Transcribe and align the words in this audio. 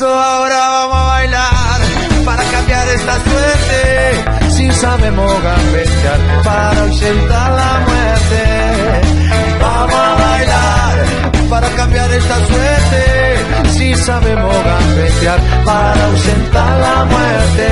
Eso 0.00 0.08
ahora 0.08 0.56
vamos 0.56 0.96
a 0.96 1.06
bailar 1.08 1.80
para 2.24 2.42
cambiar 2.44 2.88
esta 2.88 3.14
suerte. 3.20 4.50
Si 4.50 4.72
sabemos 4.72 5.30
gambetear 5.42 6.42
para 6.42 6.82
ausentar 6.84 7.50
la 7.52 7.72
muerte. 7.86 8.42
Vamos 9.60 9.94
a 9.94 10.14
bailar 10.14 11.06
para 11.50 11.68
cambiar 11.76 12.10
esta 12.12 12.36
suerte. 12.46 13.68
Si 13.76 13.94
sabemos 13.94 14.56
gambetear 14.64 15.40
para 15.66 16.06
ausentar 16.06 16.80
la 16.80 17.04
muerte. 17.04 17.68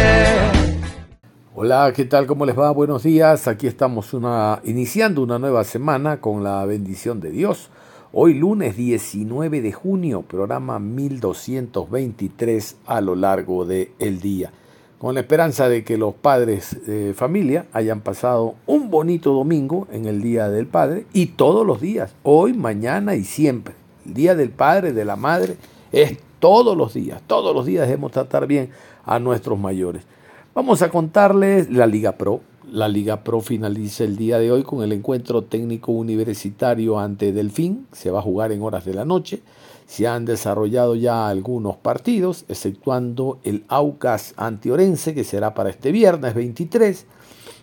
Hola, 1.55 1.93
¿qué 1.97 2.05
tal? 2.05 2.27
¿Cómo 2.27 2.45
les 2.45 2.59
va? 2.59 2.71
Buenos 2.73 3.05
días. 3.05 3.49
Aquí 3.49 3.67
estamos 3.67 4.13
una, 4.13 4.61
iniciando 4.65 5.23
una 5.23 5.39
nueva 5.39 5.65
semana 5.65 6.21
con 6.21 6.45
la 6.45 6.67
bendición 6.67 7.21
de 7.21 7.31
Dios. 7.31 7.71
Hoy 8.11 8.33
lunes 8.33 8.75
19 8.75 9.61
de 9.61 9.71
junio, 9.71 10.23
programa 10.23 10.79
1223 10.79 12.77
a 12.87 13.03
lo 13.03 13.15
largo 13.15 13.67
del 13.67 13.91
el 13.99 14.19
día. 14.21 14.51
Con 14.99 15.13
la 15.13 15.21
esperanza 15.21 15.69
de 15.69 15.85
que 15.85 15.99
los 15.99 16.15
padres 16.15 16.87
de 16.87 17.13
familia 17.13 17.67
hayan 17.75 18.01
pasado 18.01 18.55
un 18.67 18.91
bonito 18.91 19.35
domingo 19.35 19.87
en 19.93 20.07
el 20.07 20.23
Día 20.23 20.49
del 20.49 20.67
Padre 20.67 21.05
y 21.13 21.27
todos 21.27 21.67
los 21.67 21.83
días, 21.83 22.15
hoy, 22.23 22.55
mañana 22.55 23.15
y 23.15 23.25
siempre. 23.25 23.75
El 24.07 24.15
Día 24.15 24.35
del 24.35 24.53
Padre, 24.53 24.95
de 24.95 25.05
la 25.05 25.17
Madre, 25.17 25.59
es 25.93 26.17
todos 26.39 26.79
los 26.79 26.95
días. 26.95 27.21
Todos 27.27 27.55
los 27.55 27.67
días 27.67 27.87
debemos 27.87 28.13
tratar 28.13 28.47
bien 28.47 28.71
a 29.05 29.19
nuestros 29.19 29.59
mayores. 29.59 30.05
Vamos 30.55 30.81
a 30.81 30.89
contarles 30.89 31.71
la 31.71 31.87
Liga 31.87 32.13
Pro, 32.13 32.41
la 32.71 32.89
Liga 32.89 33.25
Pro 33.25 33.41
finaliza 33.41 34.05
el 34.05 34.17
día 34.17 34.39
de 34.39 34.53
hoy 34.53 34.63
con 34.63 34.83
el 34.83 34.93
encuentro 34.93 35.43
técnico 35.43 35.93
universitario 35.93 36.99
ante 36.99 37.33
Delfín. 37.33 37.87
Se 37.93 38.11
va 38.11 38.19
a 38.19 38.23
jugar 38.23 38.53
en 38.53 38.63
horas 38.63 38.85
de 38.85 38.95
la 38.95 39.05
noche. 39.05 39.41
Se 39.87 40.07
han 40.07 40.25
desarrollado 40.25 40.95
ya 40.95 41.29
algunos 41.29 41.77
partidos, 41.77 42.45
exceptuando 42.49 43.39
el 43.43 43.65
Aucas 43.69 44.35
Antiorense, 44.37 45.15
que 45.15 45.25
será 45.25 45.55
para 45.55 45.71
este 45.71 45.93
viernes 45.93 46.35
23. 46.35 47.07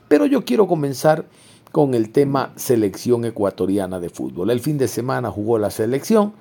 Pero 0.08 0.26
yo 0.26 0.44
quiero 0.44 0.68
comenzar 0.68 1.26
con 1.72 1.94
el 1.94 2.12
tema 2.12 2.54
selección 2.56 3.26
ecuatoriana 3.26 4.00
de 4.00 4.10
fútbol. 4.10 4.50
El 4.50 4.60
fin 4.60 4.78
de 4.78 4.88
semana 4.88 5.30
jugó 5.30 5.60
la 5.60 5.70
selección. 5.70 6.34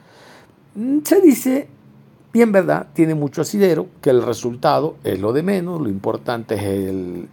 Se 1.04 1.20
dice, 1.20 1.68
bien 2.34 2.50
verdad, 2.50 2.88
tiene 2.94 3.14
mucho 3.14 3.42
asidero, 3.42 3.86
que 4.02 4.10
el 4.10 4.20
resultado 4.20 4.96
es 5.04 5.20
lo 5.20 5.32
de 5.32 5.44
menos, 5.44 5.80
lo 5.80 5.88
importante 5.88 6.56
es 6.56 6.62
el, 6.62 7.28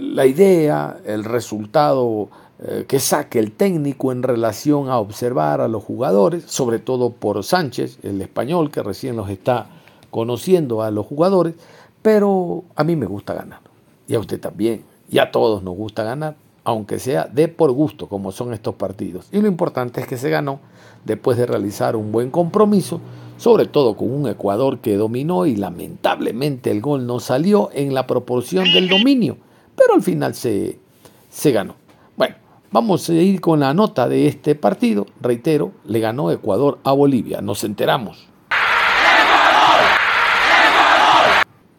la 0.00 0.24
idea, 0.24 0.96
el 1.04 1.24
resultado 1.24 2.30
eh, 2.58 2.86
que 2.88 3.00
saque 3.00 3.38
el 3.38 3.52
técnico 3.52 4.12
en 4.12 4.22
relación 4.22 4.88
a 4.88 4.98
observar 4.98 5.60
a 5.60 5.68
los 5.68 5.84
jugadores, 5.84 6.44
sobre 6.46 6.78
todo 6.78 7.10
por 7.10 7.44
Sánchez, 7.44 7.98
el 8.02 8.22
español 8.22 8.70
que 8.70 8.82
recién 8.82 9.14
los 9.14 9.28
está 9.28 9.66
conociendo 10.10 10.82
a 10.82 10.90
los 10.90 11.04
jugadores, 11.04 11.54
pero 12.00 12.64
a 12.76 12.82
mí 12.82 12.96
me 12.96 13.04
gusta 13.04 13.34
ganar, 13.34 13.60
y 14.08 14.14
a 14.14 14.20
usted 14.20 14.40
también, 14.40 14.84
y 15.10 15.18
a 15.18 15.30
todos 15.30 15.62
nos 15.62 15.76
gusta 15.76 16.02
ganar, 16.02 16.36
aunque 16.64 16.98
sea 16.98 17.26
de 17.26 17.48
por 17.48 17.72
gusto, 17.72 18.08
como 18.08 18.32
son 18.32 18.54
estos 18.54 18.74
partidos. 18.74 19.28
Y 19.32 19.42
lo 19.42 19.48
importante 19.48 20.00
es 20.00 20.06
que 20.06 20.16
se 20.16 20.30
ganó 20.30 20.60
después 21.04 21.36
de 21.36 21.44
realizar 21.44 21.94
un 21.94 22.10
buen 22.10 22.30
compromiso, 22.30 23.02
sobre 23.44 23.66
todo 23.66 23.94
con 23.94 24.10
un 24.10 24.26
Ecuador 24.26 24.78
que 24.78 24.96
dominó 24.96 25.44
y 25.44 25.54
lamentablemente 25.54 26.70
el 26.70 26.80
gol 26.80 27.06
no 27.06 27.20
salió 27.20 27.68
en 27.74 27.92
la 27.92 28.06
proporción 28.06 28.64
del 28.72 28.88
dominio 28.88 29.36
pero 29.76 29.94
al 29.94 30.02
final 30.02 30.34
se, 30.34 30.78
se 31.28 31.52
ganó. 31.52 31.76
Bueno, 32.16 32.36
vamos 32.70 33.08
a 33.10 33.12
ir 33.12 33.40
con 33.42 33.60
la 33.60 33.74
nota 33.74 34.08
de 34.08 34.28
este 34.28 34.54
partido. 34.54 35.06
Reitero, 35.20 35.72
le 35.84 36.00
ganó 36.00 36.30
Ecuador 36.30 36.78
a 36.84 36.92
Bolivia. 36.92 37.40
Nos 37.40 37.64
enteramos. 37.64 38.28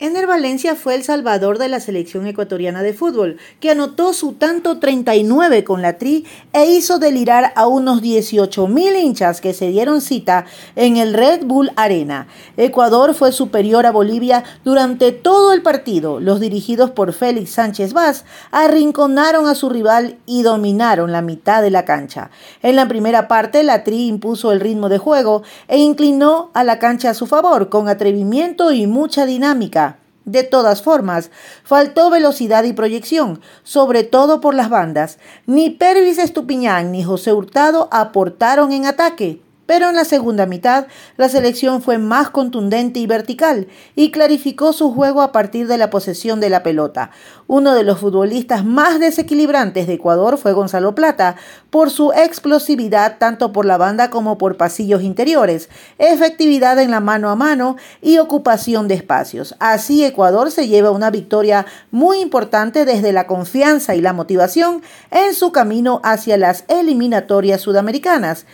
Ener 0.05 0.27
Valencia 0.27 0.75
fue 0.75 0.93
el 0.93 1.03
salvador 1.03 1.57
de 1.57 1.67
la 1.67 1.79
selección 1.79 2.27
ecuatoriana 2.27 2.83
de 2.83 2.93
fútbol, 2.93 3.37
que 3.59 3.71
anotó 3.71 4.13
su 4.13 4.33
tanto 4.33 4.77
39 4.77 5.63
con 5.63 5.81
la 5.81 5.97
Tri 5.97 6.25
e 6.53 6.67
hizo 6.67 6.99
delirar 6.99 7.53
a 7.55 7.65
unos 7.65 8.03
18 8.03 8.67
mil 8.67 8.95
hinchas 8.95 9.41
que 9.41 9.55
se 9.55 9.69
dieron 9.69 10.01
cita 10.01 10.45
en 10.75 10.97
el 10.97 11.15
Red 11.15 11.45
Bull 11.45 11.71
Arena. 11.75 12.27
Ecuador 12.55 13.15
fue 13.15 13.31
superior 13.31 13.87
a 13.87 13.91
Bolivia 13.91 14.43
durante 14.63 15.11
todo 15.11 15.53
el 15.53 15.63
partido. 15.63 16.19
Los 16.19 16.39
dirigidos 16.39 16.91
por 16.91 17.11
Félix 17.11 17.49
Sánchez 17.53 17.93
Vaz 17.93 18.25
arrinconaron 18.51 19.47
a 19.47 19.55
su 19.55 19.69
rival 19.69 20.19
y 20.27 20.43
dominaron 20.43 21.11
la 21.13 21.23
mitad 21.23 21.63
de 21.63 21.71
la 21.71 21.83
cancha. 21.83 22.29
En 22.61 22.75
la 22.75 22.87
primera 22.87 23.27
parte, 23.27 23.63
la 23.63 23.83
Tri 23.83 24.05
impuso 24.05 24.51
el 24.51 24.59
ritmo 24.59 24.87
de 24.87 24.99
juego 24.99 25.41
e 25.67 25.79
inclinó 25.79 26.51
a 26.53 26.63
la 26.63 26.77
cancha 26.77 27.09
a 27.09 27.15
su 27.15 27.25
favor 27.25 27.69
con 27.69 27.89
atrevimiento 27.89 28.71
y 28.71 28.85
mucha 28.85 29.25
dinámica. 29.25 29.94
De 30.25 30.41
todas 30.43 30.81
formas, 30.81 31.29
faltó 31.63 32.09
velocidad 32.09 32.63
y 32.63 32.73
proyección, 32.73 33.41
sobre 33.63 34.03
todo 34.03 34.41
por 34.41 34.55
las 34.55 34.69
bandas. 34.69 35.19
Ni 35.45 35.69
Pervis 35.69 36.17
Estupiñán 36.17 36.91
ni 36.91 37.03
José 37.03 37.31
Hurtado 37.31 37.87
aportaron 37.91 38.71
en 38.71 38.87
ataque. 38.87 39.44
Pero 39.65 39.89
en 39.89 39.95
la 39.95 40.05
segunda 40.05 40.45
mitad, 40.45 40.85
la 41.17 41.27
selección 41.27 41.81
fue 41.81 41.97
más 41.97 42.29
contundente 42.29 42.99
y 42.99 43.07
vertical 43.07 43.67
y 43.95 44.11
clarificó 44.11 44.73
su 44.73 44.93
juego 44.93 45.21
a 45.21 45.31
partir 45.31 45.67
de 45.67 45.77
la 45.77 45.89
posesión 45.89 46.39
de 46.39 46.51
la 46.51 46.61
pelota. 46.61 47.09
Uno 47.47 47.73
de 47.73 47.83
los 47.83 47.99
futbolistas 47.99 48.63
más 48.63 48.99
desequilibrantes 48.99 49.87
de 49.87 49.93
Ecuador 49.93 50.37
fue 50.37 50.53
Gonzalo 50.53 50.93
Plata, 50.93 51.35
por 51.71 51.89
su 51.89 52.11
explosividad 52.11 53.17
tanto 53.17 53.51
por 53.51 53.65
la 53.65 53.77
banda 53.77 54.09
como 54.09 54.37
por 54.37 54.57
pasillos 54.57 55.01
interiores, 55.01 55.69
efectividad 55.97 56.77
en 56.79 56.91
la 56.91 56.99
mano 56.99 57.29
a 57.29 57.35
mano 57.35 57.75
y 58.01 58.19
ocupación 58.19 58.87
de 58.87 58.95
espacios. 58.95 59.55
Así 59.59 60.03
Ecuador 60.05 60.51
se 60.51 60.67
lleva 60.67 60.91
una 60.91 61.09
victoria 61.09 61.65
muy 61.91 62.19
importante 62.19 62.85
desde 62.85 63.13
la 63.13 63.27
confianza 63.27 63.95
y 63.95 64.01
la 64.01 64.13
motivación 64.13 64.81
en 65.11 65.33
su 65.33 65.51
camino 65.51 66.01
hacia 66.03 66.37
las 66.37 66.65
eliminatorias 66.67 67.61
sudamericanas. 67.61 68.45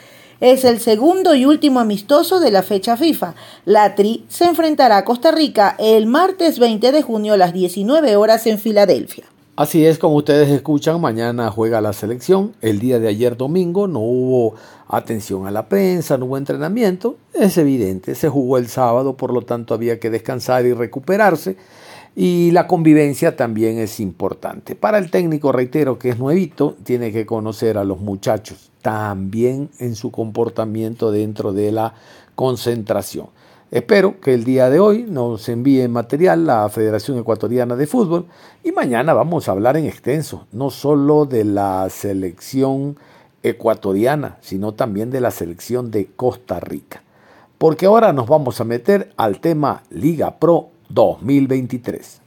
Es 0.42 0.66
el 0.66 0.80
segundo 0.80 1.36
y 1.36 1.46
último 1.46 1.80
amistoso 1.80 2.40
de 2.40 2.50
la 2.50 2.64
fecha 2.64 2.98
FIFA. 2.98 3.36
La 3.64 3.94
Tri 3.94 4.26
se 4.28 4.46
enfrentará 4.46 4.98
a 4.98 5.06
Costa 5.06 5.30
Rica 5.30 5.76
el 5.78 6.08
martes 6.08 6.58
20 6.58 6.92
de 6.92 7.04
junio 7.04 7.34
a 7.34 7.38
las 7.38 7.54
19 7.54 8.16
horas 8.16 8.48
en 8.48 8.58
Filadelfia. 8.58 9.26
Así 9.56 9.86
es, 9.86 10.00
como 10.00 10.16
ustedes 10.16 10.50
escuchan, 10.50 11.00
mañana 11.00 11.52
juega 11.52 11.80
la 11.80 11.94
selección. 11.94 12.54
El 12.60 12.80
día 12.80 12.98
de 12.98 13.08
ayer 13.08 13.38
domingo 13.38 13.88
no 13.88 14.00
hubo 14.00 14.56
atención 14.88 15.46
a 15.46 15.52
la 15.52 15.70
prensa, 15.70 16.18
no 16.18 16.26
hubo 16.26 16.40
entrenamiento. 16.40 17.18
Es 17.36 17.60
evidente, 17.60 18.16
se 18.16 18.28
jugó 18.28 18.58
el 18.58 18.68
sábado, 18.68 19.16
por 19.16 19.32
lo 19.32 19.44
tanto 19.44 19.76
había 19.76 20.00
que 20.00 20.10
descansar 20.10 20.66
y 20.66 20.74
recuperarse. 20.74 21.56
Y 22.16 22.50
la 22.50 22.66
convivencia 22.66 23.36
también 23.36 23.78
es 23.78 24.00
importante. 24.00 24.74
Para 24.74 24.98
el 24.98 25.12
técnico, 25.12 25.52
reitero 25.52 26.00
que 26.00 26.10
es 26.10 26.18
nuevito, 26.18 26.76
tiene 26.84 27.12
que 27.12 27.28
conocer 27.28 27.78
a 27.78 27.84
los 27.84 28.00
muchachos 28.00 28.71
también 28.82 29.70
en 29.80 29.96
su 29.96 30.12
comportamiento 30.12 31.12
dentro 31.12 31.54
de 31.54 31.72
la 31.72 31.94
concentración. 32.36 33.28
Espero 33.72 34.20
que 34.20 34.34
el 34.34 34.44
día 34.44 34.70
de 34.70 34.82
hoy 34.82 35.06
nos 35.08 35.48
envíe 35.48 35.88
material 35.88 36.46
la 36.46 36.68
Federación 36.68 37.18
Ecuatoriana 37.18 37.78
de 37.78 37.88
Fútbol 37.88 38.26
y 38.66 38.74
mañana 38.74 39.14
vamos 39.14 39.48
a 39.48 39.54
hablar 39.54 39.78
en 39.78 39.86
extenso, 39.86 40.46
no 40.52 40.70
solo 40.70 41.26
de 41.26 41.46
la 41.46 41.88
selección 41.90 42.98
ecuatoriana, 43.44 44.38
sino 44.42 44.74
también 44.74 45.10
de 45.10 45.22
la 45.22 45.32
selección 45.32 45.90
de 45.90 46.08
Costa 46.08 46.60
Rica. 46.60 47.02
Porque 47.58 47.86
ahora 47.86 48.12
nos 48.12 48.28
vamos 48.28 48.60
a 48.60 48.66
meter 48.66 49.14
al 49.16 49.40
tema 49.40 49.84
Liga 49.90 50.38
Pro 50.38 50.70
2023. 50.90 52.21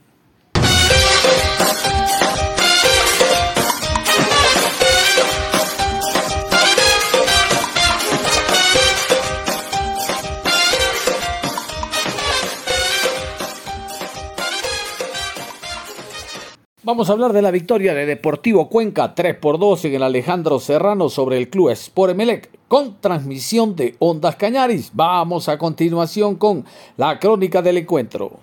Vamos 16.85 17.09
a 17.09 17.13
hablar 17.13 17.33
de 17.33 17.41
la 17.41 17.49
victoria 17.49 17.95
de 17.95 18.05
Deportivo 18.05 18.69
Cuenca 18.69 19.15
3 19.15 19.37
por 19.37 19.57
2 19.57 19.85
en 19.85 19.95
el 19.95 20.03
Alejandro 20.03 20.59
Serrano 20.59 21.09
sobre 21.09 21.39
el 21.39 21.49
Club 21.49 21.71
Sport 21.71 22.11
Emelec 22.11 22.51
con 22.67 23.01
transmisión 23.01 23.75
de 23.75 23.95
Ondas 23.97 24.35
Cañaris. 24.35 24.91
Vamos 24.93 25.49
a 25.49 25.57
continuación 25.57 26.35
con 26.35 26.63
la 26.95 27.17
crónica 27.17 27.63
del 27.63 27.79
encuentro. 27.79 28.33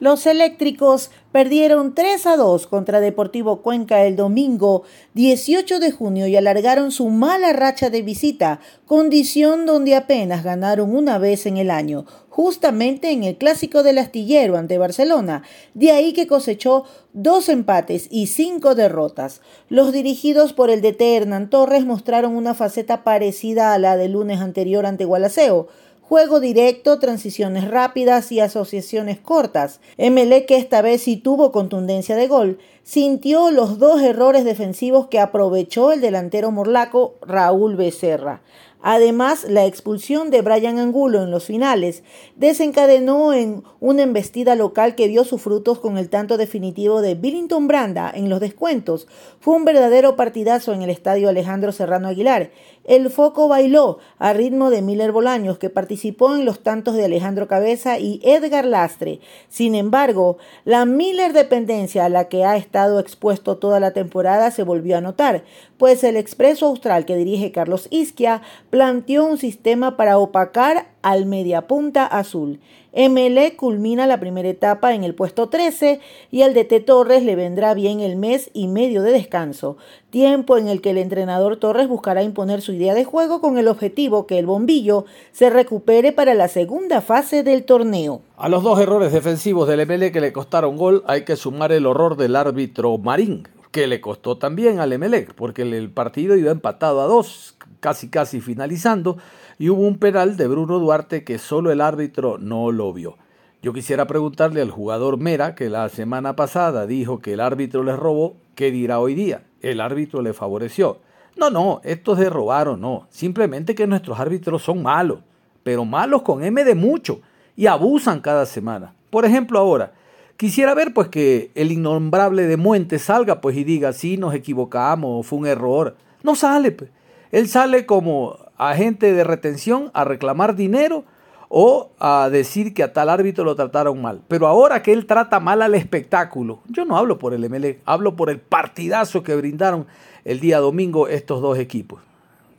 Los 0.00 0.26
eléctricos 0.26 1.10
perdieron 1.30 1.94
3 1.94 2.26
a 2.26 2.36
2 2.36 2.66
contra 2.66 3.00
Deportivo 3.00 3.62
Cuenca 3.62 4.04
el 4.04 4.16
domingo 4.16 4.82
18 5.14 5.78
de 5.78 5.92
junio 5.92 6.26
y 6.26 6.36
alargaron 6.36 6.90
su 6.90 7.08
mala 7.10 7.52
racha 7.52 7.90
de 7.90 8.02
visita, 8.02 8.60
condición 8.86 9.66
donde 9.66 9.94
apenas 9.94 10.42
ganaron 10.42 10.94
una 10.94 11.18
vez 11.18 11.46
en 11.46 11.56
el 11.58 11.70
año, 11.70 12.06
justamente 12.28 13.12
en 13.12 13.22
el 13.22 13.36
clásico 13.36 13.84
del 13.84 13.98
astillero 13.98 14.56
ante 14.56 14.78
Barcelona, 14.78 15.44
de 15.74 15.92
ahí 15.92 16.12
que 16.12 16.26
cosechó 16.26 16.84
dos 17.12 17.48
empates 17.48 18.08
y 18.10 18.26
cinco 18.26 18.74
derrotas. 18.74 19.42
Los 19.68 19.92
dirigidos 19.92 20.52
por 20.52 20.70
el 20.70 20.82
DT 20.82 21.00
Hernán 21.00 21.50
Torres 21.50 21.84
mostraron 21.84 22.34
una 22.34 22.54
faceta 22.54 23.04
parecida 23.04 23.72
a 23.72 23.78
la 23.78 23.96
del 23.96 24.12
lunes 24.12 24.40
anterior 24.40 24.86
ante 24.86 25.04
Gualaceo, 25.04 25.68
juego 26.08 26.38
directo, 26.38 26.98
transiciones 26.98 27.68
rápidas 27.68 28.30
y 28.30 28.40
asociaciones 28.40 29.18
cortas. 29.18 29.80
MLE, 29.98 30.44
que 30.46 30.56
esta 30.56 30.82
vez 30.82 31.02
sí 31.02 31.16
tuvo 31.16 31.50
contundencia 31.50 32.14
de 32.14 32.28
gol, 32.28 32.58
sintió 32.82 33.50
los 33.50 33.78
dos 33.78 34.02
errores 34.02 34.44
defensivos 34.44 35.08
que 35.08 35.18
aprovechó 35.18 35.92
el 35.92 36.00
delantero 36.00 36.50
morlaco 36.50 37.14
Raúl 37.22 37.76
Becerra. 37.76 38.42
Además, 38.86 39.46
la 39.48 39.64
expulsión 39.64 40.30
de 40.30 40.42
Brian 40.42 40.78
Angulo 40.78 41.22
en 41.22 41.30
los 41.30 41.46
finales 41.46 42.02
desencadenó 42.36 43.32
en 43.32 43.64
una 43.80 44.02
embestida 44.02 44.56
local 44.56 44.94
que 44.94 45.08
dio 45.08 45.24
sus 45.24 45.40
frutos 45.40 45.78
con 45.78 45.96
el 45.96 46.10
tanto 46.10 46.36
definitivo 46.36 47.00
de 47.00 47.14
Billington 47.14 47.66
Branda 47.66 48.12
en 48.14 48.28
los 48.28 48.40
descuentos. 48.40 49.06
Fue 49.40 49.54
un 49.54 49.64
verdadero 49.64 50.16
partidazo 50.16 50.74
en 50.74 50.82
el 50.82 50.90
estadio 50.90 51.30
Alejandro 51.30 51.72
Serrano 51.72 52.08
Aguilar 52.08 52.50
el 52.84 53.10
foco 53.10 53.48
bailó 53.48 53.98
a 54.18 54.32
ritmo 54.32 54.70
de 54.70 54.82
Miller 54.82 55.12
Bolaños, 55.12 55.58
que 55.58 55.70
participó 55.70 56.34
en 56.34 56.44
los 56.44 56.62
tantos 56.62 56.94
de 56.94 57.04
Alejandro 57.04 57.48
Cabeza 57.48 57.98
y 57.98 58.20
Edgar 58.22 58.64
Lastre. 58.64 59.20
Sin 59.48 59.74
embargo, 59.74 60.38
la 60.64 60.84
Miller 60.84 61.32
dependencia 61.32 62.04
a 62.04 62.08
la 62.08 62.28
que 62.28 62.44
ha 62.44 62.56
estado 62.56 63.00
expuesto 63.00 63.56
toda 63.56 63.80
la 63.80 63.92
temporada 63.92 64.50
se 64.50 64.62
volvió 64.62 64.96
a 64.96 65.00
notar, 65.00 65.44
pues 65.78 66.04
el 66.04 66.16
expreso 66.16 66.66
austral 66.66 67.04
que 67.04 67.16
dirige 67.16 67.52
Carlos 67.52 67.88
Isquia 67.90 68.42
planteó 68.70 69.24
un 69.24 69.38
sistema 69.38 69.96
para 69.96 70.18
opacar 70.18 70.88
al 71.02 71.26
mediapunta 71.26 72.06
azul. 72.06 72.60
ML 72.94 73.56
culmina 73.56 74.06
la 74.06 74.20
primera 74.20 74.48
etapa 74.48 74.94
en 74.94 75.02
el 75.02 75.16
puesto 75.16 75.48
13 75.48 75.98
y 76.30 76.42
al 76.42 76.54
DT 76.54 76.84
Torres 76.86 77.24
le 77.24 77.34
vendrá 77.34 77.74
bien 77.74 77.98
el 77.98 78.14
mes 78.14 78.50
y 78.52 78.68
medio 78.68 79.02
de 79.02 79.10
descanso, 79.10 79.76
tiempo 80.10 80.58
en 80.58 80.68
el 80.68 80.80
que 80.80 80.90
el 80.90 80.98
entrenador 80.98 81.56
Torres 81.56 81.88
buscará 81.88 82.22
imponer 82.22 82.62
su 82.62 82.72
idea 82.72 82.94
de 82.94 83.04
juego 83.04 83.40
con 83.40 83.58
el 83.58 83.66
objetivo 83.66 84.28
que 84.28 84.38
el 84.38 84.46
bombillo 84.46 85.06
se 85.32 85.50
recupere 85.50 86.12
para 86.12 86.34
la 86.34 86.46
segunda 86.46 87.00
fase 87.00 87.42
del 87.42 87.64
torneo. 87.64 88.22
A 88.36 88.48
los 88.48 88.62
dos 88.62 88.78
errores 88.78 89.12
defensivos 89.12 89.66
del 89.66 89.84
ML 89.86 90.12
que 90.12 90.20
le 90.20 90.32
costaron 90.32 90.76
gol 90.76 91.02
hay 91.08 91.24
que 91.24 91.34
sumar 91.34 91.72
el 91.72 91.86
horror 91.86 92.16
del 92.16 92.36
árbitro 92.36 92.96
Marín, 92.98 93.48
que 93.72 93.88
le 93.88 94.00
costó 94.00 94.38
también 94.38 94.78
al 94.78 94.92
Emelec, 94.92 95.34
porque 95.34 95.62
el 95.62 95.90
partido 95.90 96.36
iba 96.36 96.52
empatado 96.52 97.00
a 97.00 97.06
dos, 97.06 97.56
casi 97.80 98.08
casi 98.08 98.40
finalizando, 98.40 99.16
y 99.58 99.70
hubo 99.70 99.82
un 99.82 99.98
penal 99.98 100.36
de 100.36 100.46
Bruno 100.46 100.78
Duarte 100.78 101.24
que 101.24 101.38
solo 101.38 101.70
el 101.70 101.80
árbitro 101.80 102.38
no 102.38 102.72
lo 102.72 102.92
vio. 102.92 103.16
Yo 103.62 103.72
quisiera 103.72 104.06
preguntarle 104.06 104.60
al 104.60 104.70
jugador 104.70 105.18
Mera, 105.18 105.54
que 105.54 105.70
la 105.70 105.88
semana 105.88 106.36
pasada 106.36 106.86
dijo 106.86 107.20
que 107.20 107.32
el 107.32 107.40
árbitro 107.40 107.82
le 107.82 107.96
robó, 107.96 108.36
¿qué 108.54 108.70
dirá 108.70 108.98
hoy 109.00 109.14
día? 109.14 109.44
El 109.62 109.80
árbitro 109.80 110.20
le 110.20 110.34
favoreció. 110.34 110.98
No, 111.36 111.50
no, 111.50 111.80
esto 111.82 112.12
es 112.12 112.18
de 112.18 112.30
robar 112.30 112.68
o 112.68 112.76
no. 112.76 113.06
Simplemente 113.10 113.74
que 113.74 113.86
nuestros 113.86 114.20
árbitros 114.20 114.62
son 114.62 114.82
malos, 114.82 115.20
pero 115.62 115.84
malos 115.84 116.22
con 116.22 116.44
M 116.44 116.62
de 116.62 116.74
mucho 116.74 117.20
y 117.56 117.66
abusan 117.66 118.20
cada 118.20 118.46
semana. 118.46 118.94
Por 119.10 119.24
ejemplo, 119.24 119.58
ahora, 119.58 119.92
quisiera 120.36 120.74
ver 120.74 120.92
pues 120.92 121.08
que 121.08 121.50
el 121.54 121.72
innombrable 121.72 122.46
de 122.46 122.56
Muente 122.56 122.98
salga 122.98 123.40
pues 123.40 123.56
y 123.56 123.64
diga, 123.64 123.92
sí, 123.92 124.16
nos 124.16 124.34
equivocamos, 124.34 125.26
fue 125.26 125.38
un 125.38 125.46
error. 125.46 125.96
No 126.22 126.34
sale, 126.34 126.70
pues. 126.70 126.90
Él 127.32 127.48
sale 127.48 127.86
como 127.86 128.36
agente 128.70 129.12
de 129.12 129.24
retención 129.24 129.90
a 129.94 130.04
reclamar 130.04 130.54
dinero 130.56 131.04
o 131.48 131.90
a 132.00 132.28
decir 132.30 132.74
que 132.74 132.82
a 132.82 132.92
tal 132.92 133.08
árbitro 133.08 133.44
lo 133.44 133.54
trataron 133.54 134.02
mal. 134.02 134.22
Pero 134.28 134.46
ahora 134.46 134.82
que 134.82 134.92
él 134.92 135.06
trata 135.06 135.40
mal 135.40 135.62
al 135.62 135.74
espectáculo, 135.74 136.60
yo 136.68 136.84
no 136.84 136.96
hablo 136.96 137.18
por 137.18 137.34
el 137.34 137.48
MLE, 137.48 137.80
hablo 137.84 138.16
por 138.16 138.30
el 138.30 138.40
partidazo 138.40 139.22
que 139.22 139.36
brindaron 139.36 139.86
el 140.24 140.40
día 140.40 140.58
domingo 140.58 141.06
estos 141.08 141.40
dos 141.40 141.58
equipos. 141.58 142.00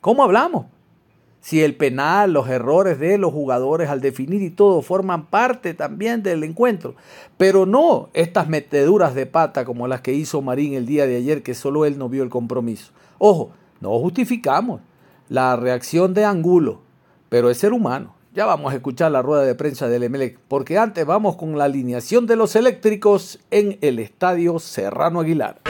¿Cómo 0.02 0.24
hablamos? 0.24 0.68
Si 1.42 1.62
el 1.62 1.76
penal, 1.76 2.34
los 2.34 2.48
errores 2.48 2.98
de 2.98 3.18
los 3.18 3.32
jugadores 3.32 3.90
al 3.90 4.02
definir 4.02 4.42
y 4.42 4.50
todo 4.50 4.82
forman 4.82 5.28
parte 5.28 5.74
también 5.74 6.24
del 6.24 6.44
encuentro. 6.44 6.96
Pero 7.38 7.66
no 7.66 8.10
estas 8.14 8.48
meteduras 8.48 9.14
de 9.14 9.26
pata 9.26 9.64
como 9.66 9.88
las 9.88 10.02
que 10.02 10.14
hizo 10.14 10.42
Marín 10.42 10.74
el 10.74 10.86
día 10.86 11.06
de 11.06 11.18
ayer, 11.18 11.44
que 11.44 11.54
solo 11.54 11.86
él 11.86 12.00
no 12.00 12.10
vio 12.10 12.24
el 12.24 12.30
compromiso. 12.30 12.94
Ojo, 13.20 13.52
no 13.80 14.00
justificamos 14.00 14.82
la 15.30 15.56
reacción 15.56 16.14
de 16.14 16.26
Angulo, 16.26 16.82
pero 17.30 17.50
es 17.50 17.58
ser 17.58 17.74
humano. 17.74 18.16
Ya 18.34 18.46
vamos 18.46 18.74
a 18.74 18.76
escuchar 18.76 19.12
la 19.12 19.22
rueda 19.22 19.44
de 19.44 19.56
prensa 19.56 19.88
del 19.88 20.04
Emelec, 20.04 20.38
porque 20.48 20.78
antes 20.78 21.06
vamos 21.06 21.38
con 21.38 21.58
la 21.58 21.64
alineación 21.64 22.28
de 22.28 22.36
los 22.36 22.56
eléctricos 22.56 23.40
en 23.50 23.78
el 23.82 24.00
estadio 24.00 24.60
Serrano 24.60 25.22
Aguilar. 25.22 25.62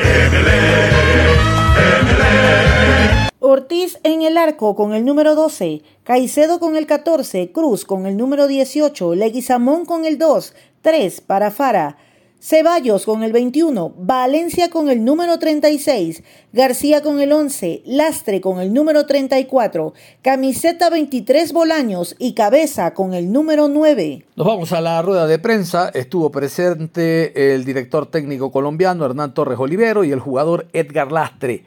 Ortiz 3.39 3.99
en 4.01 4.23
el 4.23 4.37
arco 4.37 4.75
con 4.75 4.95
el 4.95 5.05
número 5.05 5.35
12, 5.35 5.83
Caicedo 6.03 6.59
con 6.59 6.75
el 6.75 6.87
14, 6.87 7.51
Cruz 7.51 7.85
con 7.85 8.07
el 8.07 8.17
número 8.17 8.47
18, 8.47 9.13
Leguizamón 9.13 9.85
con 9.85 10.05
el 10.05 10.17
2, 10.17 10.55
3 10.81 11.21
para 11.21 11.51
Fara, 11.51 11.97
Ceballos 12.39 13.05
con 13.05 13.23
el 13.23 13.31
21, 13.31 13.95
Valencia 13.97 14.69
con 14.69 14.89
el 14.89 15.03
número 15.03 15.39
36, 15.39 16.23
García 16.53 17.01
con 17.01 17.19
el 17.19 17.31
11, 17.31 17.81
Lastre 17.85 18.39
con 18.39 18.59
el 18.59 18.73
número 18.73 19.05
34, 19.05 19.93
Camiseta 20.21 20.89
23 20.89 21.53
Bolaños 21.53 22.15
y 22.19 22.33
Cabeza 22.33 22.93
con 22.93 23.13
el 23.13 23.31
número 23.31 23.67
9. 23.67 24.25
Nos 24.35 24.47
vamos 24.47 24.71
a 24.73 24.81
la 24.81 25.01
rueda 25.01 25.25
de 25.25 25.39
prensa. 25.39 25.89
Estuvo 25.93 26.31
presente 26.31 27.55
el 27.55 27.65
director 27.65 28.05
técnico 28.05 28.51
colombiano 28.51 29.05
Hernán 29.05 29.33
Torres 29.33 29.57
Olivero 29.57 30.03
y 30.03 30.11
el 30.11 30.19
jugador 30.19 30.67
Edgar 30.73 31.11
Lastre 31.11 31.65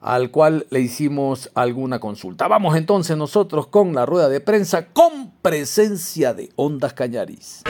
al 0.00 0.30
cual 0.30 0.66
le 0.70 0.80
hicimos 0.80 1.50
alguna 1.54 1.98
consulta. 1.98 2.48
Vamos 2.48 2.76
entonces 2.76 3.16
nosotros 3.16 3.66
con 3.66 3.94
la 3.94 4.06
rueda 4.06 4.28
de 4.28 4.40
prensa 4.40 4.86
con 4.86 5.32
presencia 5.42 6.32
de 6.34 6.50
Ondas 6.56 6.94
Cañaris. 6.94 7.62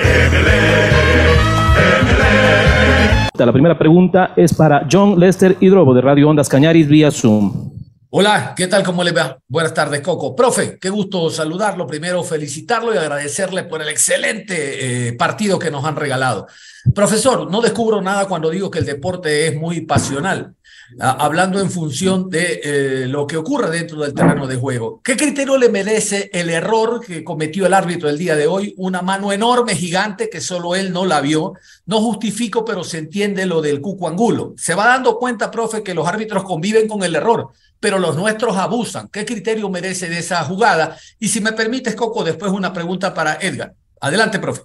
La 3.46 3.52
primera 3.52 3.78
pregunta 3.78 4.32
es 4.36 4.54
para 4.54 4.86
John 4.90 5.18
Lester 5.18 5.56
Hidrobo 5.60 5.94
de 5.94 6.02
Radio 6.02 6.28
Ondas 6.28 6.48
Cañaris 6.48 6.86
vía 6.86 7.10
Zoom. 7.10 7.70
Hola, 8.10 8.54
¿qué 8.56 8.66
tal? 8.66 8.82
¿Cómo 8.82 9.02
le 9.02 9.12
va? 9.12 9.38
Buenas 9.48 9.72
tardes, 9.72 10.00
Coco. 10.00 10.34
Profe, 10.34 10.78
qué 10.80 10.90
gusto 10.90 11.30
saludarlo. 11.30 11.86
Primero, 11.86 12.22
felicitarlo 12.22 12.92
y 12.92 12.98
agradecerle 12.98 13.62
por 13.64 13.80
el 13.80 13.88
excelente 13.88 15.08
eh, 15.08 15.12
partido 15.14 15.58
que 15.58 15.70
nos 15.70 15.84
han 15.84 15.96
regalado. 15.96 16.48
Profesor, 16.94 17.50
no 17.50 17.60
descubro 17.60 18.02
nada 18.02 18.26
cuando 18.26 18.50
digo 18.50 18.70
que 18.70 18.80
el 18.80 18.86
deporte 18.86 19.46
es 19.46 19.56
muy 19.56 19.82
pasional 19.82 20.54
hablando 20.98 21.60
en 21.60 21.70
función 21.70 22.28
de 22.28 22.60
eh, 22.62 23.06
lo 23.06 23.26
que 23.26 23.36
ocurre 23.36 23.70
dentro 23.70 24.00
del 24.00 24.14
terreno 24.14 24.46
de 24.46 24.56
juego. 24.56 25.00
¿Qué 25.04 25.16
criterio 25.16 25.56
le 25.56 25.68
merece 25.68 26.30
el 26.32 26.50
error 26.50 27.00
que 27.04 27.22
cometió 27.22 27.66
el 27.66 27.74
árbitro 27.74 28.08
el 28.08 28.18
día 28.18 28.36
de 28.36 28.46
hoy? 28.46 28.74
Una 28.76 29.02
mano 29.02 29.32
enorme, 29.32 29.76
gigante, 29.76 30.28
que 30.28 30.40
solo 30.40 30.74
él 30.74 30.92
no 30.92 31.06
la 31.06 31.20
vio. 31.20 31.54
No 31.86 32.00
justifico, 32.00 32.64
pero 32.64 32.82
se 32.84 32.98
entiende 32.98 33.46
lo 33.46 33.62
del 33.62 33.80
cuco 33.80 34.08
angulo. 34.08 34.54
Se 34.56 34.74
va 34.74 34.86
dando 34.86 35.18
cuenta, 35.18 35.50
profe, 35.50 35.82
que 35.82 35.94
los 35.94 36.06
árbitros 36.06 36.44
conviven 36.44 36.88
con 36.88 37.02
el 37.02 37.14
error, 37.14 37.50
pero 37.78 37.98
los 37.98 38.16
nuestros 38.16 38.56
abusan. 38.56 39.08
¿Qué 39.08 39.24
criterio 39.24 39.68
merece 39.68 40.08
de 40.08 40.18
esa 40.18 40.42
jugada? 40.44 40.96
Y 41.18 41.28
si 41.28 41.40
me 41.40 41.52
permites, 41.52 41.94
Coco, 41.94 42.24
después 42.24 42.52
una 42.52 42.72
pregunta 42.72 43.14
para 43.14 43.34
Edgar. 43.34 43.74
Adelante, 44.00 44.38
profe. 44.38 44.62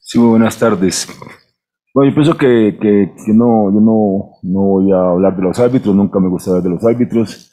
Sí, 0.00 0.18
buenas 0.18 0.56
tardes. 0.56 1.08
Bueno, 1.94 2.10
yo 2.10 2.14
pienso 2.16 2.36
que, 2.36 2.76
que, 2.80 3.32
no, 3.32 3.72
yo 3.72 3.80
no, 3.80 4.30
no, 4.42 4.60
voy 4.62 4.90
a 4.90 5.10
hablar 5.10 5.36
de 5.36 5.42
los 5.44 5.60
árbitros, 5.60 5.94
nunca 5.94 6.18
me 6.18 6.28
gusta 6.28 6.50
hablar 6.50 6.64
de 6.64 6.70
los 6.70 6.84
árbitros. 6.84 7.52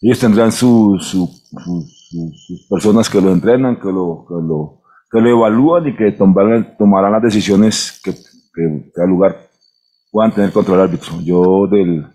Ellos 0.00 0.18
tendrán 0.18 0.52
sus 0.52 1.06
su, 1.06 1.28
su, 1.52 2.66
personas 2.70 3.10
que 3.10 3.20
lo 3.20 3.30
entrenan, 3.30 3.76
que 3.76 3.92
lo, 3.92 4.24
que 4.26 4.34
lo, 4.36 4.80
que 5.10 5.20
lo 5.20 5.28
evalúan 5.28 5.86
y 5.86 5.96
que 5.96 6.12
tomarán, 6.12 6.78
tomarán 6.78 7.12
las 7.12 7.24
decisiones 7.24 8.00
que, 8.02 8.12
que, 8.12 9.02
al 9.02 9.10
lugar 9.10 9.50
puedan 10.10 10.32
tener 10.32 10.50
contra 10.50 10.74
el 10.76 10.80
árbitro. 10.80 11.20
Yo 11.20 11.66
del, 11.66 12.06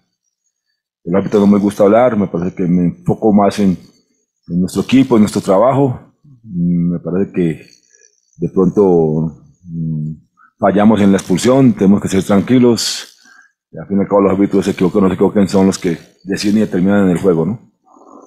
del 1.03 1.15
árbitro 1.15 1.39
no 1.39 1.47
me 1.47 1.59
gusta 1.59 1.83
hablar, 1.83 2.17
me 2.17 2.27
parece 2.27 2.55
que 2.55 2.63
me 2.63 2.85
enfoco 2.85 3.31
más 3.31 3.59
en, 3.59 3.77
en 4.47 4.59
nuestro 4.59 4.81
equipo, 4.81 5.17
en 5.17 5.21
nuestro 5.21 5.41
trabajo. 5.41 5.99
Me 6.43 6.97
parece 6.97 7.31
que 7.31 7.61
de 8.37 8.49
pronto 8.49 9.43
mm, 9.65 10.28
fallamos 10.59 11.01
en 11.01 11.11
la 11.11 11.17
expulsión, 11.17 11.73
tenemos 11.73 12.01
que 12.01 12.09
ser 12.09 12.23
tranquilos. 12.23 13.17
Y 13.71 13.77
al 13.77 13.87
fin 13.87 13.97
y 13.97 14.01
al 14.01 14.07
cabo 14.07 14.21
los 14.21 14.33
árbitros 14.33 14.65
se 14.65 14.71
equivocan 14.71 14.99
o 14.99 15.01
no 15.03 15.09
se 15.09 15.15
equivocan, 15.15 15.47
son 15.47 15.67
los 15.67 15.77
que 15.77 15.97
deciden 16.23 16.57
y 16.57 16.59
determinan 16.61 17.05
en 17.05 17.11
el 17.11 17.19
juego, 17.19 17.45
¿no? 17.45 17.69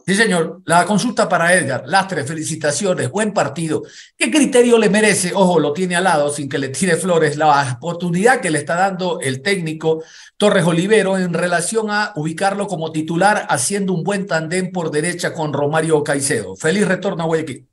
Sí, 0.05 0.17
señor. 0.17 0.63
La 0.65 0.85
consulta 0.85 1.29
para 1.29 1.55
Edgar. 1.55 1.85
Lastre, 1.87 2.25
felicitaciones. 2.25 3.09
Buen 3.09 3.33
partido. 3.33 3.83
¿Qué 4.17 4.33
criterio 4.33 4.77
le 4.77 4.91
merece? 4.91 5.33
Ojo, 5.33 5.61
lo 5.61 5.73
tiene 5.73 5.95
al 5.95 6.05
lado 6.05 6.31
sin 6.31 6.49
que 6.49 6.59
le 6.59 6.71
tire 6.71 6.97
flores. 6.97 7.37
La 7.37 7.79
oportunidad 7.79 8.41
que 8.41 8.51
le 8.51 8.59
está 8.59 8.75
dando 8.75 9.21
el 9.21 9.43
técnico 9.43 10.03
Torres 10.37 10.65
Olivero 10.65 11.17
en 11.19 11.33
relación 11.33 11.91
a 11.91 12.13
ubicarlo 12.17 12.67
como 12.67 12.91
titular 12.91 13.47
haciendo 13.49 13.93
un 13.93 14.03
buen 14.03 14.27
tandem 14.27 14.73
por 14.73 14.91
derecha 14.91 15.35
con 15.35 15.53
Romario 15.53 16.03
Caicedo. 16.03 16.57
Feliz 16.57 16.89
retorno 16.89 17.23
a 17.23 17.27
Guayaquil. 17.27 17.69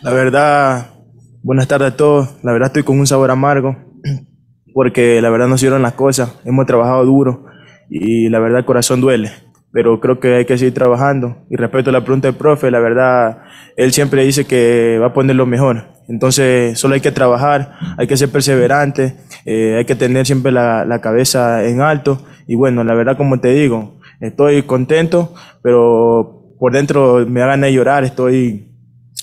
La 0.00 0.12
verdad, 0.12 1.01
buenas 1.42 1.68
tardes 1.68 1.92
a 1.92 1.96
todos. 1.96 2.36
La 2.42 2.52
verdad 2.52 2.68
estoy 2.68 2.82
con 2.82 2.98
un 2.98 3.06
sabor 3.06 3.30
amargo 3.30 3.76
porque 4.74 5.20
la 5.20 5.30
verdad 5.30 5.48
no 5.48 5.58
se 5.58 5.66
dieron 5.66 5.82
las 5.82 5.94
cosas. 5.94 6.38
Hemos 6.44 6.66
trabajado 6.66 7.04
duro 7.04 7.46
y 7.88 8.28
la 8.28 8.38
verdad 8.38 8.60
el 8.60 8.64
corazón 8.64 9.00
duele 9.00 9.30
pero 9.72 10.00
creo 10.00 10.20
que 10.20 10.34
hay 10.36 10.44
que 10.44 10.58
seguir 10.58 10.74
trabajando. 10.74 11.38
Y 11.50 11.56
respecto 11.56 11.90
a 11.90 11.92
la 11.94 12.04
pregunta 12.04 12.28
del 12.28 12.36
profe, 12.36 12.70
la 12.70 12.78
verdad, 12.78 13.38
él 13.76 13.92
siempre 13.92 14.24
dice 14.24 14.44
que 14.44 14.98
va 15.00 15.08
a 15.08 15.12
poner 15.14 15.34
lo 15.34 15.46
mejor. 15.46 15.84
Entonces, 16.08 16.78
solo 16.78 16.94
hay 16.94 17.00
que 17.00 17.10
trabajar, 17.10 17.72
hay 17.96 18.06
que 18.06 18.16
ser 18.16 18.28
perseverante, 18.28 19.16
eh, 19.46 19.76
hay 19.78 19.84
que 19.86 19.94
tener 19.94 20.26
siempre 20.26 20.52
la, 20.52 21.00
cabeza 21.02 21.64
en 21.64 21.80
alto. 21.80 22.20
Y 22.46 22.54
bueno, 22.54 22.84
la 22.84 22.94
verdad, 22.94 23.16
como 23.16 23.40
te 23.40 23.54
digo, 23.54 23.98
estoy 24.20 24.62
contento, 24.64 25.34
pero 25.62 26.54
por 26.58 26.72
dentro 26.72 27.24
me 27.26 27.42
hagan 27.42 27.64
llorar, 27.64 28.04
estoy, 28.04 28.71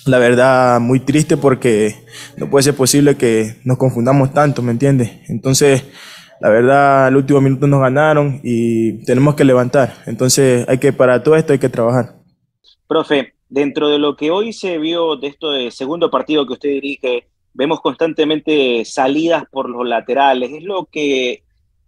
la 0.06 0.18
verdad, 0.18 0.80
muy 0.80 1.00
triste 1.00 1.36
porque 1.36 1.94
no 2.36 2.48
puede 2.48 2.64
ser 2.64 2.74
posible 2.74 3.16
que 3.16 3.56
nos 3.64 3.78
confundamos 3.78 4.32
tanto, 4.32 4.62
¿me 4.62 4.72
entiendes? 4.72 5.10
Entonces, 5.28 5.84
la 6.40 6.48
verdad, 6.48 7.08
el 7.08 7.16
último 7.16 7.40
minuto 7.40 7.66
nos 7.66 7.80
ganaron 7.80 8.40
y 8.42 9.04
tenemos 9.04 9.34
que 9.34 9.44
levantar. 9.44 9.94
Entonces, 10.06 10.66
hay 10.68 10.78
que, 10.78 10.92
para 10.92 11.22
todo 11.22 11.36
esto 11.36 11.52
hay 11.52 11.58
que 11.58 11.68
trabajar. 11.68 12.14
Profe, 12.86 13.34
dentro 13.48 13.88
de 13.88 13.98
lo 13.98 14.16
que 14.16 14.30
hoy 14.30 14.52
se 14.52 14.78
vio 14.78 15.16
de 15.16 15.28
esto 15.28 15.50
de 15.52 15.70
segundo 15.70 16.10
partido 16.10 16.46
que 16.46 16.54
usted 16.54 16.70
dirige, 16.70 17.28
vemos 17.52 17.80
constantemente 17.80 18.84
salidas 18.86 19.44
por 19.50 19.68
los 19.68 19.86
laterales. 19.86 20.50
¿Es 20.50 20.62
lo 20.62 20.86
que 20.86 21.42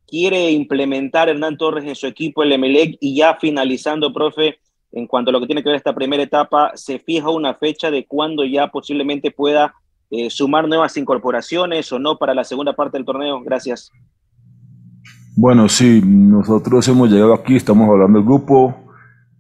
quiere 0.07 0.51
implementar 0.51 1.31
Hernán 1.31 1.57
Torres 1.57 1.85
en 1.87 1.97
su 1.97 2.07
equipo, 2.07 2.43
el 2.43 2.53
Emelec? 2.53 2.99
Y 3.01 3.17
ya 3.17 3.37
finalizando, 3.41 4.13
profe, 4.13 4.59
en 4.93 5.07
cuanto 5.07 5.31
a 5.31 5.33
lo 5.33 5.41
que 5.41 5.47
tiene 5.47 5.63
que 5.63 5.71
ver 5.71 5.77
esta 5.77 5.95
primera 5.95 6.23
etapa, 6.23 6.73
¿se 6.75 6.99
fija 6.99 7.31
una 7.31 7.55
fecha 7.55 7.91
de 7.91 8.07
cuándo 8.07 8.45
ya 8.45 8.69
posiblemente 8.69 9.31
pueda 9.31 9.75
eh, 10.11 10.29
sumar 10.29 10.69
nuevas 10.69 10.97
incorporaciones 10.97 11.91
o 11.93 11.99
no 11.99 12.19
para 12.19 12.35
la 12.35 12.45
segunda 12.45 12.75
parte 12.75 12.99
del 12.99 13.07
torneo? 13.07 13.43
Gracias. 13.43 13.91
Bueno, 15.35 15.67
sí, 15.69 16.03
nosotros 16.05 16.87
hemos 16.89 17.11
llegado 17.11 17.33
aquí, 17.33 17.57
estamos 17.57 17.89
hablando 17.89 18.19
del 18.19 18.27
grupo, 18.27 18.77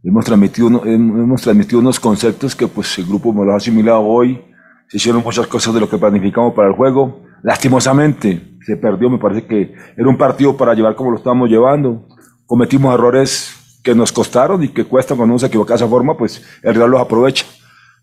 hemos 0.02 0.24
transmitido, 0.24 0.68
hemos 0.86 1.42
transmitido 1.42 1.80
unos 1.80 2.00
conceptos 2.00 2.56
que 2.56 2.66
pues 2.66 2.98
el 2.98 3.04
grupo 3.04 3.30
me 3.34 3.44
los 3.44 3.52
ha 3.52 3.56
asimilado 3.58 4.00
hoy, 4.00 4.40
se 4.88 4.96
hicieron 4.96 5.22
muchas 5.22 5.46
cosas 5.46 5.74
de 5.74 5.80
lo 5.80 5.90
que 5.90 5.98
planificamos 5.98 6.54
para 6.54 6.68
el 6.68 6.74
juego, 6.74 7.24
lastimosamente 7.42 8.56
se 8.64 8.78
perdió, 8.78 9.10
me 9.10 9.18
parece 9.18 9.46
que 9.46 9.74
era 9.94 10.08
un 10.08 10.16
partido 10.16 10.56
para 10.56 10.72
llevar 10.72 10.94
como 10.94 11.10
lo 11.10 11.18
estábamos 11.18 11.50
llevando, 11.50 12.06
cometimos 12.46 12.94
errores 12.94 13.61
que 13.82 13.94
nos 13.94 14.12
costaron 14.12 14.62
y 14.62 14.68
que 14.68 14.84
cuestan 14.84 15.16
cuando 15.16 15.34
uno 15.34 15.38
se 15.38 15.46
equivoca 15.46 15.74
de 15.74 15.76
esa 15.76 15.88
forma, 15.88 16.16
pues 16.16 16.42
el 16.62 16.74
Real 16.74 16.90
los 16.90 17.00
aprovecha. 17.00 17.46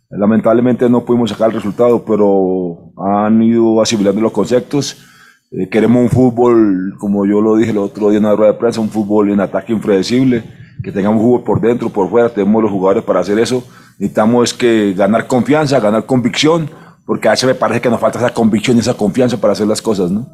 Lamentablemente 0.09 0.89
no 0.89 1.05
pudimos 1.05 1.29
sacar 1.29 1.49
el 1.49 1.55
resultado, 1.55 2.03
pero 2.03 2.91
han 2.97 3.41
ido 3.43 3.81
asimilando 3.81 4.21
los 4.21 4.31
conceptos 4.31 5.05
eh, 5.51 5.67
queremos 5.67 6.03
un 6.03 6.09
fútbol, 6.09 6.95
como 6.99 7.25
yo 7.25 7.41
lo 7.41 7.55
dije 7.55 7.71
el 7.71 7.79
otro 7.79 8.09
día 8.09 8.19
en 8.19 8.25
la 8.25 8.35
rueda 8.35 8.51
de 8.51 8.59
prensa, 8.59 8.81
un 8.81 8.89
fútbol 8.89 9.31
en 9.31 9.39
ataque 9.39 9.73
impredecible, 9.73 10.43
que 10.83 10.91
tengamos 10.91 11.23
fútbol 11.23 11.43
por 11.43 11.59
dentro, 11.59 11.89
por 11.89 12.07
fuera, 12.07 12.29
tenemos 12.29 12.61
los 12.61 12.71
jugadores 12.71 13.03
para 13.03 13.21
hacer 13.21 13.39
eso. 13.39 13.63
Necesitamos 13.97 14.53
que 14.53 14.93
ganar 14.93 15.25
confianza, 15.25 15.79
ganar 15.79 16.05
convicción, 16.05 16.69
porque 17.03 17.27
a 17.27 17.31
veces 17.31 17.47
me 17.47 17.55
parece 17.55 17.81
que 17.81 17.89
nos 17.89 17.99
falta 17.99 18.19
esa 18.19 18.31
convicción 18.31 18.77
y 18.77 18.81
esa 18.81 18.93
confianza 18.93 19.37
para 19.37 19.53
hacer 19.53 19.65
las 19.65 19.81
cosas, 19.81 20.11
¿no? 20.11 20.27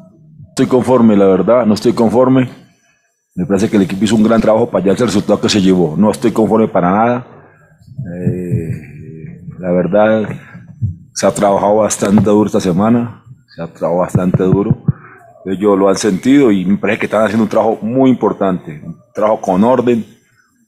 Estoy 0.50 0.66
conforme, 0.66 1.16
la 1.16 1.26
verdad, 1.26 1.64
no 1.64 1.72
estoy 1.72 1.94
conforme. 1.94 2.50
Me 3.36 3.46
parece 3.46 3.68
que 3.68 3.76
el 3.76 3.82
equipo 3.82 4.04
hizo 4.04 4.16
un 4.16 4.24
gran 4.24 4.40
trabajo 4.40 4.68
para 4.68 4.82
llegar 4.82 5.00
al 5.00 5.06
resultado 5.06 5.40
que 5.40 5.48
se 5.48 5.60
llevó. 5.60 5.94
No 5.96 6.10
estoy 6.10 6.32
conforme 6.32 6.68
para 6.68 6.90
nada. 6.90 7.26
Eh, 8.14 9.40
la 9.58 9.70
verdad, 9.70 10.28
se 11.12 11.26
ha 11.26 11.30
trabajado 11.30 11.76
bastante 11.76 12.24
duro 12.24 12.46
esta 12.46 12.60
semana, 12.60 13.22
se 13.54 13.62
ha 13.62 13.66
trabajado 13.66 14.00
bastante 14.00 14.42
duro 14.42 14.86
ellos 15.52 15.78
lo 15.78 15.88
han 15.88 15.96
sentido 15.96 16.50
y 16.50 16.64
me 16.64 16.76
parece 16.76 17.00
que 17.00 17.06
están 17.06 17.24
haciendo 17.24 17.44
un 17.44 17.48
trabajo 17.48 17.78
muy 17.80 18.10
importante, 18.10 18.82
un 18.84 18.96
trabajo 19.14 19.40
con 19.40 19.62
orden, 19.62 20.04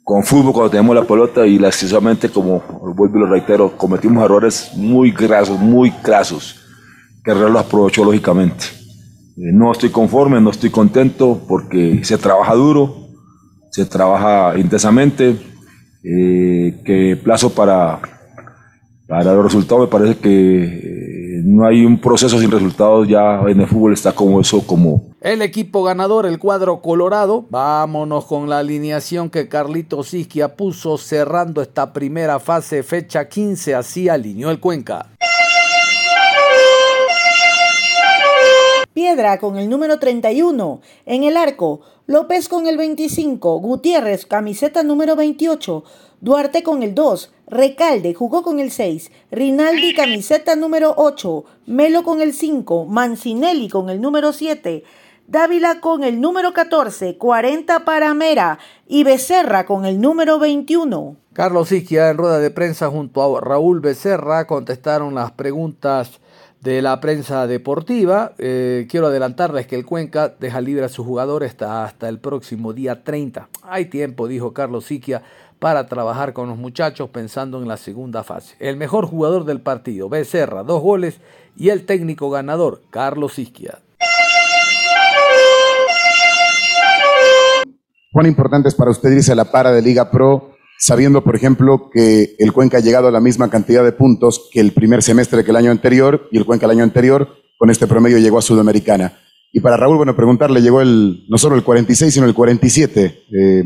con 0.04 0.22
fútbol 0.22 0.52
cuando 0.52 0.70
tenemos 0.70 0.94
la 0.94 1.02
pelota 1.02 1.46
y 1.46 1.58
lastimosamente, 1.58 2.28
como 2.28 2.60
vuelvo 2.96 3.16
y 3.16 3.20
lo 3.20 3.26
reitero, 3.26 3.76
cometimos 3.76 4.24
errores 4.24 4.70
muy 4.76 5.10
grasos, 5.10 5.58
muy 5.58 5.90
crasos, 5.90 6.60
que 7.24 7.32
el 7.32 7.38
Real 7.38 7.52
los 7.52 7.66
aprovechó 7.66 8.04
lógicamente. 8.04 8.66
Eh, 9.40 9.52
no 9.52 9.70
estoy 9.70 9.90
conforme, 9.90 10.40
no 10.40 10.50
estoy 10.50 10.70
contento 10.70 11.40
porque 11.46 12.00
se 12.02 12.18
trabaja 12.18 12.54
duro, 12.54 13.08
se 13.70 13.86
trabaja 13.86 14.58
intensamente, 14.58 15.36
eh, 16.02 16.80
que 16.84 17.16
plazo 17.22 17.50
para, 17.50 18.00
para 19.06 19.34
los 19.34 19.44
resultados 19.44 19.82
me 19.82 19.90
parece 19.90 20.18
que 20.18 20.64
eh, 20.64 21.42
no 21.44 21.64
hay 21.64 21.84
un 21.84 22.00
proceso 22.00 22.40
sin 22.40 22.50
resultados, 22.50 23.06
ya 23.06 23.40
en 23.46 23.60
el 23.60 23.68
fútbol 23.68 23.92
está 23.92 24.12
como 24.12 24.40
eso, 24.40 24.66
como... 24.66 25.08
El 25.20 25.42
equipo 25.42 25.84
ganador, 25.84 26.26
el 26.26 26.40
cuadro 26.40 26.80
colorado, 26.80 27.46
vámonos 27.48 28.24
con 28.24 28.48
la 28.48 28.58
alineación 28.58 29.30
que 29.30 29.48
Carlito 29.48 30.02
Sisquia 30.02 30.56
puso 30.56 30.98
cerrando 30.98 31.62
esta 31.62 31.92
primera 31.92 32.40
fase, 32.40 32.82
fecha 32.82 33.28
15, 33.28 33.76
así 33.76 34.08
alineó 34.08 34.50
el 34.50 34.58
Cuenca. 34.58 35.06
Piedra 38.98 39.38
con 39.38 39.56
el 39.58 39.70
número 39.70 40.00
31. 40.00 40.80
En 41.06 41.22
el 41.22 41.36
arco, 41.36 41.82
López 42.08 42.48
con 42.48 42.66
el 42.66 42.76
25. 42.76 43.60
Gutiérrez, 43.60 44.26
camiseta 44.26 44.82
número 44.82 45.14
28. 45.14 45.84
Duarte 46.20 46.64
con 46.64 46.82
el 46.82 46.96
2. 46.96 47.32
Recalde 47.46 48.12
jugó 48.12 48.42
con 48.42 48.58
el 48.58 48.72
6. 48.72 49.12
Rinaldi, 49.30 49.94
camiseta 49.94 50.56
número 50.56 50.94
8. 50.96 51.44
Melo 51.66 52.02
con 52.02 52.20
el 52.20 52.32
5. 52.32 52.86
Mancinelli 52.86 53.68
con 53.68 53.88
el 53.88 54.00
número 54.00 54.32
7. 54.32 54.82
Dávila 55.28 55.78
con 55.80 56.02
el 56.02 56.20
número 56.20 56.52
14, 56.52 57.18
40 57.18 57.84
para 57.84 58.12
Mera 58.14 58.58
y 58.88 59.04
Becerra 59.04 59.64
con 59.64 59.84
el 59.84 60.00
número 60.00 60.40
21. 60.40 61.14
Carlos 61.34 61.70
Isquia 61.70 62.10
en 62.10 62.18
rueda 62.18 62.40
de 62.40 62.50
prensa 62.50 62.88
junto 62.88 63.22
a 63.22 63.40
Raúl 63.40 63.78
Becerra 63.78 64.48
contestaron 64.48 65.14
las 65.14 65.30
preguntas 65.30 66.18
de 66.60 66.82
la 66.82 67.00
prensa 67.00 67.46
deportiva. 67.46 68.32
Eh, 68.38 68.86
quiero 68.90 69.06
adelantarles 69.06 69.66
que 69.66 69.76
el 69.76 69.86
Cuenca 69.86 70.34
deja 70.40 70.60
libre 70.60 70.84
a 70.84 70.88
sus 70.88 71.06
jugadores 71.06 71.50
hasta, 71.50 71.84
hasta 71.84 72.08
el 72.08 72.18
próximo 72.18 72.72
día 72.72 73.04
30. 73.04 73.48
Hay 73.62 73.86
tiempo, 73.86 74.28
dijo 74.28 74.52
Carlos 74.52 74.86
Siquia, 74.86 75.22
para 75.58 75.86
trabajar 75.86 76.32
con 76.32 76.48
los 76.48 76.58
muchachos 76.58 77.10
pensando 77.10 77.60
en 77.60 77.68
la 77.68 77.76
segunda 77.76 78.22
fase. 78.22 78.54
El 78.58 78.76
mejor 78.76 79.06
jugador 79.06 79.44
del 79.44 79.60
partido, 79.60 80.08
Becerra, 80.08 80.62
dos 80.62 80.82
goles, 80.82 81.20
y 81.56 81.70
el 81.70 81.84
técnico 81.84 82.30
ganador, 82.30 82.82
Carlos 82.90 83.38
Isquia. 83.38 83.80
¿Cuán 88.12 88.26
importante 88.26 88.70
para 88.72 88.90
usted 88.90 89.10
irse 89.10 89.32
a 89.32 89.34
la 89.34 89.44
para 89.44 89.72
de 89.72 89.82
Liga 89.82 90.10
Pro 90.10 90.57
sabiendo, 90.78 91.22
por 91.22 91.36
ejemplo, 91.36 91.90
que 91.92 92.36
el 92.38 92.52
Cuenca 92.52 92.78
ha 92.78 92.80
llegado 92.80 93.08
a 93.08 93.10
la 93.10 93.20
misma 93.20 93.50
cantidad 93.50 93.84
de 93.84 93.92
puntos 93.92 94.48
que 94.52 94.60
el 94.60 94.72
primer 94.72 95.02
semestre 95.02 95.44
que 95.44 95.50
el 95.50 95.56
año 95.56 95.70
anterior 95.70 96.28
y 96.30 96.38
el 96.38 96.46
Cuenca 96.46 96.66
el 96.66 96.72
año 96.72 96.84
anterior, 96.84 97.28
con 97.58 97.70
este 97.70 97.86
promedio 97.86 98.18
llegó 98.18 98.38
a 98.38 98.42
Sudamericana. 98.42 99.18
Y 99.52 99.60
para 99.60 99.76
Raúl, 99.76 99.96
bueno, 99.96 100.14
preguntarle, 100.14 100.60
llegó 100.60 100.80
el, 100.80 101.24
no 101.28 101.38
solo 101.38 101.56
el 101.56 101.64
46, 101.64 102.14
sino 102.14 102.26
el 102.26 102.34
47. 102.34 103.24
Eh, 103.32 103.64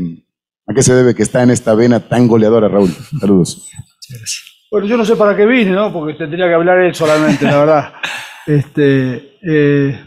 ¿A 0.65 0.73
qué 0.73 0.81
se 0.81 0.93
debe 0.93 1.13
que 1.13 1.23
está 1.23 1.43
en 1.43 1.51
esta 1.51 1.75
vena 1.75 1.99
tan 1.99 2.27
goleadora, 2.27 2.67
Raúl? 2.67 2.89
Saludos. 3.19 3.69
Bueno, 4.71 4.87
yo 4.87 4.97
no 4.97 5.05
sé 5.05 5.15
para 5.15 5.35
qué 5.35 5.45
vine, 5.45 5.71
¿no? 5.71 5.93
Porque 5.93 6.17
tendría 6.17 6.47
que 6.47 6.53
hablar 6.53 6.79
él 6.79 6.95
solamente, 6.95 7.45
la 7.45 7.59
verdad. 7.59 7.93
Este, 8.47 9.37
eh, 9.41 9.99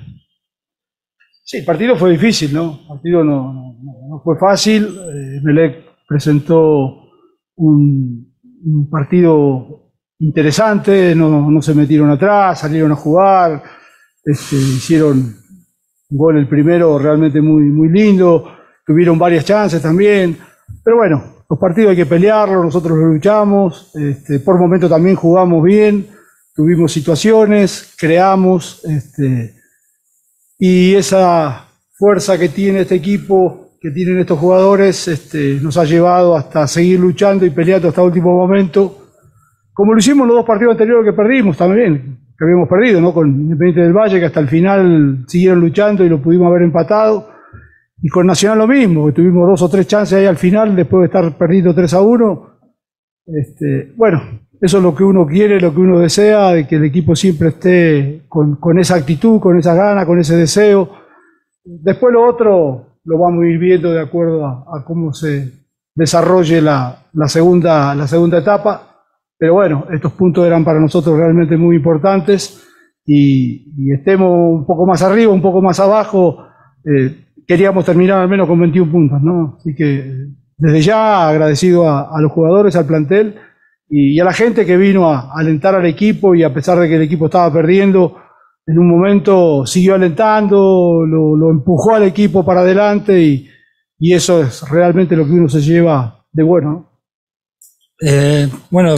sí, 1.45 1.59
el 1.59 1.65
partido 1.65 1.97
fue 1.97 2.11
difícil, 2.11 2.53
¿no? 2.53 2.81
El 2.83 2.89
partido 2.89 3.23
no, 3.23 3.77
no, 4.09 4.21
fue 4.25 4.37
fácil. 4.39 4.85
Eh, 4.85 5.41
Melec 5.43 5.86
presentó 6.07 7.03
un, 7.57 8.35
partido 8.91 9.93
interesante, 10.19 11.15
no, 11.15 11.61
se 11.63 11.75
metieron 11.75 12.11
atrás, 12.11 12.61
salieron 12.61 12.93
a 12.93 12.97
jugar, 12.97 13.63
este, 14.25 14.57
hicieron 14.57 15.37
un 16.09 16.19
gol 16.19 16.39
el 16.39 16.49
primero 16.49 16.99
realmente 16.99 17.41
muy, 17.41 17.65
muy 17.65 17.89
lindo, 17.89 18.53
tuvieron 18.85 19.19
varias 19.19 19.45
chances 19.45 19.81
también, 19.81 20.37
pero 20.83 20.97
bueno, 20.97 21.23
los 21.49 21.59
partidos 21.59 21.91
hay 21.91 21.97
que 21.97 22.07
pelearlos, 22.07 22.65
nosotros 22.65 22.99
lo 22.99 23.07
luchamos, 23.07 23.95
este, 23.95 24.41
por 24.41 24.59
momento 24.59 24.89
también 24.89 25.17
jugamos 25.17 25.63
bien, 25.63 26.09
tuvimos 26.55 26.93
situaciones, 26.93 27.95
creamos, 27.97 28.85
este, 28.85 29.55
y 30.59 30.95
esa 30.95 31.69
fuerza 31.93 32.39
que 32.39 32.49
tiene 32.49 32.81
este 32.81 32.97
equipo, 32.97 33.66
tienen 33.91 34.19
estos 34.19 34.39
jugadores, 34.39 35.09
este, 35.09 35.59
nos 35.63 35.77
ha 35.77 35.85
llevado 35.85 36.37
hasta 36.37 36.67
seguir 36.67 37.01
luchando 37.01 37.45
y 37.45 37.51
peleando 37.51 37.89
hasta 37.89 38.01
el 38.01 38.09
último 38.09 38.35
momento, 38.35 39.07
como 39.73 39.93
lo 39.93 39.99
hicimos 39.99 40.23
en 40.23 40.29
los 40.29 40.37
dos 40.39 40.47
partidos 40.47 40.73
anteriores 40.73 41.05
que 41.05 41.17
perdimos 41.17 41.57
también, 41.57 42.19
que 42.39 42.45
habíamos 42.45 42.69
perdido, 42.69 43.01
¿no? 43.01 43.13
Con 43.13 43.29
Independiente 43.29 43.83
del 43.83 43.93
Valle, 43.93 44.19
que 44.19 44.27
hasta 44.27 44.41
el 44.41 44.49
final 44.49 45.25
siguieron 45.27 45.61
luchando 45.61 46.05
y 46.05 46.09
lo 46.09 46.21
pudimos 46.21 46.49
haber 46.49 46.63
empatado. 46.63 47.29
Y 48.01 48.09
con 48.09 48.27
Nacional 48.27 48.59
lo 48.59 48.67
mismo, 48.67 49.07
que 49.07 49.13
tuvimos 49.13 49.49
dos 49.49 49.63
o 49.63 49.69
tres 49.69 49.87
chances 49.87 50.19
ahí 50.19 50.27
al 50.27 50.37
final, 50.37 50.75
después 50.75 51.03
de 51.03 51.07
estar 51.07 51.37
perdiendo 51.39 51.75
3 51.75 51.95
a 51.95 52.01
1. 52.01 52.51
Este, 53.27 53.93
bueno, 53.97 54.23
eso 54.61 54.79
es 54.79 54.83
lo 54.83 54.95
que 54.95 55.05
uno 55.05 55.27
quiere, 55.27 55.61
lo 55.61 55.75
que 55.75 55.81
uno 55.81 55.99
desea, 55.99 56.53
de 56.53 56.67
que 56.67 56.77
el 56.77 56.85
equipo 56.85 57.15
siempre 57.15 57.49
esté 57.49 58.23
con, 58.29 58.57
con 58.57 58.79
esa 58.79 58.97
actitud, 58.97 59.41
con 59.41 59.59
esa 59.59 59.75
gana, 59.75 60.07
con 60.07 60.19
ese 60.19 60.37
deseo. 60.37 60.91
Después 61.65 62.13
lo 62.13 62.27
otro 62.27 62.96
lo 63.07 63.19
vamos 63.19 63.45
a 63.45 63.47
ir 63.47 63.59
viendo 63.59 63.93
de 63.93 64.01
acuerdo 64.01 64.45
a, 64.45 64.85
cómo 64.85 65.13
se 65.13 65.53
desarrolle 65.95 66.61
la, 66.61 66.99
segunda, 67.27 67.95
la 67.95 68.07
segunda 68.07 68.39
etapa. 68.39 69.05
Pero 69.39 69.55
bueno, 69.55 69.87
estos 69.93 70.13
puntos 70.13 70.47
eran 70.47 70.65
para 70.65 70.81
nosotros 70.81 71.17
realmente 71.17 71.57
muy 71.57 71.77
importantes 71.77 72.67
y, 73.05 73.93
estemos 73.93 74.31
un 74.31 74.67
poco 74.67 74.87
más 74.87 75.03
arriba, 75.03 75.33
un 75.33 75.43
poco 75.43 75.63
más 75.63 75.79
abajo. 75.79 76.47
Eh, 76.85 77.27
queríamos 77.47 77.85
terminar 77.85 78.19
al 78.19 78.29
menos 78.29 78.49
con 78.49 78.59
21 78.61 78.91
puntos, 78.91 79.23
¿no? 79.23 79.57
Así 79.59 79.75
que 79.75 80.27
desde 80.59 80.81
ya 80.81 81.29
agradecido 81.29 81.89
a, 81.89 82.21
los 82.21 82.33
jugadores, 82.33 82.75
al 82.77 82.87
plantel 82.87 83.37
y, 83.89 84.19
a 84.19 84.25
la 84.25 84.33
gente 84.33 84.67
que 84.67 84.77
vino 84.77 85.09
a, 85.09 85.33
alentar 85.33 85.75
al 85.77 85.87
equipo 85.87 86.35
y 86.35 86.43
a 86.43 86.53
pesar 86.53 86.79
de 86.79 86.89
que 86.89 86.97
el 86.97 87.03
equipo 87.03 87.27
estaba 87.27 87.53
perdiendo, 87.53 88.17
en 88.67 88.79
un 88.79 88.89
momento 88.89 89.65
siguió 89.65 89.95
alentando, 89.95 91.05
lo, 91.07 91.51
empujó 91.51 91.95
al 91.95 92.03
equipo 92.03 92.45
para 92.45 92.61
adelante 92.61 93.21
y, 93.21 93.49
eso 93.99 94.43
es 94.43 94.69
realmente 94.69 95.17
lo 95.17 95.25
que 95.25 95.33
uno 95.33 95.49
se 95.49 95.61
lleva 95.61 96.27
de 96.31 96.43
bueno, 96.43 96.71
¿no? 96.71 96.91
Eh, 98.03 98.47
bueno, 98.71 98.95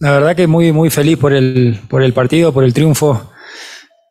la 0.00 0.12
verdad 0.12 0.34
que 0.34 0.46
muy, 0.46 0.72
muy 0.72 0.88
feliz 0.88 1.18
por 1.18 1.34
el, 1.34 1.78
por 1.90 2.02
el 2.02 2.14
partido, 2.14 2.52
por 2.52 2.64
el 2.64 2.72
triunfo. 2.72 3.30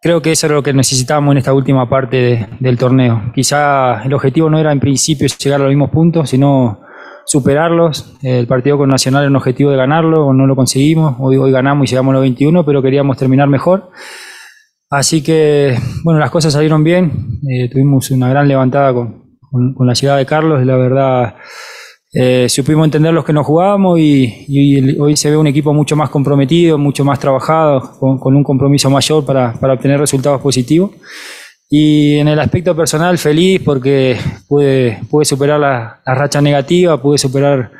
Creo 0.03 0.21
que 0.21 0.33
eso 0.33 0.45
es 0.45 0.53
lo 0.53 0.61
que 0.61 0.71
necesitábamos 0.71 1.31
en 1.31 1.39
esta 1.39 1.53
última 1.53 1.89
parte 1.89 2.17
de, 2.17 2.47
del 2.59 2.77
torneo. 2.77 3.31
Quizá 3.33 4.03
el 4.03 4.13
objetivo 4.13 4.51
no 4.51 4.59
era 4.59 4.71
en 4.71 4.79
principio 4.79 5.27
llegar 5.27 5.61
a 5.61 5.63
los 5.63 5.71
mismos 5.71 5.89
puntos, 5.89 6.29
sino 6.29 6.81
superarlos. 7.25 8.13
El 8.21 8.45
partido 8.45 8.77
con 8.77 8.89
Nacional 8.89 9.23
era 9.23 9.29
un 9.29 9.37
objetivo 9.37 9.71
de 9.71 9.77
ganarlo, 9.77 10.31
no 10.33 10.45
lo 10.45 10.55
conseguimos. 10.55 11.15
Hoy, 11.19 11.37
hoy 11.37 11.51
ganamos 11.51 11.87
y 11.87 11.89
llegamos 11.89 12.11
a 12.11 12.13
los 12.13 12.21
21, 12.21 12.65
pero 12.65 12.83
queríamos 12.83 13.17
terminar 13.17 13.47
mejor. 13.47 13.89
Así 14.93 15.23
que, 15.23 15.75
bueno, 16.03 16.19
las 16.19 16.29
cosas 16.29 16.53
salieron 16.53 16.83
bien. 16.83 17.39
Eh, 17.50 17.67
tuvimos 17.67 18.12
una 18.12 18.29
gran 18.29 18.47
levantada 18.47 18.93
con, 18.93 19.33
con, 19.73 19.88
la 19.88 19.93
llegada 19.93 20.19
de 20.19 20.25
Carlos. 20.27 20.62
Y 20.62 20.65
la 20.65 20.77
verdad, 20.77 21.35
eh, 22.13 22.47
supimos 22.47 22.85
entender 22.85 23.12
los 23.12 23.25
que 23.25 23.33
nos 23.33 23.43
jugábamos 23.43 23.97
y, 24.00 24.95
hoy 25.00 25.17
se 25.17 25.31
ve 25.31 25.38
un 25.38 25.47
equipo 25.47 25.73
mucho 25.73 25.95
más 25.95 26.12
comprometido, 26.12 26.77
mucho 26.77 27.03
más 27.03 27.17
trabajado, 27.17 27.97
con, 28.00 28.35
un 28.35 28.43
compromiso 28.43 28.88
mayor 28.91 29.25
para, 29.25 29.53
para, 29.53 29.73
obtener 29.73 30.00
resultados 30.00 30.39
positivos. 30.39 30.91
Y 31.67 32.17
en 32.19 32.27
el 32.27 32.39
aspecto 32.39 32.75
personal, 32.75 33.17
feliz 33.17 33.63
porque 33.65 34.15
pude, 34.47 35.00
pude 35.09 35.25
superar 35.25 35.59
la, 35.59 36.01
la 36.05 36.13
racha 36.13 36.39
negativa, 36.39 37.01
pude 37.01 37.17
superar 37.17 37.71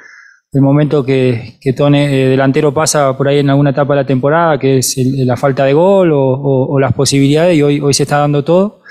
el 0.54 0.62
momento 0.62 1.04
que, 1.04 1.58
que 1.60 1.74
Tone 1.74 2.06
eh, 2.06 2.30
delantero 2.30 2.74
pasa 2.74 3.18
por 3.18 3.28
ahí 3.28 3.40
en 3.40 3.50
alguna 3.50 3.72
etapa 3.72 3.96
de 3.96 4.02
la 4.02 4.08
temporada, 4.08 4.60
que 4.60 4.78
es 4.78 4.98
el, 4.98 5.26
la 5.26 5.36
falta 5.36 5.66
de 5.66 5.74
gol 5.74 6.12
o, 6.12 6.20
o, 6.20 6.74
o, 6.74 6.80
las 6.80 6.94
posibilidades, 6.94 7.58
y 7.58 7.64
hoy, 7.64 7.80
hoy 7.80 7.94
se 7.94 8.04
está 8.04 8.20
dando 8.20 8.44
todo. 8.44 8.82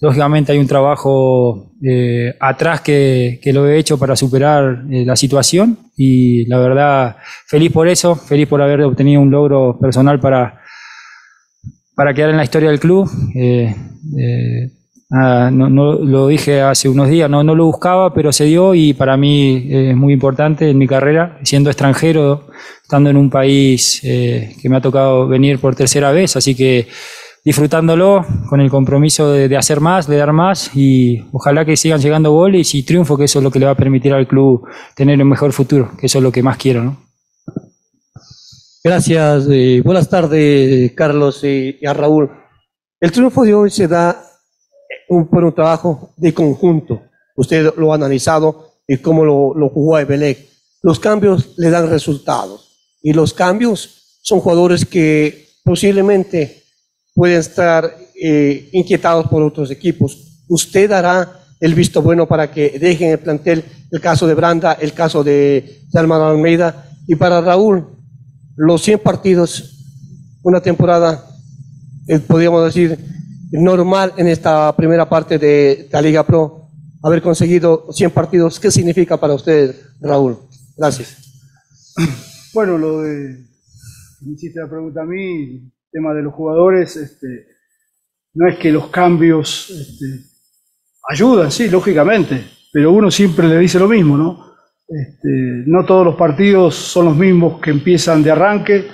Lógicamente 0.00 0.52
hay 0.52 0.58
un 0.58 0.66
trabajo 0.66 1.72
eh, 1.82 2.34
atrás 2.40 2.80
que, 2.80 3.38
que, 3.42 3.52
lo 3.52 3.68
he 3.68 3.78
hecho 3.78 3.98
para 3.98 4.16
superar 4.16 4.84
eh, 4.90 5.04
la 5.04 5.16
situación 5.16 5.78
y 5.96 6.46
la 6.46 6.58
verdad 6.58 7.16
feliz 7.46 7.70
por 7.70 7.86
eso, 7.86 8.16
feliz 8.16 8.48
por 8.48 8.60
haber 8.60 8.82
obtenido 8.82 9.20
un 9.20 9.30
logro 9.30 9.78
personal 9.78 10.20
para, 10.20 10.60
para 11.94 12.12
quedar 12.12 12.30
en 12.30 12.36
la 12.38 12.44
historia 12.44 12.70
del 12.70 12.80
club. 12.80 13.08
Eh, 15.14 15.16
nada, 15.16 15.50
no, 15.50 15.68
no, 15.70 15.92
lo 15.94 16.28
dije 16.28 16.60
hace 16.60 16.88
unos 16.88 17.08
días, 17.08 17.30
no, 17.30 17.44
no 17.44 17.54
lo 17.54 17.66
buscaba, 17.66 18.12
pero 18.12 18.32
se 18.32 18.44
dio 18.44 18.74
y 18.74 18.94
para 18.94 19.16
mí 19.16 19.66
es 19.70 19.96
muy 19.96 20.12
importante 20.12 20.70
en 20.70 20.78
mi 20.78 20.86
carrera, 20.86 21.38
siendo 21.42 21.70
extranjero, 21.70 22.48
estando 22.82 23.10
en 23.10 23.16
un 23.16 23.30
país 23.30 24.00
que 24.02 24.68
me 24.68 24.76
ha 24.76 24.80
tocado 24.80 25.28
venir 25.28 25.58
por 25.58 25.74
tercera 25.74 26.10
vez, 26.10 26.36
así 26.36 26.54
que 26.54 26.88
disfrutándolo 27.44 28.24
con 28.48 28.60
el 28.60 28.70
compromiso 28.70 29.30
de, 29.30 29.48
de, 29.48 29.56
hacer 29.56 29.80
más, 29.80 30.06
de 30.06 30.16
dar 30.16 30.32
más 30.32 30.74
y 30.74 31.22
ojalá 31.32 31.64
que 31.64 31.76
sigan 31.76 32.00
llegando 32.00 32.32
goles 32.32 32.74
y 32.74 32.82
triunfo, 32.82 33.18
que 33.18 33.24
eso 33.24 33.38
es 33.38 33.42
lo 33.42 33.50
que 33.50 33.58
le 33.58 33.66
va 33.66 33.72
a 33.72 33.76
permitir 33.76 34.14
al 34.14 34.26
club 34.26 34.66
tener 34.96 35.20
un 35.22 35.28
mejor 35.28 35.52
futuro, 35.52 35.92
que 35.98 36.06
eso 36.06 36.18
es 36.18 36.24
lo 36.24 36.32
que 36.32 36.42
más 36.42 36.56
quiero. 36.56 36.82
¿no? 36.82 36.96
Gracias, 38.82 39.46
eh, 39.50 39.82
buenas 39.84 40.08
tardes 40.08 40.92
Carlos 40.92 41.40
eh, 41.44 41.78
y 41.80 41.86
a 41.86 41.92
Raúl. 41.92 42.30
El 43.00 43.12
triunfo 43.12 43.44
de 43.44 43.54
hoy 43.54 43.70
se 43.70 43.88
da 43.88 44.16
un, 45.08 45.26
por 45.26 45.54
trabajo 45.54 46.10
de 46.16 46.32
conjunto. 46.32 47.02
Usted 47.36 47.74
lo 47.76 47.92
ha 47.92 47.96
analizado 47.96 48.74
y 48.86 48.98
cómo 48.98 49.24
lo, 49.24 49.68
jugó 49.68 49.96
a 49.96 50.02
Emelec. 50.02 50.48
Los 50.82 51.00
cambios 51.00 51.54
le 51.56 51.70
dan 51.70 51.88
resultados 51.88 52.96
y 53.02 53.12
los 53.12 53.32
cambios 53.32 54.18
son 54.22 54.40
jugadores 54.40 54.84
que 54.84 55.48
posiblemente 55.64 56.62
pueden 57.14 57.38
estar 57.38 57.96
eh, 58.22 58.68
inquietados 58.72 59.28
por 59.28 59.42
otros 59.42 59.70
equipos. 59.70 60.42
¿Usted 60.48 60.90
dará 60.90 61.40
el 61.60 61.74
visto 61.74 62.02
bueno 62.02 62.26
para 62.26 62.50
que 62.50 62.78
dejen 62.78 63.10
el 63.10 63.18
plantel 63.18 63.64
el 63.90 64.00
caso 64.00 64.26
de 64.26 64.34
Branda, 64.34 64.72
el 64.74 64.92
caso 64.92 65.24
de 65.24 65.82
Salman 65.90 66.20
Almeida? 66.20 66.90
Y 67.06 67.16
para 67.16 67.40
Raúl, 67.40 67.86
los 68.56 68.82
100 68.82 68.98
partidos, 69.00 69.74
una 70.42 70.60
temporada, 70.60 71.26
eh, 72.06 72.18
podríamos 72.18 72.64
decir, 72.64 72.98
normal 73.62 74.12
en 74.16 74.28
esta 74.28 74.74
primera 74.76 75.08
parte 75.08 75.38
de 75.38 75.88
la 75.92 76.02
Liga 76.02 76.26
Pro, 76.26 76.70
haber 77.02 77.22
conseguido 77.22 77.92
100 77.92 78.10
partidos, 78.10 78.58
¿qué 78.58 78.70
significa 78.70 79.16
para 79.16 79.34
usted, 79.34 79.74
Raúl? 80.00 80.38
Gracias. 80.76 81.18
Bueno, 82.52 82.78
lo 82.78 83.02
de, 83.02 83.46
me 84.22 84.32
hiciste 84.32 84.60
la 84.60 84.68
pregunta 84.68 85.02
a 85.02 85.04
mí, 85.04 85.70
tema 85.90 86.14
de 86.14 86.22
los 86.22 86.34
jugadores, 86.34 86.96
este, 86.96 87.46
no 88.34 88.48
es 88.48 88.58
que 88.58 88.72
los 88.72 88.88
cambios 88.88 89.70
este, 89.70 90.30
ayudan, 91.08 91.50
sí, 91.50 91.68
lógicamente, 91.68 92.44
pero 92.72 92.92
uno 92.92 93.10
siempre 93.10 93.48
le 93.48 93.58
dice 93.58 93.78
lo 93.78 93.88
mismo, 93.88 94.16
¿no? 94.16 94.54
Este, 94.88 95.64
no 95.66 95.84
todos 95.84 96.04
los 96.04 96.16
partidos 96.16 96.74
son 96.74 97.06
los 97.06 97.16
mismos 97.16 97.60
que 97.60 97.70
empiezan 97.70 98.22
de 98.22 98.30
arranque, 98.30 98.86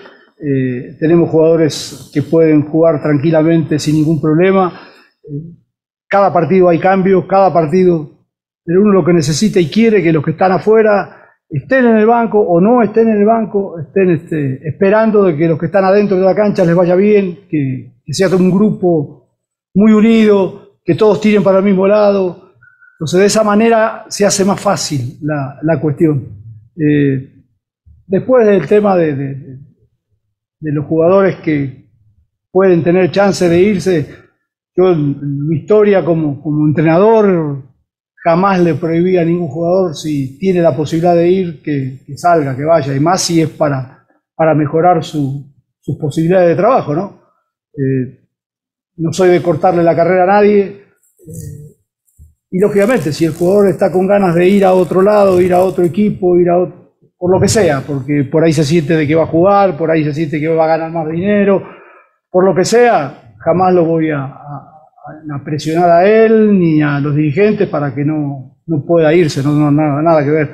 eh, 0.43 0.97
tenemos 0.99 1.31
jugadores 1.31 2.11
que 2.13 2.23
pueden 2.23 2.63
jugar 2.63 3.03
tranquilamente 3.03 3.79
sin 3.79 3.97
ningún 3.97 4.21
problema, 4.21 4.81
eh, 5.23 5.61
cada 6.09 6.33
partido 6.33 6.69
hay 6.69 6.79
cambios, 6.79 7.27
cada 7.27 7.53
partido, 7.53 8.11
pero 8.65 8.83
uno 8.83 8.93
lo 8.93 9.05
que 9.05 9.13
necesita 9.13 9.61
y 9.61 9.71
quiere 9.71 10.03
que 10.03 10.13
los 10.13 10.25
que 10.25 10.33
están 10.33 10.53
afuera 10.53 11.17
estén 11.49 11.87
en 11.87 11.97
el 11.97 12.07
banco 12.07 12.41
o 12.41 12.61
no 12.61 12.83
estén 12.83 13.09
en 13.09 13.19
el 13.19 13.25
banco, 13.25 13.79
estén 13.79 14.11
este, 14.11 14.69
esperando 14.69 15.25
de 15.25 15.37
que 15.37 15.49
los 15.49 15.59
que 15.59 15.67
están 15.67 15.85
adentro 15.85 16.17
de 16.17 16.25
la 16.25 16.35
cancha 16.35 16.65
les 16.65 16.75
vaya 16.75 16.95
bien, 16.95 17.41
que, 17.49 17.93
que 18.05 18.13
sea 18.13 18.29
un 18.29 18.51
grupo 18.51 19.21
muy 19.75 19.93
unido, 19.93 20.79
que 20.85 20.95
todos 20.95 21.21
tiren 21.21 21.43
para 21.43 21.59
el 21.59 21.65
mismo 21.65 21.87
lado. 21.87 22.55
Entonces, 22.95 23.21
de 23.21 23.27
esa 23.27 23.45
manera 23.45 24.05
se 24.09 24.27
hace 24.27 24.45
más 24.45 24.61
fácil 24.61 25.19
la, 25.23 25.81
cuestión. 25.81 26.27
Eh, 26.77 27.45
después 28.07 28.47
del 28.47 28.67
tema 28.67 28.97
de, 28.97 29.59
de, 30.61 30.73
los 30.73 30.87
jugadores 30.87 31.37
que 31.37 31.89
pueden 32.51 32.83
tener 32.83 33.11
chance 33.11 33.49
de 33.49 33.61
irse, 33.61 34.07
yo 34.77 34.93
en 34.93 35.49
mi 35.49 35.57
historia 35.57 36.05
como, 36.05 36.41
como 36.43 36.67
entrenador 36.67 37.65
jamás 38.23 38.61
le 38.61 38.75
prohibí 38.75 39.17
a 39.17 39.25
ningún 39.25 39.49
jugador 39.49 39.95
si 39.95 40.39
tiene 40.39 40.61
la 40.61 40.77
posibilidad 40.77 41.15
de 41.15 41.29
ir, 41.29 41.63
que, 41.63 42.01
que 42.07 42.17
salga, 42.17 42.57
que 42.57 42.65
vaya, 42.65 42.95
y 42.95 43.01
más 43.01 43.23
si 43.23 43.41
es 43.41 43.51
para, 43.51 44.07
para 44.35 44.55
mejorar 44.55 45.03
su, 45.03 45.51
sus 45.81 45.97
posibilidades 45.97 46.51
de 46.51 46.57
trabajo, 46.57 46.95
¿no? 46.95 47.21
Eh, 47.75 48.29
no 48.97 49.13
soy 49.13 49.31
de 49.31 49.43
cortarle 49.43 49.83
la 49.83 49.97
carrera 49.97 50.25
a 50.25 50.27
nadie, 50.27 50.63
eh, 50.63 51.71
y 52.53 52.59
lógicamente, 52.59 53.13
si 53.13 53.25
el 53.25 53.33
jugador 53.33 53.69
está 53.69 53.93
con 53.93 54.09
ganas 54.09 54.35
de 54.35 54.49
ir 54.49 54.65
a 54.65 54.75
otro 54.75 55.03
lado, 55.03 55.41
ir 55.41 55.55
a 55.55 55.63
otro 55.63 55.85
equipo, 55.85 56.37
ir 56.37 56.51
a 56.51 56.59
otro, 56.59 56.90
por 57.21 57.31
lo 57.31 57.39
que 57.39 57.49
sea, 57.49 57.83
porque 57.87 58.25
por 58.25 58.43
ahí 58.43 58.53
se 58.55 58.65
siente 58.65 58.97
de 58.97 59.07
que 59.07 59.15
va 59.15 59.25
a 59.25 59.27
jugar, 59.27 59.77
por 59.77 59.91
ahí 59.91 60.03
se 60.03 60.15
siente 60.15 60.41
que 60.41 60.49
va 60.49 60.65
a 60.65 60.69
ganar 60.79 60.91
más 60.91 61.07
dinero, 61.07 61.63
por 62.31 62.47
lo 62.47 62.55
que 62.55 62.65
sea, 62.65 63.35
jamás 63.37 63.75
lo 63.75 63.85
voy 63.85 64.11
a, 64.11 64.39
presionar 65.45 65.91
a 65.91 66.09
él 66.09 66.59
ni 66.59 66.81
a 66.81 66.99
los 66.99 67.15
dirigentes 67.15 67.69
para 67.69 67.95
que 67.95 68.07
no, 68.07 68.57
no 68.67 68.85
pueda 68.87 69.13
irse, 69.13 69.43
no, 69.43 69.53
no 69.53 69.71
nada, 69.71 70.01
nada 70.01 70.25
que 70.25 70.31
ver. 70.31 70.51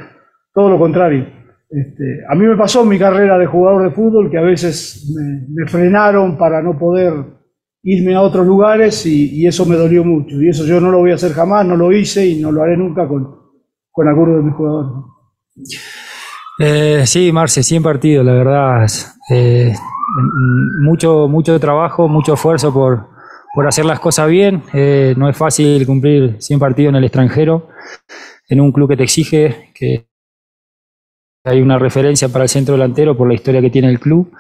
Todo 0.52 0.70
lo 0.70 0.78
contrario. 0.78 1.28
Este, 1.70 2.24
a 2.28 2.34
mí 2.34 2.44
me 2.44 2.56
pasó 2.56 2.84
mi 2.84 2.98
carrera 2.98 3.38
de 3.38 3.46
jugador 3.46 3.84
de 3.84 3.94
fútbol 3.94 4.28
que 4.28 4.38
a 4.38 4.42
veces 4.42 5.14
me, 5.14 5.46
me, 5.48 5.68
frenaron 5.68 6.36
para 6.36 6.62
no 6.62 6.76
poder 6.76 7.12
irme 7.82 8.14
a 8.16 8.22
otros 8.22 8.44
lugares 8.44 9.06
y, 9.06 9.40
y, 9.40 9.46
eso 9.46 9.66
me 9.66 9.76
dolió 9.76 10.02
mucho. 10.02 10.42
Y 10.42 10.48
eso 10.48 10.64
yo 10.64 10.80
no 10.80 10.90
lo 10.90 10.98
voy 10.98 11.12
a 11.12 11.14
hacer 11.14 11.32
jamás, 11.32 11.64
no 11.64 11.76
lo 11.76 11.92
hice 11.92 12.26
y 12.26 12.40
no 12.40 12.50
lo 12.50 12.62
haré 12.62 12.76
nunca 12.76 13.06
con, 13.06 13.36
con 13.92 14.08
alguno 14.08 14.38
de 14.38 14.42
mis 14.42 14.54
jugadores. 14.54 15.16
Eh, 16.58 17.02
sí, 17.06 17.32
Marce, 17.32 17.62
100 17.62 17.82
partidos, 17.82 18.24
la 18.24 18.32
verdad. 18.32 18.86
Eh, 19.30 19.74
mucho, 20.82 21.28
mucho 21.28 21.58
trabajo, 21.60 22.08
mucho 22.08 22.34
esfuerzo 22.34 22.72
por, 22.72 23.08
por 23.54 23.66
hacer 23.66 23.84
las 23.84 24.00
cosas 24.00 24.28
bien. 24.28 24.62
Eh, 24.72 25.14
no 25.16 25.28
es 25.28 25.36
fácil 25.36 25.86
cumplir 25.86 26.36
100 26.40 26.58
partidos 26.58 26.90
en 26.90 26.96
el 26.96 27.04
extranjero, 27.04 27.68
en 28.48 28.60
un 28.60 28.72
club 28.72 28.88
que 28.88 28.96
te 28.96 29.02
exige 29.02 29.70
que 29.74 30.06
hay 31.44 31.60
una 31.60 31.78
referencia 31.78 32.28
para 32.28 32.44
el 32.44 32.48
centro 32.48 32.74
delantero 32.74 33.16
por 33.16 33.28
la 33.28 33.34
historia 33.34 33.60
que 33.60 33.70
tiene 33.70 33.88
el 33.88 34.00
club. 34.00 34.32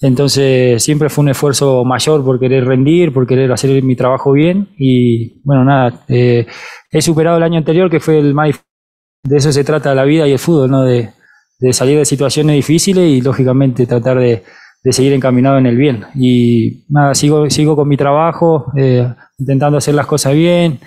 Entonces 0.00 0.82
siempre 0.82 1.08
fue 1.08 1.22
un 1.22 1.30
esfuerzo 1.30 1.84
mayor 1.84 2.24
por 2.24 2.38
querer 2.38 2.64
rendir, 2.64 3.12
por 3.12 3.26
querer 3.26 3.50
hacer 3.52 3.82
mi 3.82 3.96
trabajo 3.96 4.32
bien 4.32 4.68
y 4.76 5.40
bueno, 5.44 5.64
nada, 5.64 6.04
eh, 6.08 6.46
he 6.90 7.02
superado 7.02 7.36
el 7.36 7.42
año 7.42 7.58
anterior 7.58 7.90
que 7.90 8.00
fue 8.00 8.18
el 8.18 8.32
más 8.32 8.50
De 9.24 9.36
eso 9.36 9.52
se 9.52 9.64
trata 9.64 9.94
la 9.94 10.04
vida 10.04 10.26
y 10.26 10.32
el 10.32 10.38
fútbol, 10.38 10.70
¿no? 10.70 10.82
De, 10.84 11.10
de 11.58 11.72
salir 11.72 11.98
de 11.98 12.04
situaciones 12.04 12.56
difíciles 12.56 13.10
y 13.10 13.20
lógicamente 13.20 13.86
tratar 13.86 14.18
de, 14.18 14.42
de, 14.82 14.92
seguir 14.92 15.12
encaminado 15.12 15.58
en 15.58 15.66
el 15.66 15.76
bien. 15.76 16.04
Y 16.14 16.84
nada, 16.88 17.14
sigo, 17.14 17.48
sigo 17.50 17.74
con 17.76 17.88
mi 17.88 17.96
trabajo, 17.96 18.72
eh, 18.76 19.06
intentando 19.38 19.78
hacer 19.78 19.94
las 19.94 20.06
cosas 20.06 20.34
bien, 20.34 20.78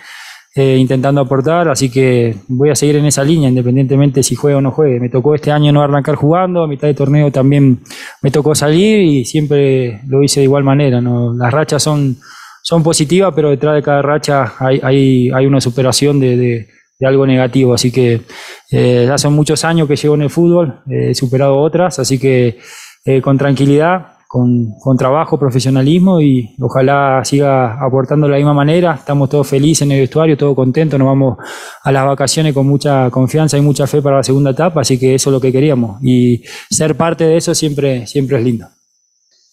eh, 0.54 0.76
intentando 0.78 1.22
aportar, 1.22 1.70
así 1.70 1.90
que 1.90 2.36
voy 2.50 2.70
a 2.70 2.76
seguir 2.76 2.98
en 2.98 3.06
esa 3.06 3.24
línea, 3.24 3.48
independientemente 3.48 4.22
si 4.22 4.36
juegue 4.36 4.56
o 4.56 4.62
no 4.62 4.72
juegue. 4.72 5.00
Me 5.00 5.08
tocó 5.10 5.34
este 5.34 5.50
año 5.52 5.72
no 5.72 5.82
arrancar 5.82 6.16
jugando, 6.16 6.64
a 6.64 6.68
mitad 6.68 6.88
de 6.88 6.94
torneo 6.94 7.32
también 7.32 7.80
me 8.22 8.32
tocó 8.32 8.54
salir 8.54 9.00
y 9.00 9.24
siempre 9.24 10.02
lo 10.08 10.22
hice 10.24 10.42
de 10.42 10.46
igual 10.46 10.66
manera. 10.66 11.00
¿no? 11.00 11.34
Las 11.34 11.54
rachas 11.54 11.84
son, 11.84 12.18
son 12.64 12.84
positivas, 12.84 13.32
pero 13.34 13.50
detrás 13.50 13.76
de 13.76 13.82
cada 13.82 14.02
racha 14.02 14.54
hay, 14.60 14.82
hay, 14.84 15.30
hay 15.32 15.46
una 15.46 15.62
superación 15.62 16.20
de, 16.20 16.36
de, 16.36 16.68
de, 17.02 17.08
algo 17.08 17.26
negativo, 17.26 17.74
así 17.74 17.92
que 17.92 18.22
eh, 18.72 19.06
ya 19.08 19.18
son 19.18 19.34
muchos 19.34 19.66
años 19.66 19.88
que 19.88 19.96
llevo 19.96 20.16
en 20.16 20.22
el 20.22 20.30
fútbol, 20.30 20.82
eh, 20.90 21.10
he 21.12 21.16
superado 21.16 21.58
otras, 21.58 22.00
así 22.00 22.20
que 22.20 22.60
eh, 23.06 23.22
con 23.22 23.38
tranquilidad 23.38 24.08
con, 24.32 24.98
trabajo, 24.98 25.38
profesionalismo 25.38 26.22
y 26.22 26.56
ojalá 26.62 27.22
siga 27.26 27.74
aportando 27.86 28.28
de 28.28 28.32
la 28.32 28.38
misma 28.38 28.54
manera. 28.54 28.94
Estamos 28.94 29.30
todos 29.30 29.46
felices 29.46 29.82
en 29.82 29.92
el 29.92 30.00
vestuario, 30.00 30.38
todos 30.38 30.56
contentos, 30.56 30.98
nos 30.98 31.06
vamos 31.06 31.38
a 31.84 31.92
las 31.92 32.06
vacaciones 32.06 32.54
con 32.54 32.66
mucha 32.66 33.10
confianza 33.10 33.58
y 33.58 33.62
mucha 33.62 33.88
fe 33.88 34.02
para 34.02 34.18
la 34.18 34.24
segunda 34.24 34.52
etapa, 34.52 34.80
así 34.80 34.98
que 34.98 35.16
eso 35.16 35.30
es 35.30 35.34
lo 35.34 35.42
que 35.42 35.52
queríamos 35.52 36.02
y 36.02 36.42
ser 36.70 36.96
parte 36.96 37.26
de 37.26 37.36
eso 37.36 37.54
siempre, 37.54 38.08
siempre 38.08 38.38
es 38.38 38.44
lindo. 38.46 38.68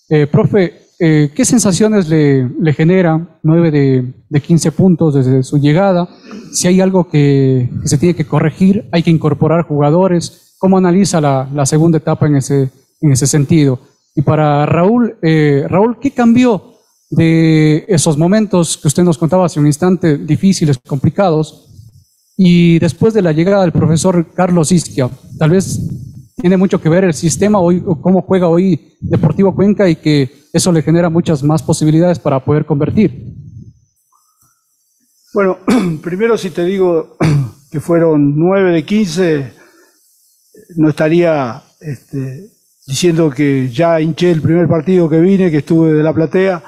Eh, 0.08 0.28
profe, 0.28 0.87
eh, 1.00 1.30
¿qué 1.34 1.44
sensaciones 1.44 2.08
le, 2.08 2.48
le 2.60 2.72
genera 2.72 3.38
9 3.42 3.70
de, 3.70 4.14
de, 4.28 4.40
15 4.40 4.72
puntos 4.72 5.14
desde 5.14 5.42
su 5.44 5.58
llegada? 5.58 6.08
Si 6.52 6.66
hay 6.66 6.80
algo 6.80 7.08
que, 7.08 7.70
que, 7.82 7.88
se 7.88 7.98
tiene 7.98 8.16
que 8.16 8.26
corregir, 8.26 8.88
hay 8.90 9.02
que 9.02 9.10
incorporar 9.10 9.64
jugadores. 9.64 10.54
¿Cómo 10.58 10.76
analiza 10.76 11.20
la, 11.20 11.48
la 11.54 11.66
segunda 11.66 11.98
etapa 11.98 12.26
en 12.26 12.36
ese, 12.36 12.70
en 13.00 13.12
ese 13.12 13.28
sentido? 13.28 13.78
Y 14.16 14.22
para 14.22 14.66
Raúl, 14.66 15.16
eh, 15.22 15.64
Raúl, 15.68 15.98
¿qué 16.00 16.10
cambió 16.10 16.74
de 17.10 17.84
esos 17.86 18.18
momentos 18.18 18.76
que 18.76 18.88
usted 18.88 19.04
nos 19.04 19.18
contaba 19.18 19.46
hace 19.46 19.60
un 19.60 19.66
instante, 19.66 20.18
difíciles, 20.18 20.78
complicados, 20.78 21.66
y 22.36 22.80
después 22.80 23.14
de 23.14 23.22
la 23.22 23.30
llegada 23.30 23.62
del 23.62 23.70
profesor 23.70 24.32
Carlos 24.34 24.72
Isquia? 24.72 25.08
Tal 25.38 25.50
vez 25.50 25.80
tiene 26.34 26.56
mucho 26.56 26.80
que 26.80 26.88
ver 26.88 27.04
el 27.04 27.14
sistema 27.14 27.60
hoy, 27.60 27.80
cómo 28.00 28.22
juega 28.22 28.48
hoy 28.48 28.96
Deportivo 29.00 29.54
Cuenca 29.54 29.88
y 29.88 29.94
que 29.94 30.37
eso 30.52 30.72
le 30.72 30.82
genera 30.82 31.10
muchas 31.10 31.42
más 31.42 31.62
posibilidades 31.62 32.18
para 32.18 32.44
poder 32.44 32.64
convertir. 32.64 33.38
Bueno, 35.34 35.58
primero 36.02 36.38
si 36.38 36.50
te 36.50 36.64
digo 36.64 37.16
que 37.70 37.80
fueron 37.80 38.34
9 38.36 38.72
de 38.72 38.84
15, 38.84 39.52
no 40.76 40.88
estaría 40.88 41.62
este, 41.80 42.50
diciendo 42.86 43.30
que 43.30 43.68
ya 43.68 44.00
hinché 44.00 44.30
el 44.30 44.42
primer 44.42 44.68
partido 44.68 45.08
que 45.08 45.20
vine, 45.20 45.50
que 45.50 45.58
estuve 45.58 45.92
de 45.92 46.02
la 46.02 46.14
platea, 46.14 46.62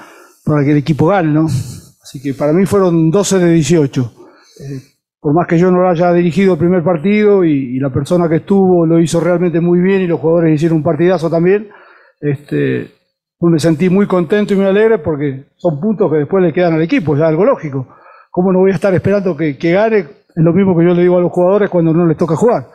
para 0.44 0.64
que 0.64 0.72
el 0.72 0.78
equipo 0.78 1.06
gane, 1.06 1.32
¿no? 1.32 1.46
Así 1.46 2.20
que 2.20 2.34
para 2.34 2.52
mí 2.52 2.66
fueron 2.66 3.10
12 3.10 3.38
de 3.38 3.52
18. 3.52 4.12
Eh, 4.60 4.82
por 5.20 5.34
más 5.34 5.46
que 5.46 5.58
yo 5.58 5.70
no 5.70 5.82
lo 5.82 5.88
haya 5.88 6.12
dirigido 6.12 6.54
el 6.54 6.58
primer 6.58 6.82
partido 6.82 7.44
y, 7.44 7.76
y, 7.76 7.78
la 7.78 7.92
persona 7.92 8.28
que 8.28 8.36
estuvo 8.36 8.86
lo 8.86 8.98
hizo 8.98 9.20
realmente 9.20 9.60
muy 9.60 9.80
bien 9.80 10.00
y 10.00 10.06
los 10.06 10.18
jugadores 10.18 10.54
hicieron 10.54 10.78
un 10.78 10.82
partidazo 10.82 11.28
también, 11.28 11.68
este, 12.20 12.99
me 13.48 13.58
sentí 13.58 13.88
muy 13.88 14.06
contento 14.06 14.52
y 14.52 14.56
muy 14.56 14.66
alegre 14.66 14.98
porque 14.98 15.46
son 15.56 15.80
puntos 15.80 16.10
que 16.10 16.18
después 16.18 16.44
le 16.44 16.52
quedan 16.52 16.74
al 16.74 16.82
equipo, 16.82 17.16
ya 17.16 17.26
algo 17.26 17.44
lógico. 17.44 17.88
¿Cómo 18.30 18.52
no 18.52 18.60
voy 18.60 18.72
a 18.72 18.74
estar 18.74 18.92
esperando 18.94 19.36
que, 19.36 19.56
que 19.56 19.72
gane? 19.72 19.98
Es 19.98 20.44
lo 20.44 20.52
mismo 20.52 20.76
que 20.76 20.84
yo 20.84 20.94
le 20.94 21.02
digo 21.02 21.16
a 21.16 21.20
los 21.20 21.32
jugadores 21.32 21.70
cuando 21.70 21.92
no 21.92 22.06
les 22.06 22.16
toca 22.16 22.36
jugar. 22.36 22.66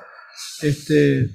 Este, 0.62 1.30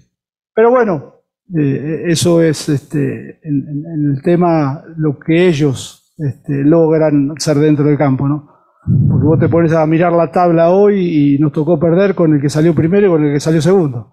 pero 0.53 0.71
bueno, 0.71 1.14
eh, 1.59 2.05
eso 2.07 2.43
es 2.43 2.69
este, 2.69 3.40
en, 3.43 3.66
en, 3.69 4.14
el 4.14 4.23
tema 4.23 4.83
lo 4.97 5.19
que 5.19 5.49
ellos 5.49 6.12
este, 6.19 6.64
logran 6.64 7.35
ser 7.38 7.57
dentro 7.59 7.87
del 7.87 7.97
campo, 7.97 8.29
¿no? 8.29 8.49
Porque 8.85 9.27
vos 9.27 9.38
te 9.38 9.49
pones 9.49 9.73
a 9.73 9.87
mirar 9.87 10.12
la 10.12 10.31
tabla 10.31 10.71
hoy 10.71 11.35
y 11.35 11.38
nos 11.38 11.53
tocó 11.53 11.79
perder 11.79 12.14
con 12.14 12.35
el 12.35 12.40
que 12.40 12.51
salió 12.51 12.75
primero 12.75 13.07
y 13.07 13.11
con 13.11 13.25
el 13.25 13.33
que 13.33 13.40
salió 13.40 13.62
segundo. 13.62 14.12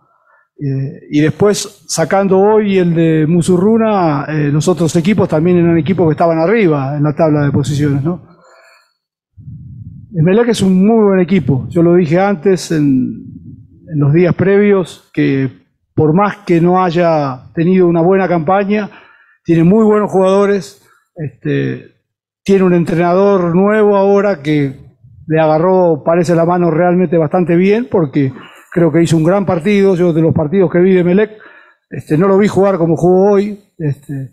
Eh, 0.59 1.07
y 1.11 1.21
después, 1.21 1.83
sacando 1.87 2.39
hoy 2.39 2.77
el 2.77 2.95
de 2.95 3.25
Musurruna, 3.27 4.25
eh, 4.27 4.49
los 4.51 4.67
otros 4.67 4.95
equipos 4.95 5.29
también 5.29 5.57
eran 5.57 5.77
equipos 5.77 6.07
que 6.07 6.13
estaban 6.13 6.39
arriba 6.39 6.97
en 6.97 7.03
la 7.03 7.13
tabla 7.13 7.45
de 7.45 7.51
posiciones, 7.51 8.03
¿no? 8.03 8.27
El 10.15 10.23
Melec 10.23 10.49
es 10.49 10.61
un 10.63 10.83
muy 10.83 11.03
buen 11.03 11.19
equipo. 11.19 11.67
Yo 11.69 11.83
lo 11.83 11.93
dije 11.93 12.19
antes, 12.19 12.71
en, 12.71 13.23
en 13.87 13.99
los 13.99 14.11
días 14.13 14.33
previos, 14.33 15.09
que 15.13 15.49
por 15.93 16.13
más 16.15 16.37
que 16.37 16.59
no 16.59 16.83
haya 16.83 17.51
tenido 17.53 17.87
una 17.87 18.01
buena 18.01 18.27
campaña, 18.27 18.89
tiene 19.43 19.63
muy 19.63 19.85
buenos 19.85 20.11
jugadores, 20.11 20.83
este, 21.15 21.95
tiene 22.43 22.63
un 22.63 22.73
entrenador 22.73 23.55
nuevo 23.55 23.95
ahora 23.95 24.41
que 24.41 24.75
le 25.27 25.39
agarró, 25.39 26.03
parece 26.03 26.35
la 26.35 26.45
mano 26.45 26.71
realmente 26.71 27.17
bastante 27.17 27.55
bien, 27.55 27.87
porque 27.89 28.31
creo 28.71 28.91
que 28.91 29.03
hizo 29.03 29.17
un 29.17 29.23
gran 29.23 29.45
partido, 29.45 29.95
yo 29.95 30.13
de 30.13 30.21
los 30.21 30.33
partidos 30.33 30.71
que 30.71 30.79
vi 30.79 30.93
de 30.93 31.03
Melec, 31.03 31.31
este, 31.89 32.17
no 32.17 32.27
lo 32.27 32.37
vi 32.37 32.47
jugar 32.47 32.77
como 32.77 32.95
jugó 32.97 33.33
hoy, 33.33 33.59
este, 33.77 34.31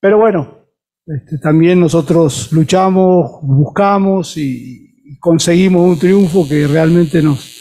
pero 0.00 0.18
bueno, 0.18 0.58
este, 1.06 1.38
también 1.38 1.80
nosotros 1.80 2.52
luchamos, 2.52 3.40
buscamos 3.42 4.36
y, 4.36 4.94
y 5.04 5.18
conseguimos 5.18 5.82
un 5.82 5.98
triunfo 5.98 6.48
que 6.48 6.66
realmente 6.66 7.22
nos, 7.22 7.56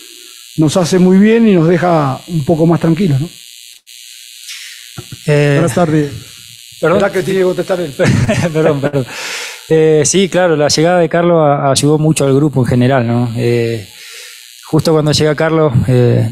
nos 0.57 0.77
hace 0.77 0.99
muy 0.99 1.17
bien 1.17 1.47
y 1.47 1.53
nos 1.53 1.67
deja 1.67 2.19
un 2.27 2.45
poco 2.45 2.65
más 2.65 2.79
tranquilos, 2.79 3.19
¿no? 3.21 3.27
Eh, 5.27 5.53
Buenas 5.55 5.75
tardes. 5.75 6.11
Perdón. 6.79 6.99
¿Verdad 6.99 7.11
que 7.11 7.23
tiene 7.23 7.39
que 7.39 7.45
contestar 7.45 7.79
él? 7.79 7.93
perdón, 8.53 8.81
perdón. 8.81 9.05
Eh, 9.69 10.03
sí, 10.05 10.29
claro, 10.29 10.55
la 10.55 10.67
llegada 10.67 10.99
de 10.99 11.09
Carlos 11.09 11.41
ayudó 11.63 11.97
mucho 11.97 12.25
al 12.25 12.35
grupo 12.35 12.61
en 12.61 12.67
general, 12.67 13.07
¿no? 13.07 13.31
Eh, 13.35 13.87
justo 14.67 14.91
cuando 14.91 15.11
llega 15.11 15.35
Carlos, 15.35 15.73
eh, 15.87 16.29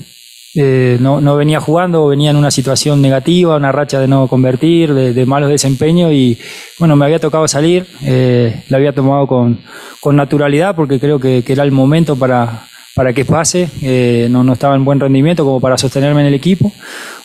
eh, 0.56 0.98
no, 1.00 1.36
venía 1.36 1.60
jugando, 1.60 2.08
venía 2.08 2.30
en 2.30 2.36
una 2.36 2.52
situación 2.52 3.02
negativa, 3.02 3.56
una 3.56 3.72
racha 3.72 4.00
de 4.00 4.08
no 4.08 4.28
convertir, 4.28 4.94
de, 4.94 5.12
de 5.12 5.26
malos 5.26 5.50
desempeños 5.50 6.12
y 6.14 6.38
bueno, 6.78 6.96
me 6.96 7.06
había 7.06 7.18
tocado 7.18 7.48
salir, 7.48 7.88
eh, 8.04 8.64
la 8.70 8.78
había 8.78 8.94
tomado 8.94 9.26
con, 9.26 9.60
naturalidad 10.16 10.76
porque 10.76 11.00
creo 11.00 11.20
que, 11.20 11.44
era 11.48 11.64
el 11.64 11.72
momento 11.72 12.16
para, 12.16 12.68
para 12.94 13.14
que 13.14 13.26
pase, 13.26 13.68
eh, 13.82 14.28
no, 14.30 14.54
estaba 14.54 14.76
en 14.76 14.86
buen 14.86 15.00
rendimiento 15.00 15.44
como 15.44 15.60
para 15.60 15.76
sostenerme 15.76 16.22
en 16.22 16.28
el 16.28 16.34
equipo. 16.36 16.72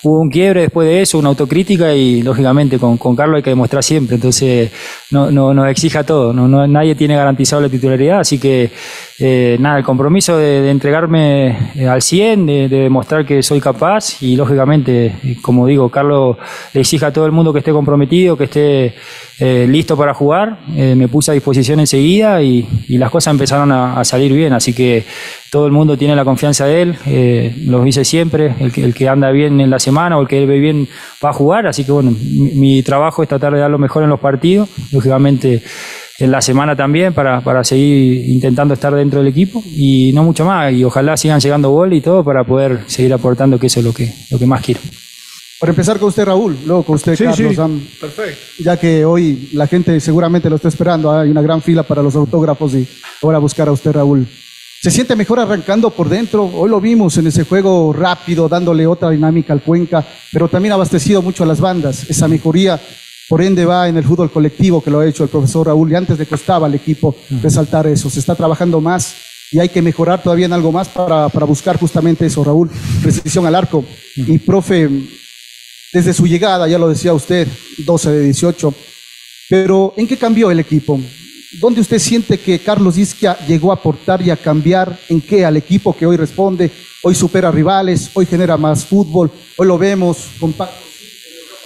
Hubo 0.02 0.20
un 0.20 0.30
quiebre 0.30 0.62
después 0.62 0.88
de 0.88 1.02
eso, 1.02 1.18
una 1.18 1.28
autocrítica 1.28 1.92
y 1.92 2.22
lógicamente 2.22 2.78
con, 2.78 2.96
con 2.96 3.14
Carlos 3.14 3.36
hay 3.36 3.42
que 3.42 3.50
demostrar 3.50 3.82
siempre, 3.82 4.14
entonces 4.14 4.70
no, 5.10 5.30
no, 5.30 5.66
exija 5.66 6.02
todo, 6.02 6.32
no, 6.32 6.48
no, 6.48 6.66
nadie 6.66 6.94
tiene 6.94 7.16
garantizado 7.16 7.60
la 7.60 7.68
titularidad, 7.68 8.20
así 8.20 8.38
que 8.38 8.70
eh, 9.18 9.56
nada, 9.58 9.78
el 9.78 9.84
compromiso 9.84 10.36
de, 10.36 10.70
entregarme 10.70 11.72
eh, 11.74 11.88
al 11.88 12.02
100, 12.02 12.46
de, 12.46 12.68
de, 12.68 12.80
demostrar 12.80 13.26
que 13.26 13.42
soy 13.42 13.60
capaz 13.60 14.22
y 14.22 14.36
lógicamente, 14.36 15.16
como 15.42 15.66
digo, 15.66 15.90
Carlos 15.90 16.36
le 16.72 16.80
exija 16.80 17.08
a 17.08 17.12
todo 17.12 17.26
el 17.26 17.32
mundo 17.32 17.52
que 17.52 17.58
esté 17.58 17.72
comprometido, 17.72 18.36
que 18.36 18.44
esté 18.44 18.94
eh, 19.40 19.68
listo 19.68 19.96
para 19.96 20.14
jugar, 20.14 20.58
eh, 20.74 20.96
me 20.96 21.06
puse 21.06 21.30
a 21.30 21.34
disposición 21.34 21.78
enseguida 21.78 22.42
y, 22.42 22.68
y 22.88 22.98
las 22.98 23.08
cosas 23.08 23.30
empezaron 23.30 23.70
a, 23.70 24.04
salir 24.04 24.32
bien, 24.32 24.52
así 24.52 24.72
que 24.72 25.04
todo 25.52 25.66
el 25.66 25.70
mundo 25.70 25.96
tiene 25.96 26.16
la 26.16 26.24
confianza 26.24 26.66
de 26.66 26.82
él, 26.82 26.98
eh, 27.06 27.54
lo 27.66 27.84
dice 27.84 28.04
siempre, 28.04 28.56
el 28.58 28.72
que, 28.72 28.82
el 28.82 28.94
que, 28.94 29.08
anda 29.08 29.30
bien 29.30 29.60
en 29.60 29.70
la 29.70 29.78
semana 29.78 30.18
o 30.18 30.22
el 30.22 30.28
que 30.28 30.44
ve 30.44 30.58
bien 30.58 30.88
va 31.24 31.30
a 31.30 31.32
jugar, 31.32 31.68
así 31.68 31.84
que 31.84 31.92
bueno, 31.92 32.10
mi, 32.10 32.50
mi 32.54 32.82
trabajo 32.82 33.22
es 33.22 33.28
tratar 33.28 33.54
de 33.54 33.60
dar 33.60 33.70
lo 33.70 33.78
mejor 33.78 34.02
en 34.02 34.08
los 34.08 34.18
partidos, 34.18 34.68
lógicamente 34.90 35.62
en 36.18 36.30
la 36.30 36.40
semana 36.40 36.74
también 36.74 37.12
para, 37.14 37.40
para 37.42 37.62
seguir 37.64 38.28
intentando 38.28 38.74
estar 38.74 38.92
dentro 38.94 39.20
del 39.20 39.28
equipo 39.28 39.62
y 39.66 40.10
no 40.14 40.24
mucho 40.24 40.44
más 40.44 40.72
y 40.72 40.82
ojalá 40.84 41.16
sigan 41.16 41.40
llegando 41.40 41.70
gol 41.70 41.92
y 41.92 42.00
todo 42.00 42.24
para 42.24 42.44
poder 42.44 42.80
seguir 42.86 43.12
aportando 43.12 43.58
que 43.58 43.68
eso 43.68 43.80
es 43.80 43.86
lo 43.86 43.92
que, 43.92 44.12
lo 44.30 44.38
que 44.38 44.46
más 44.46 44.62
quiero. 44.62 44.80
Por 45.60 45.68
empezar 45.68 45.98
con 45.98 46.08
usted, 46.08 46.24
Raúl, 46.24 46.56
luego 46.66 46.84
con 46.84 46.94
usted, 46.96 47.16
Sí, 47.16 47.24
Carlos. 47.24 47.54
sí. 47.54 47.60
am- 47.60 47.80
Perfecto. 48.00 48.40
ya 48.60 48.76
que 48.76 49.04
hoy 49.04 49.48
la 49.54 49.66
gente 49.66 49.98
seguramente 50.00 50.48
lo 50.48 50.56
está 50.56 50.68
esperando, 50.68 51.10
hay 51.12 51.30
una 51.30 51.42
gran 51.42 51.60
fila 51.62 51.82
para 51.82 52.00
los 52.02 52.14
autógrafos 52.14 52.74
y 52.74 52.86
ahora 53.22 53.38
buscar 53.38 53.66
a 53.68 53.72
usted, 53.72 53.92
Raúl. 53.92 54.26
¿Se 54.80 54.92
siente 54.92 55.16
mejor 55.16 55.40
arrancando 55.40 55.90
por 55.90 56.08
dentro? 56.08 56.44
Hoy 56.44 56.70
lo 56.70 56.80
vimos 56.80 57.16
en 57.18 57.26
ese 57.26 57.42
juego 57.44 57.92
rápido, 57.92 58.48
dándole 58.48 58.86
otra 58.86 59.10
dinámica 59.10 59.52
al 59.52 59.60
Cuenca, 59.62 60.04
pero 60.32 60.46
también 60.48 60.72
abastecido 60.74 61.20
mucho 61.22 61.42
a 61.42 61.46
las 61.46 61.60
bandas. 61.60 62.08
Esa 62.08 62.28
mejoría, 62.28 62.78
por 63.28 63.42
ende, 63.42 63.66
va 63.66 63.88
en 63.88 63.96
el 63.98 64.04
fútbol 64.04 64.30
colectivo 64.30 64.82
que 64.82 64.90
lo 64.90 65.00
ha 65.00 65.06
hecho 65.06 65.22
el 65.22 65.28
profesor 65.28 65.66
Raúl 65.66 65.92
y 65.92 65.94
antes 65.94 66.18
le 66.18 66.24
costaba 66.24 66.66
al 66.66 66.74
equipo 66.74 67.14
resaltar 67.42 67.86
eso. 67.86 68.08
Se 68.08 68.20
está 68.20 68.34
trabajando 68.34 68.80
más 68.80 69.16
y 69.52 69.58
hay 69.58 69.68
que 69.68 69.82
mejorar 69.82 70.22
todavía 70.22 70.46
en 70.46 70.54
algo 70.54 70.72
más 70.72 70.88
para, 70.88 71.28
para 71.28 71.44
buscar 71.44 71.78
justamente 71.78 72.24
eso, 72.24 72.42
Raúl. 72.42 72.70
Precisión 73.02 73.44
al 73.44 73.54
arco. 73.54 73.84
Y, 74.16 74.38
profe, 74.38 74.88
desde 75.92 76.14
su 76.14 76.26
llegada, 76.26 76.66
ya 76.68 76.78
lo 76.78 76.88
decía 76.88 77.12
usted, 77.12 77.46
12 77.78 78.10
de 78.10 78.24
18, 78.24 78.74
pero 79.50 79.92
¿en 79.98 80.06
qué 80.06 80.16
cambió 80.16 80.50
el 80.50 80.60
equipo? 80.60 80.98
¿Dónde 81.60 81.82
usted 81.82 81.98
siente 81.98 82.38
que 82.38 82.58
Carlos 82.58 82.96
Isquia 82.96 83.38
llegó 83.46 83.72
a 83.72 83.74
aportar 83.74 84.22
y 84.22 84.30
a 84.30 84.36
cambiar? 84.36 84.98
¿En 85.10 85.20
qué 85.20 85.44
al 85.44 85.56
equipo 85.58 85.94
que 85.94 86.06
hoy 86.06 86.16
responde? 86.16 86.70
Hoy 87.02 87.14
supera 87.14 87.50
rivales, 87.50 88.10
hoy 88.14 88.24
genera 88.24 88.56
más 88.56 88.86
fútbol, 88.86 89.30
hoy 89.56 89.66
lo 89.66 89.76
vemos 89.76 90.28
compacto 90.40 90.88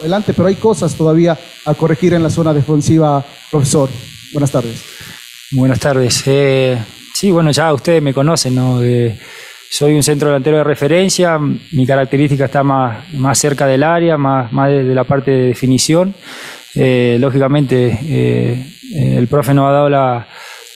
adelante, 0.02 0.34
pero 0.34 0.48
hay 0.48 0.56
cosas 0.56 0.94
todavía 0.94 1.38
a 1.64 1.74
corregir 1.74 2.12
en 2.14 2.22
la 2.22 2.30
zona 2.30 2.52
defensiva, 2.52 3.24
profesor. 3.50 3.88
Buenas 4.32 4.50
tardes. 4.50 4.82
Buenas 5.52 5.78
tardes. 5.78 6.22
Eh, 6.26 6.76
sí, 7.14 7.30
bueno, 7.30 7.50
ya 7.52 7.72
ustedes 7.72 8.02
me 8.02 8.12
conocen, 8.12 8.54
¿no? 8.54 8.82
Eh, 8.82 9.16
soy 9.70 9.94
un 9.94 10.02
centro 10.02 10.28
delantero 10.28 10.58
de 10.58 10.64
referencia, 10.64 11.38
mi 11.38 11.86
característica 11.86 12.46
está 12.46 12.62
más, 12.62 13.12
más 13.14 13.38
cerca 13.38 13.66
del 13.66 13.82
área, 13.82 14.18
más, 14.18 14.52
más 14.52 14.68
de, 14.68 14.82
la 14.84 15.04
parte 15.04 15.30
de 15.30 15.46
definición. 15.48 16.14
Eh, 16.74 17.16
lógicamente, 17.20 18.66
el 18.94 19.28
profe 19.28 19.54
nos 19.54 19.68
ha 19.68 19.72
dado 19.72 19.88
la, 19.88 20.26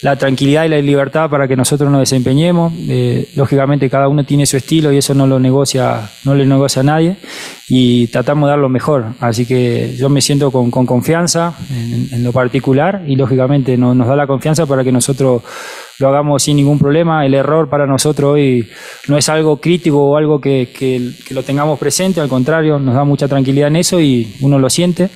la 0.02 0.16
tranquilidad 0.16 0.64
y 0.64 0.68
la 0.68 0.78
libertad 0.80 1.30
para 1.30 1.48
que 1.48 1.56
nosotros 1.56 1.90
nos 1.90 2.00
desempeñemos. 2.00 2.72
Eh, 2.88 3.28
lógicamente, 3.35 3.88
cada 3.88 4.09
uno 4.09 4.24
tiene 4.24 4.44
su 4.46 4.56
estilo 4.56 4.92
y 4.92 4.98
eso 4.98 5.14
no 5.14 5.26
lo 5.26 5.38
negocia, 5.38 6.11
no 6.24 6.35
le 6.35 6.44
negocia 6.46 6.80
a 6.80 6.85
nadie 6.85 7.16
y 7.68 8.06
tratamos 8.09 8.46
de 8.46 8.50
dar 8.50 8.59
lo 8.59 8.68
mejor. 8.68 9.06
Así 9.20 9.46
que 9.46 9.96
yo 9.98 10.09
me 10.09 10.20
siento 10.20 10.50
con, 10.50 10.70
con 10.70 10.87
confianza 10.87 11.54
en, 11.70 12.09
en 12.12 12.22
lo 12.24 12.32
particular 12.32 13.02
y 13.06 13.16
lógicamente 13.16 13.76
no- 13.76 13.94
nos 13.94 14.06
da 14.06 14.16
la 14.16 14.26
confianza 14.26 14.66
para 14.66 14.85
que 14.85 14.92
nosotros 14.92 15.42
lo 15.98 16.09
hagamos 16.09 16.42
sin 16.42 16.56
ningún 16.56 16.78
problema. 16.78 17.24
El 17.24 17.35
error 17.35 17.68
para 17.68 17.87
nosotros 17.87 18.35
hoy 18.35 18.68
no 19.09 19.16
es 19.16 19.28
algo 19.28 19.56
crítico 19.59 19.98
o 20.11 20.16
algo 20.16 20.40
que, 20.40 20.68
que- 20.76 21.11
lo 21.30 21.42
tengamos 21.42 21.78
presente, 21.78 22.20
al 22.20 22.28
contrario, 22.28 22.78
nos 22.78 22.94
da 22.94 23.04
mucha 23.04 23.28
tranquilidad 23.28 23.68
en 23.68 23.76
eso 23.76 24.00
y 24.00 24.35
uno 24.40 24.59
lo 24.59 24.68
siente. 24.70 25.09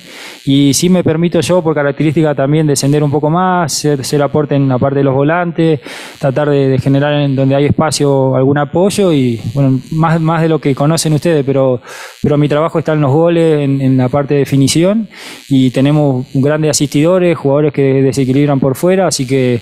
Y 0.45 0.73
sí 0.73 0.89
me 0.89 1.03
permito 1.03 1.39
yo, 1.39 1.61
por 1.61 1.73
característica 1.75 2.33
también, 2.35 2.67
descender 2.67 3.03
un 3.03 3.11
poco 3.11 3.29
más, 3.29 3.73
ser, 3.73 4.03
ser 4.03 4.21
aporte 4.21 4.55
en 4.55 4.67
la 4.67 4.77
parte 4.77 4.99
de 4.99 5.03
los 5.03 5.13
volantes, 5.15 5.79
tratar 6.19 6.49
de, 6.49 6.67
de 6.69 6.79
generar 6.79 7.13
en 7.13 7.35
donde 7.35 7.55
hay 7.55 7.65
espacio 7.65 8.35
algún 8.35 8.57
apoyo 8.57 9.11
y, 9.13 9.39
bueno, 9.53 9.79
más, 9.91 10.19
más 10.19 10.41
de 10.41 10.49
lo 10.49 10.59
que 10.59 10.73
conocen 10.75 11.13
ustedes, 11.13 11.43
pero, 11.45 11.81
pero 12.21 12.37
mi 12.37 12.47
trabajo 12.47 12.79
está 12.79 12.93
en 12.93 13.01
los 13.01 13.11
goles, 13.11 13.59
en, 13.61 13.81
en 13.81 13.97
la 13.97 14.09
parte 14.09 14.33
de 14.35 14.39
definición 14.41 15.07
y 15.49 15.69
tenemos 15.71 16.25
grandes 16.33 16.71
asistidores, 16.71 17.37
jugadores 17.37 17.73
que 17.73 17.81
desequilibran 18.01 18.59
por 18.59 18.75
fuera, 18.75 19.07
así 19.07 19.25
que 19.27 19.61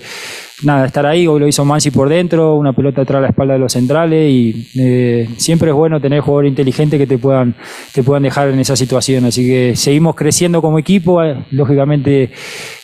nada, 0.62 0.86
estar 0.86 1.04
ahí, 1.06 1.26
hoy 1.26 1.40
lo 1.40 1.48
hizo 1.48 1.64
Mansi 1.64 1.90
por 1.90 2.08
dentro, 2.08 2.54
una 2.56 2.72
pelota 2.72 3.02
atrás 3.02 3.18
a 3.18 3.22
la 3.22 3.28
espalda 3.28 3.54
de 3.54 3.60
los 3.60 3.72
centrales 3.72 4.30
y 4.30 4.68
eh, 4.78 5.28
siempre 5.36 5.70
es 5.70 5.74
bueno 5.74 6.00
tener 6.00 6.20
jugadores 6.20 6.50
inteligentes 6.50 6.98
que 6.98 7.06
te 7.06 7.18
puedan, 7.18 7.54
te 7.92 8.02
puedan 8.02 8.22
dejar 8.22 8.48
en 8.50 8.58
esa 8.60 8.76
situación. 8.76 9.24
Así 9.24 9.46
que 9.46 9.74
seguimos 9.76 10.14
creciendo 10.14 10.60
como 10.62 10.78
equipo, 10.78 11.22
eh, 11.22 11.44
lógicamente 11.50 12.30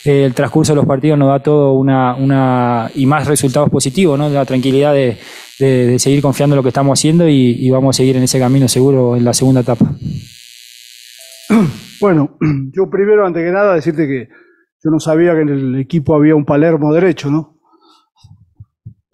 eh, 0.05 0.25
el 0.25 0.33
transcurso 0.33 0.73
de 0.73 0.77
los 0.77 0.85
partidos 0.85 1.17
nos 1.19 1.29
da 1.29 1.39
todo 1.41 1.73
una, 1.73 2.15
una 2.15 2.89
y 2.95 3.05
más 3.05 3.27
resultados 3.27 3.69
positivos, 3.69 4.17
¿no? 4.17 4.29
la 4.29 4.45
tranquilidad 4.45 4.93
de, 4.93 5.17
de- 5.59 5.87
de 5.87 5.99
seguir 5.99 6.21
confiando 6.21 6.55
en 6.55 6.57
lo 6.57 6.63
que 6.63 6.69
estamos 6.69 6.97
haciendo 6.99 7.27
y, 7.27 7.57
y 7.59 7.69
vamos 7.69 7.95
a 7.95 7.97
seguir 7.97 8.15
en 8.17 8.23
ese 8.23 8.39
camino 8.39 8.67
seguro 8.67 9.15
en 9.15 9.23
la 9.25 9.33
segunda 9.33 9.61
etapa. 9.61 9.85
Bueno, 11.99 12.37
yo 12.75 12.89
primero, 12.91 13.25
antes 13.25 13.43
que 13.43 13.51
nada, 13.51 13.73
decirte 13.73 14.07
que 14.07 14.27
yo 14.83 14.91
no 14.91 14.99
sabía 14.99 15.33
que 15.33 15.41
en 15.41 15.49
el 15.49 15.79
equipo 15.79 16.15
había 16.15 16.35
un 16.35 16.45
Palermo 16.45 16.93
derecho, 16.93 17.31
¿no? 17.31 17.56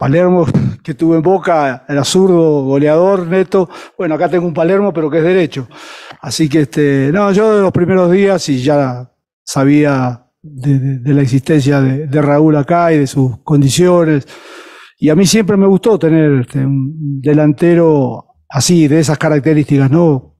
Palermo 0.04 0.44
que 0.82 0.92
tuve 0.92 1.16
en 1.16 1.22
Boca 1.22 1.86
era 1.88 2.04
zurdo, 2.04 2.64
goleador, 2.64 3.26
neto. 3.26 3.70
Bueno, 3.96 4.16
acá 4.16 4.28
tengo 4.28 4.46
un 4.46 4.52
Palermo, 4.52 4.92
pero 4.92 5.08
que 5.08 5.16
es 5.16 5.24
derecho. 5.24 5.66
Así 6.20 6.46
que, 6.46 6.60
este, 6.60 7.10
no, 7.10 7.32
yo 7.32 7.56
de 7.56 7.62
los 7.62 7.72
primeros 7.72 8.10
días 8.10 8.46
y 8.50 8.62
ya 8.62 9.10
sabía 9.42 10.26
de, 10.42 11.14
la 11.14 11.22
existencia 11.22 11.80
de, 11.80 12.06
de 12.06 12.20
Raúl 12.20 12.54
acá 12.56 12.92
y 12.92 12.98
de 12.98 13.06
sus 13.06 13.38
condiciones. 13.38 14.28
Y 14.98 15.08
a 15.08 15.14
mí 15.14 15.24
siempre 15.24 15.56
me 15.56 15.66
gustó 15.66 15.98
tener 15.98 16.42
este, 16.42 16.58
un 16.58 17.22
delantero 17.22 18.26
así, 18.50 18.86
de 18.86 19.00
esas 19.00 19.16
características, 19.16 19.90
¿no? 19.90 20.36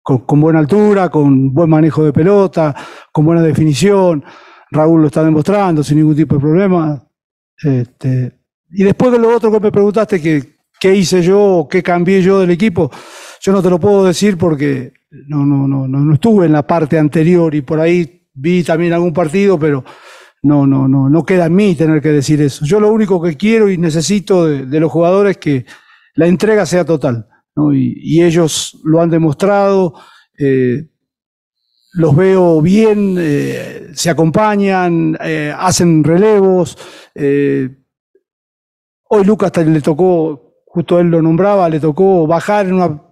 Con, 0.00 0.20
con 0.20 0.40
buena 0.40 0.58
altura, 0.58 1.10
con 1.10 1.52
buen 1.52 1.68
manejo 1.68 2.02
de 2.02 2.14
pelota, 2.14 2.74
con 3.12 3.26
buena 3.26 3.42
definición. 3.42 4.24
Raúl 4.70 5.02
lo 5.02 5.08
está 5.08 5.22
demostrando 5.22 5.82
sin 5.82 5.98
ningún 5.98 6.16
tipo 6.16 6.36
de 6.36 6.40
problema. 6.40 7.06
Este, 7.62 8.41
y 8.72 8.84
después 8.84 9.12
de 9.12 9.18
lo 9.18 9.34
otro 9.34 9.52
que 9.52 9.60
me 9.60 9.72
preguntaste, 9.72 10.20
que 10.20 10.56
qué 10.80 10.94
hice 10.94 11.22
yo, 11.22 11.68
qué 11.70 11.82
cambié 11.82 12.22
yo 12.22 12.40
del 12.40 12.50
equipo, 12.50 12.90
yo 13.40 13.52
no 13.52 13.62
te 13.62 13.70
lo 13.70 13.78
puedo 13.78 14.04
decir 14.04 14.36
porque 14.36 14.92
no, 15.28 15.44
no, 15.44 15.68
no, 15.68 15.86
no, 15.86 15.98
no 15.98 16.14
estuve 16.14 16.46
en 16.46 16.52
la 16.52 16.66
parte 16.66 16.98
anterior 16.98 17.54
y 17.54 17.62
por 17.62 17.80
ahí 17.80 18.26
vi 18.34 18.62
también 18.62 18.92
algún 18.92 19.12
partido, 19.12 19.58
pero 19.58 19.84
no, 20.42 20.66
no, 20.66 20.88
no, 20.88 21.08
no 21.08 21.24
queda 21.24 21.46
en 21.46 21.54
mí 21.54 21.74
tener 21.74 22.00
que 22.00 22.08
decir 22.08 22.40
eso. 22.40 22.64
Yo 22.64 22.80
lo 22.80 22.90
único 22.90 23.22
que 23.22 23.36
quiero 23.36 23.70
y 23.70 23.78
necesito 23.78 24.46
de, 24.46 24.80
los 24.80 24.90
jugadores 24.90 25.32
es 25.32 25.38
que 25.38 25.66
la 26.14 26.26
entrega 26.26 26.66
sea 26.66 26.84
total, 26.84 27.28
¿no? 27.54 27.72
y, 27.74 28.22
ellos 28.22 28.78
lo 28.84 29.00
han 29.00 29.10
demostrado. 29.10 29.94
eh, 30.38 30.88
los 31.94 32.16
veo 32.16 32.62
bien, 32.62 33.16
eh, 33.18 33.90
se 33.92 34.08
acompañan, 34.08 35.16
eh, 35.20 35.52
hacen 35.56 36.02
relevos. 36.02 36.78
Hoy 39.14 39.24
Lucas 39.24 39.52
le 39.58 39.80
tocó, 39.82 40.54
justo 40.64 40.98
él 40.98 41.08
lo 41.10 41.20
nombraba, 41.20 41.68
le 41.68 41.78
tocó 41.80 42.26
bajar 42.26 42.66
en 42.66 42.74
una 42.74 43.02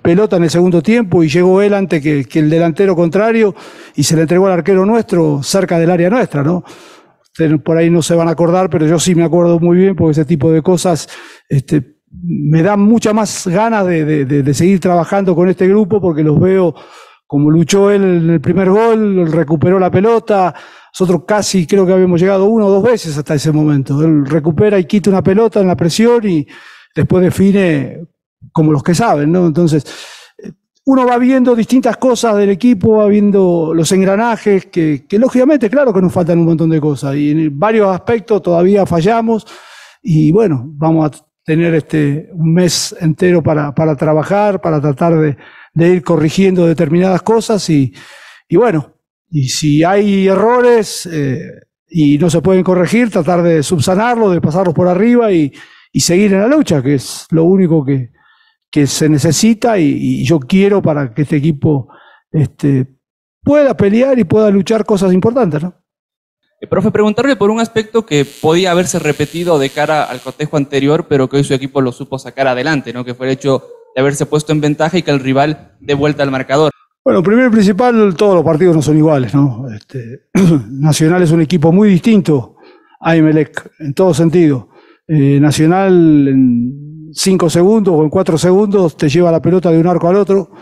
pelota 0.00 0.36
en 0.36 0.44
el 0.44 0.50
segundo 0.50 0.82
tiempo 0.82 1.22
y 1.22 1.28
llegó 1.28 1.60
él 1.60 1.74
antes 1.74 2.00
que, 2.02 2.26
el 2.38 2.48
delantero 2.48 2.96
contrario 2.96 3.54
y 3.94 4.02
se 4.04 4.16
le 4.16 4.22
entregó 4.22 4.46
al 4.46 4.54
arquero 4.54 4.86
nuestro 4.86 5.42
cerca 5.42 5.78
del 5.78 5.90
área 5.90 6.08
nuestra, 6.08 6.42
¿no? 6.42 6.64
Por 7.64 7.76
ahí 7.76 7.90
no 7.90 8.00
se 8.00 8.14
van 8.14 8.28
a 8.28 8.32
acordar, 8.32 8.70
pero 8.70 8.86
yo 8.86 8.98
sí 8.98 9.14
me 9.14 9.24
acuerdo 9.24 9.58
muy 9.58 9.76
bien 9.76 9.94
porque 9.94 10.12
ese 10.12 10.24
tipo 10.24 10.50
de 10.50 10.62
cosas 10.62 11.06
este, 11.50 11.96
me 12.10 12.62
dan 12.62 12.80
mucha 12.80 13.12
más 13.12 13.46
ganas 13.46 13.86
de- 13.86 14.24
de- 14.24 14.42
de 14.42 14.54
seguir 14.54 14.80
trabajando 14.80 15.34
con 15.34 15.48
este 15.50 15.68
grupo 15.68 16.00
porque 16.00 16.22
los 16.22 16.40
veo 16.40 16.74
como 17.26 17.50
luchó 17.50 17.90
él 17.90 18.02
en 18.04 18.30
el 18.30 18.40
primer 18.40 18.68
gol, 18.70 19.30
recuperó 19.32 19.78
la 19.78 19.90
pelota. 19.90 20.54
Nosotros 20.92 21.22
casi 21.26 21.66
creo 21.66 21.86
que 21.86 21.92
habíamos 21.92 22.20
llegado 22.20 22.44
una 22.46 22.66
o 22.66 22.70
dos 22.70 22.82
veces 22.82 23.16
hasta 23.16 23.34
ese 23.34 23.50
momento. 23.50 24.02
Él 24.02 24.26
recupera 24.26 24.78
y 24.78 24.84
quita 24.84 25.10
una 25.10 25.22
pelota 25.22 25.60
en 25.60 25.66
la 25.66 25.76
presión 25.76 26.28
y 26.28 26.46
después 26.94 27.22
define 27.22 28.06
como 28.52 28.72
los 28.72 28.82
que 28.82 28.94
saben, 28.94 29.32
¿no? 29.32 29.46
Entonces, 29.46 29.84
uno 30.84 31.06
va 31.06 31.16
viendo 31.16 31.54
distintas 31.54 31.96
cosas 31.96 32.36
del 32.36 32.50
equipo, 32.50 32.96
va 32.96 33.06
viendo 33.06 33.72
los 33.74 33.90
engranajes, 33.92 34.66
que, 34.66 35.06
que 35.08 35.18
lógicamente, 35.18 35.70
claro 35.70 35.92
que 35.94 36.02
nos 36.02 36.12
faltan 36.12 36.40
un 36.40 36.46
montón 36.46 36.70
de 36.70 36.80
cosas 36.80 37.14
y 37.14 37.30
en 37.30 37.58
varios 37.58 37.88
aspectos 37.94 38.42
todavía 38.42 38.84
fallamos 38.84 39.46
y 40.02 40.32
bueno, 40.32 40.64
vamos 40.66 41.06
a 41.06 41.24
tener 41.44 41.74
este, 41.74 42.28
un 42.32 42.52
mes 42.52 42.94
entero 43.00 43.42
para, 43.42 43.72
para 43.74 43.96
trabajar, 43.96 44.60
para 44.60 44.80
tratar 44.80 45.18
de, 45.18 45.36
de 45.72 45.88
ir 45.88 46.02
corrigiendo 46.02 46.66
determinadas 46.66 47.22
cosas 47.22 47.68
y, 47.70 47.94
y 48.48 48.56
bueno, 48.56 48.92
y 49.34 49.48
si 49.48 49.82
hay 49.82 50.28
errores 50.28 51.08
eh, 51.10 51.40
y 51.88 52.18
no 52.18 52.28
se 52.28 52.42
pueden 52.42 52.62
corregir, 52.62 53.10
tratar 53.10 53.42
de 53.42 53.62
subsanarlos, 53.62 54.34
de 54.34 54.42
pasarlos 54.42 54.74
por 54.74 54.88
arriba 54.88 55.32
y, 55.32 55.52
seguir 55.94 56.34
en 56.34 56.40
la 56.40 56.48
lucha, 56.48 56.82
que 56.82 56.94
es 56.94 57.26
lo 57.30 57.44
único 57.44 57.84
que, 57.84 58.10
se 58.86 59.08
necesita 59.08 59.78
y, 59.78 60.24
yo 60.24 60.38
quiero 60.38 60.82
para 60.82 61.14
que 61.14 61.22
este 61.22 61.36
equipo 61.36 61.88
este, 62.30 62.86
pueda 63.42 63.74
pelear 63.74 64.18
y 64.18 64.24
pueda 64.24 64.50
luchar 64.50 64.84
cosas 64.84 65.12
importantes, 65.14 65.62
¿no? 65.62 65.74
Eh, 66.60 66.66
profe, 66.66 66.90
preguntarle 66.90 67.36
por 67.36 67.50
un 67.50 67.60
aspecto 67.60 68.04
que 68.04 68.24
podía 68.24 68.70
haberse 68.70 68.98
repetido 68.98 69.58
de 69.58 69.70
cara 69.70 70.04
al 70.04 70.20
cotejo 70.20 70.58
anterior, 70.58 71.06
pero 71.08 71.28
que 71.28 71.38
hoy 71.38 71.44
su 71.44 71.54
equipo 71.54 71.80
lo 71.80 71.92
supo 71.92 72.18
sacar 72.18 72.48
adelante, 72.48 72.92
¿no? 72.92 73.04
Que 73.04 73.14
fue 73.14 73.26
el 73.26 73.32
hecho 73.32 73.64
de 73.94 74.00
haberse 74.02 74.26
puesto 74.26 74.52
en 74.52 74.60
ventaja 74.60 74.98
y 74.98 75.02
que 75.02 75.10
el 75.10 75.20
rival 75.20 75.76
dé 75.80 75.94
vuelta 75.94 76.22
al 76.22 76.30
marcador. 76.30 76.72
Bueno, 77.04 77.20
primero 77.20 77.48
y 77.48 77.50
principal, 77.50 78.14
todos 78.14 78.36
los 78.36 78.44
partidos 78.44 78.76
no 78.76 78.82
son 78.82 78.96
iguales, 78.96 79.34
¿no? 79.34 79.66
Este, 79.74 80.28
Nacional 80.70 81.22
es 81.22 81.32
un 81.32 81.40
equipo 81.40 81.72
muy 81.72 81.88
distinto 81.88 82.56
a 83.00 83.16
Emelec, 83.16 83.72
en 83.80 83.92
todo 83.92 84.14
sentido. 84.14 84.68
Eh, 85.08 85.40
Nacional 85.40 86.28
en 86.28 87.10
cinco 87.12 87.50
segundos 87.50 87.92
o 87.96 88.04
en 88.04 88.08
cuatro 88.08 88.38
segundos 88.38 88.96
te 88.96 89.08
lleva 89.08 89.32
la 89.32 89.42
pelota 89.42 89.72
de 89.72 89.78
un 89.78 89.86
arco 89.88 90.08
al 90.08 90.14
otro. 90.14 90.52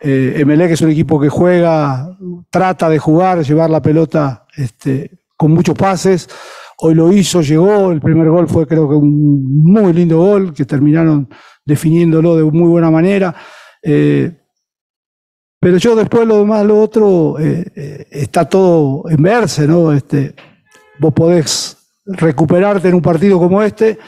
Eh, 0.00 0.36
Emelec 0.38 0.70
es 0.70 0.80
un 0.80 0.90
equipo 0.90 1.20
que 1.20 1.28
juega, 1.28 2.16
trata 2.48 2.88
de 2.88 2.98
jugar, 2.98 3.44
llevar 3.44 3.68
la 3.68 3.82
pelota 3.82 4.46
este, 4.56 5.20
con 5.36 5.52
muchos 5.52 5.76
pases. 5.76 6.30
Hoy 6.78 6.94
lo 6.94 7.12
hizo, 7.12 7.42
llegó, 7.42 7.92
el 7.92 8.00
primer 8.00 8.30
gol 8.30 8.48
fue 8.48 8.66
creo 8.66 8.88
que 8.88 8.94
un 8.94 9.62
muy 9.64 9.92
lindo 9.92 10.16
gol, 10.16 10.54
que 10.54 10.64
terminaron 10.64 11.28
definiéndolo 11.62 12.36
de 12.36 12.44
muy 12.44 12.70
buena 12.70 12.90
manera. 12.90 13.34
Eh, 13.82 14.39
pero 15.60 15.76
yo 15.76 15.94
después 15.94 16.26
lo 16.26 16.38
demás, 16.38 16.64
lo 16.64 16.80
otro, 16.80 17.38
eh, 17.38 17.64
eh, 17.76 18.06
está 18.10 18.48
todo 18.48 19.04
en 19.08 19.22
verse, 19.22 19.66
¿no? 19.68 19.92
Este, 19.92 20.34
vos 20.98 21.12
podés 21.12 21.76
recuperarte 22.06 22.88
en 22.88 22.94
un 22.94 23.02
partido 23.02 23.38
como 23.38 23.62
este, 23.62 23.98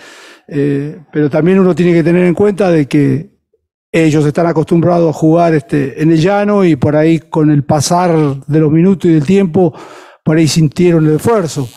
pero 0.46 1.30
también 1.30 1.60
uno 1.60 1.74
tiene 1.74 1.92
que 1.92 2.02
tener 2.02 2.24
en 2.24 2.34
cuenta 2.34 2.70
de 2.70 2.86
que 2.86 3.32
ellos 3.92 4.24
están 4.24 4.46
acostumbrados 4.46 5.10
a 5.10 5.18
jugar 5.18 5.54
este, 5.54 6.02
en 6.02 6.10
el 6.10 6.18
llano 6.18 6.64
y 6.64 6.76
por 6.76 6.96
ahí 6.96 7.18
con 7.18 7.50
el 7.50 7.62
pasar 7.62 8.40
de 8.46 8.58
los 8.58 8.72
minutos 8.72 9.10
y 9.10 9.14
del 9.14 9.26
tiempo, 9.26 9.74
por 10.24 10.38
ahí 10.38 10.48
sintieron 10.48 11.06
el 11.06 11.16
esfuerzo. 11.16 11.68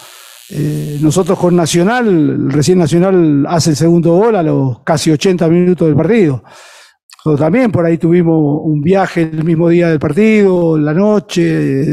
Eh, 0.49 0.99
nosotros 1.01 1.37
con 1.37 1.55
Nacional, 1.55 2.51
recién 2.51 2.77
Nacional 2.77 3.45
hace 3.49 3.71
el 3.71 3.75
segundo 3.75 4.15
gol 4.15 4.35
a 4.35 4.43
los 4.43 4.79
casi 4.83 5.11
80 5.11 5.47
minutos 5.49 5.87
del 5.87 5.97
partido. 5.97 6.43
También 7.37 7.71
por 7.71 7.85
ahí 7.85 7.97
tuvimos 7.97 8.61
un 8.63 8.81
viaje 8.81 9.23
el 9.23 9.43
mismo 9.43 9.69
día 9.69 9.89
del 9.89 9.97
partido, 9.97 10.77
la 10.77 10.93
noche, 10.93 11.83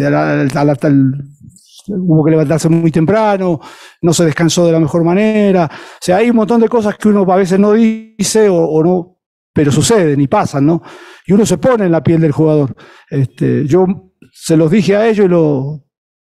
hubo 1.89 2.25
que 2.25 2.31
levantarse 2.31 2.69
muy 2.69 2.91
temprano, 2.91 3.59
no 4.03 4.13
se 4.13 4.27
descansó 4.27 4.67
de 4.67 4.73
la 4.73 4.81
mejor 4.81 5.05
manera. 5.05 5.71
O 5.73 5.99
sea, 6.01 6.19
hay 6.19 6.31
un 6.31 6.37
montón 6.37 6.61
de 6.61 6.69
cosas 6.69 6.97
que 6.97 7.09
uno 7.09 7.31
a 7.33 7.37
veces 7.37 7.59
no 7.59 7.73
dice 7.73 8.49
o, 8.51 8.83
no, 8.83 9.21
pero 9.53 9.73
suceden 9.73 10.21
y 10.21 10.29
pasan, 10.29 10.67
¿no? 10.67 10.83
Y 11.27 11.33
uno 11.33 11.47
se 11.47 11.59
pone 11.59 11.87
en 11.87 11.93
la 11.93 12.03
piel 12.03 12.21
del 12.21 12.33
jugador. 12.33 12.75
Este, 13.09 13.67
yo 13.67 13.87
se 14.33 14.57
los 14.57 14.71
dije 14.71 14.97
a 14.97 15.09
ellos 15.09 15.27
y 15.27 15.29
lo 15.29 15.85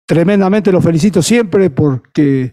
tremendamente 0.06 0.72
los 0.72 0.84
felicito 0.84 1.22
siempre 1.22 1.70
porque 1.70 2.52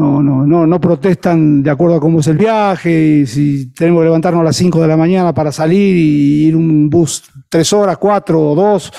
no, 0.00 0.22
no, 0.22 0.46
no, 0.46 0.66
no 0.66 0.80
protestan 0.80 1.62
de 1.62 1.70
acuerdo 1.70 1.96
a 1.96 2.00
cómo 2.00 2.20
es 2.20 2.26
el 2.28 2.38
viaje, 2.38 2.90
y 2.90 3.26
si 3.26 3.72
tenemos 3.74 4.00
que 4.00 4.06
levantarnos 4.06 4.40
a 4.40 4.44
las 4.44 4.56
5 4.56 4.80
de 4.80 4.88
la 4.88 4.96
mañana 4.96 5.34
para 5.34 5.52
salir 5.52 5.94
y 5.94 6.46
ir 6.46 6.56
un 6.56 6.88
bus 6.88 7.22
tres 7.50 7.70
horas, 7.74 7.98
cuatro 7.98 8.40
o 8.40 8.54
dos, 8.54 8.90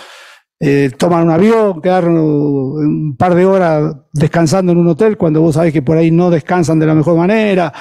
eh, 0.59 0.91
toman 0.95 1.23
un 1.23 1.31
avión, 1.31 1.81
quedar 1.81 2.07
un 2.07 3.15
par 3.17 3.33
de 3.33 3.45
horas 3.45 3.95
descansando 4.13 4.71
en 4.71 4.77
un 4.77 4.89
hotel 4.89 5.17
cuando 5.17 5.41
vos 5.41 5.55
sabés 5.55 5.73
que 5.73 5.81
por 5.81 5.97
ahí 5.97 6.11
no 6.11 6.29
descansan 6.29 6.77
de 6.77 6.85
la 6.85 6.93
mejor 6.93 7.17
manera. 7.17 7.73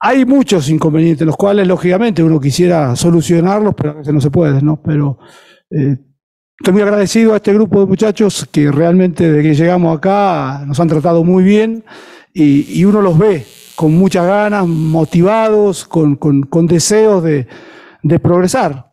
Hay 0.00 0.24
muchos 0.24 0.68
inconvenientes, 0.70 1.24
los 1.24 1.36
cuales 1.36 1.68
lógicamente 1.68 2.20
uno 2.20 2.40
quisiera 2.40 2.96
solucionarlos, 2.96 3.74
pero 3.76 3.90
a 3.90 3.94
veces 3.94 4.12
no 4.12 4.20
se 4.20 4.30
puede, 4.30 4.60
¿no? 4.60 4.82
Pero 4.82 5.18
eh, 5.70 5.98
Estoy 6.60 6.72
muy 6.72 6.82
agradecido 6.82 7.34
a 7.34 7.36
este 7.36 7.54
grupo 7.54 7.78
de 7.78 7.86
muchachos 7.86 8.48
que 8.50 8.72
realmente 8.72 9.30
desde 9.30 9.48
que 9.48 9.54
llegamos 9.54 9.96
acá 9.96 10.64
nos 10.66 10.80
han 10.80 10.88
tratado 10.88 11.22
muy 11.22 11.44
bien 11.44 11.84
y, 12.34 12.84
uno 12.84 13.00
los 13.00 13.16
ve 13.16 13.46
con 13.76 13.92
muchas 13.96 14.26
ganas, 14.26 14.66
motivados, 14.66 15.84
con, 15.86 16.18
deseos 16.66 17.22
de, 17.22 17.46
progresar. 18.20 18.92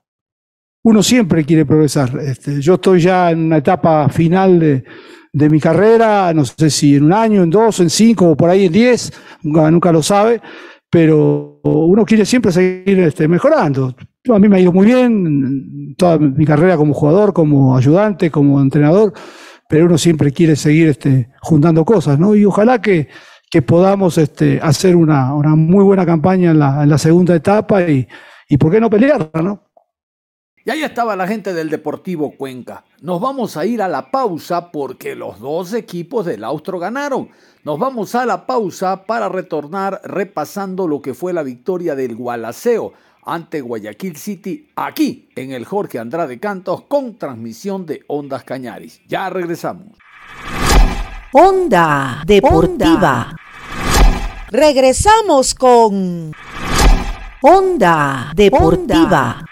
Uno 0.84 1.02
siempre 1.02 1.44
quiere 1.44 1.66
progresar. 1.66 2.20
Este, 2.20 2.62
yo 2.62 2.76
estoy 2.76 3.02
ya 3.02 3.32
en 3.32 3.46
una 3.46 3.58
etapa 3.58 4.10
final 4.10 4.60
de, 4.60 5.50
mi 5.50 5.60
carrera, 5.60 6.34
no 6.36 6.46
sé 6.46 6.70
si 6.70 6.96
en 6.96 7.06
un 7.06 7.14
año, 7.14 7.42
en 7.42 7.50
dos, 7.50 7.80
en 7.80 7.90
cinco 7.90 8.30
o 8.30 8.38
por 8.38 8.52
ahí 8.52 8.68
en 8.68 8.74
diez, 8.74 9.12
nunca, 9.42 9.72
nunca 9.72 9.92
lo 9.92 10.04
sabe, 10.04 10.40
pero 10.88 11.62
uno 11.64 12.06
quiere 12.06 12.26
siempre 12.26 12.52
seguir 12.52 13.00
este, 13.00 13.28
mejorando 13.28 13.96
a 14.34 14.40
mí 14.40 14.50
me 14.50 14.58
ha 14.58 14.60
ido 14.60 14.72
muy 14.72 14.88
bien 14.88 15.96
toda 15.98 16.18
mi 16.18 16.46
carrera 16.46 16.78
como 16.78 16.94
jugador, 16.94 17.34
como 17.34 17.78
ayudante, 17.78 18.32
como 18.32 18.60
entrenador, 18.62 19.14
pero 19.70 19.86
uno 19.86 19.98
siempre 19.98 20.32
quiere 20.32 20.56
seguir 20.56 20.90
este, 20.90 21.30
juntando 21.42 21.86
cosas, 21.86 22.18
¿no? 22.18 22.36
Y 22.36 22.46
ojalá 22.46 22.82
que, 22.82 23.10
que 23.52 23.62
podamos 23.62 24.18
este, 24.18 24.60
hacer 24.62 24.96
una, 24.96 25.34
muy 25.56 25.84
buena 25.84 26.06
campaña 26.06 26.52
en 26.52 26.60
la, 26.60 26.98
segunda 26.98 27.36
etapa 27.36 27.84
y, 27.84 28.08
y, 28.50 28.58
¿por 28.58 28.72
qué 28.72 28.80
no 28.80 28.90
pelearla, 28.90 29.42
no? 29.42 29.62
Y 30.68 30.72
ahí 30.72 30.82
estaba 30.82 31.16
la 31.16 31.28
gente 31.28 31.54
del 31.54 31.70
Deportivo 31.70 32.36
Cuenca. 32.36 32.86
Nos 33.02 33.22
vamos 33.22 33.56
a 33.56 33.68
ir 33.68 33.84
a 33.84 33.88
la 33.88 34.10
pausa 34.10 34.72
porque 34.72 35.16
los 35.16 35.40
dos 35.40 35.74
equipos 35.74 36.26
del 36.26 36.44
Austro 36.44 36.80
ganaron. 36.80 37.30
Nos 37.64 37.78
vamos 37.78 38.16
a 38.16 38.26
la 38.26 38.48
pausa 38.48 39.06
para 39.06 39.30
retornar 39.30 40.02
repasando 40.04 40.88
lo 40.88 41.04
que 41.04 41.14
fue 41.14 41.34
la 41.34 41.44
victoria 41.44 41.94
del 41.94 42.16
Gualaceo 42.16 42.94
ante 43.26 43.62
Guayaquil 43.62 44.16
City 44.16 44.70
aquí 44.76 45.30
en 45.36 45.52
el 45.52 45.66
Jorge 45.66 46.00
Andrade 46.00 46.40
Cantos 46.40 46.84
con 46.84 47.18
transmisión 47.18 47.86
de 47.86 48.04
Ondas 48.08 48.44
Cañaris. 48.44 49.02
Ya 49.08 49.30
regresamos. 49.30 49.98
Onda 51.34 52.22
Deportiva. 52.26 53.36
Regresamos 54.52 55.56
con 55.56 56.32
Onda 57.42 58.32
Deportiva. 58.36 59.46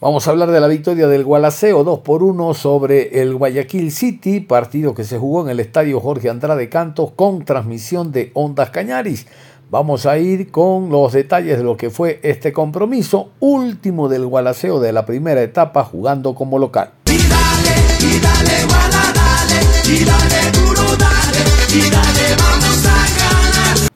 Vamos 0.00 0.26
a 0.26 0.30
hablar 0.30 0.50
de 0.50 0.60
la 0.60 0.66
victoria 0.66 1.08
del 1.08 1.24
Gualaceo 1.24 1.84
2 1.84 1.98
por 1.98 2.22
1 2.22 2.54
sobre 2.54 3.20
el 3.20 3.34
Guayaquil 3.34 3.92
City, 3.92 4.40
partido 4.40 4.94
que 4.94 5.04
se 5.04 5.18
jugó 5.18 5.42
en 5.42 5.50
el 5.50 5.60
estadio 5.60 6.00
Jorge 6.00 6.30
Andrade 6.30 6.70
Cantos 6.70 7.10
con 7.10 7.44
transmisión 7.44 8.10
de 8.10 8.30
Ondas 8.32 8.70
Cañaris. 8.70 9.26
Vamos 9.70 10.04
a 10.04 10.18
ir 10.18 10.50
con 10.50 10.90
los 10.90 11.12
detalles 11.12 11.58
de 11.58 11.62
lo 11.62 11.76
que 11.76 11.90
fue 11.90 12.18
este 12.24 12.52
compromiso, 12.52 13.30
último 13.38 14.08
del 14.08 14.26
Gualaceo 14.26 14.80
de 14.80 14.92
la 14.92 15.06
primera 15.06 15.40
etapa 15.42 15.84
jugando 15.84 16.34
como 16.34 16.58
local. 16.58 16.90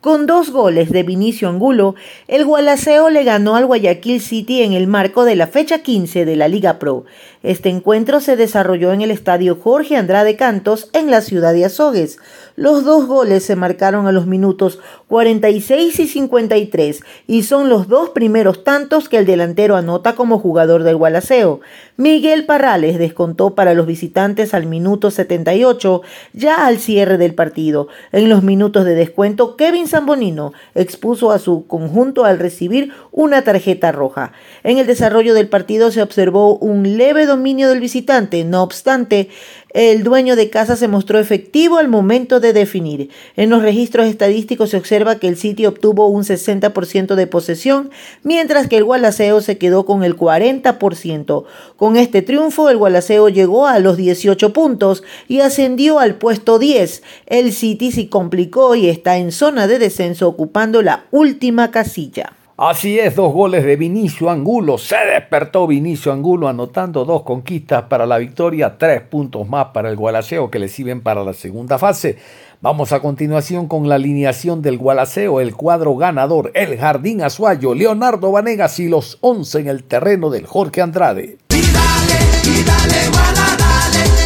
Con 0.04 0.26
dos 0.26 0.50
goles 0.50 0.90
de 0.90 1.02
Vinicio 1.02 1.48
Angulo, 1.48 1.94
el 2.28 2.44
Gualaceo 2.44 3.08
le 3.08 3.24
ganó 3.24 3.56
al 3.56 3.64
Guayaquil 3.64 4.20
City 4.20 4.62
en 4.62 4.74
el 4.74 4.86
marco 4.86 5.24
de 5.24 5.34
la 5.34 5.46
fecha 5.46 5.78
15 5.78 6.26
de 6.26 6.36
la 6.36 6.46
Liga 6.46 6.78
Pro. 6.78 7.06
Este 7.42 7.70
encuentro 7.70 8.20
se 8.20 8.36
desarrolló 8.36 8.92
en 8.92 9.00
el 9.00 9.10
estadio 9.10 9.56
Jorge 9.56 9.96
Andrade 9.96 10.36
Cantos 10.36 10.90
en 10.92 11.10
la 11.10 11.22
ciudad 11.22 11.54
de 11.54 11.64
Azogues. 11.64 12.18
Los 12.56 12.84
dos 12.84 13.06
goles 13.06 13.44
se 13.44 13.56
marcaron 13.56 14.06
a 14.06 14.12
los 14.12 14.26
minutos 14.26 14.78
46 15.08 15.98
y 15.98 16.06
53 16.06 17.00
y 17.26 17.42
son 17.42 17.68
los 17.68 17.88
dos 17.88 18.10
primeros 18.10 18.62
tantos 18.62 19.08
que 19.08 19.18
el 19.18 19.26
delantero 19.26 19.74
anota 19.74 20.14
como 20.14 20.38
jugador 20.38 20.84
del 20.84 20.94
Gualaceo. 20.94 21.60
Miguel 21.96 22.46
Parrales 22.46 22.96
descontó 22.98 23.56
para 23.56 23.74
los 23.74 23.86
visitantes 23.86 24.54
al 24.54 24.66
minuto 24.66 25.10
78, 25.10 26.02
ya 26.32 26.66
al 26.66 26.78
cierre 26.78 27.18
del 27.18 27.34
partido. 27.34 27.88
En 28.12 28.28
los 28.28 28.44
minutos 28.44 28.84
de 28.84 28.94
descuento, 28.94 29.56
Kevin 29.56 29.88
Zambonino 29.88 30.52
expuso 30.76 31.32
a 31.32 31.40
su 31.40 31.66
conjunto 31.66 32.24
al 32.24 32.38
recibir 32.38 32.92
una 33.10 33.42
tarjeta 33.42 33.90
roja. 33.90 34.32
En 34.62 34.78
el 34.78 34.86
desarrollo 34.86 35.34
del 35.34 35.48
partido 35.48 35.90
se 35.90 36.02
observó 36.02 36.56
un 36.56 36.96
leve 36.96 37.26
dominio 37.26 37.68
del 37.68 37.80
visitante, 37.80 38.44
no 38.44 38.62
obstante, 38.62 39.28
el 39.74 40.04
dueño 40.04 40.36
de 40.36 40.50
casa 40.50 40.76
se 40.76 40.86
mostró 40.86 41.18
efectivo 41.18 41.78
al 41.78 41.88
momento 41.88 42.38
de 42.38 42.43
definir. 42.52 43.10
En 43.36 43.50
los 43.50 43.62
registros 43.62 44.06
estadísticos 44.06 44.70
se 44.70 44.76
observa 44.76 45.16
que 45.16 45.28
el 45.28 45.36
sitio 45.36 45.70
obtuvo 45.70 46.08
un 46.08 46.24
60% 46.24 47.14
de 47.14 47.26
posesión, 47.26 47.90
mientras 48.22 48.68
que 48.68 48.76
el 48.76 48.84
Gualaceo 48.84 49.40
se 49.40 49.58
quedó 49.58 49.86
con 49.86 50.04
el 50.04 50.16
40%. 50.16 51.44
Con 51.76 51.96
este 51.96 52.22
triunfo, 52.22 52.68
el 52.68 52.76
Gualaceo 52.76 53.28
llegó 53.28 53.66
a 53.66 53.78
los 53.78 53.96
18 53.96 54.52
puntos 54.52 55.02
y 55.28 55.40
ascendió 55.40 55.98
al 55.98 56.16
puesto 56.16 56.58
10. 56.58 57.02
El 57.26 57.52
City 57.52 57.92
se 57.92 58.08
complicó 58.08 58.74
y 58.74 58.88
está 58.88 59.16
en 59.16 59.32
zona 59.32 59.66
de 59.66 59.78
descenso 59.78 60.28
ocupando 60.28 60.82
la 60.82 61.06
última 61.10 61.70
casilla. 61.70 62.34
Así 62.56 63.00
es, 63.00 63.16
dos 63.16 63.32
goles 63.32 63.64
de 63.64 63.74
Vinicio 63.74 64.30
Angulo. 64.30 64.78
Se 64.78 64.94
despertó 65.12 65.66
Vinicio 65.66 66.12
Angulo 66.12 66.46
anotando 66.46 67.04
dos 67.04 67.24
conquistas 67.24 67.82
para 67.88 68.06
la 68.06 68.18
victoria, 68.18 68.78
tres 68.78 69.02
puntos 69.02 69.48
más 69.48 69.66
para 69.74 69.90
el 69.90 69.96
Gualaceo 69.96 70.52
que 70.52 70.60
le 70.60 70.68
sirven 70.68 71.00
para 71.00 71.24
la 71.24 71.32
segunda 71.32 71.80
fase. 71.80 72.16
Vamos 72.60 72.92
a 72.92 73.00
continuación 73.00 73.66
con 73.66 73.88
la 73.88 73.96
alineación 73.96 74.62
del 74.62 74.78
Gualaceo, 74.78 75.40
el 75.40 75.56
cuadro 75.56 75.96
ganador, 75.96 76.52
el 76.54 76.78
Jardín 76.78 77.22
Azuayo, 77.22 77.74
Leonardo 77.74 78.30
Vanegas 78.30 78.78
y 78.78 78.86
los 78.86 79.18
once 79.20 79.58
en 79.58 79.66
el 79.66 79.82
terreno 79.82 80.30
del 80.30 80.46
Jorge 80.46 80.80
Andrade. 80.80 81.38
Y 81.48 81.60
dale, 81.60 82.18
y 82.44 82.62
dale, 82.62 82.94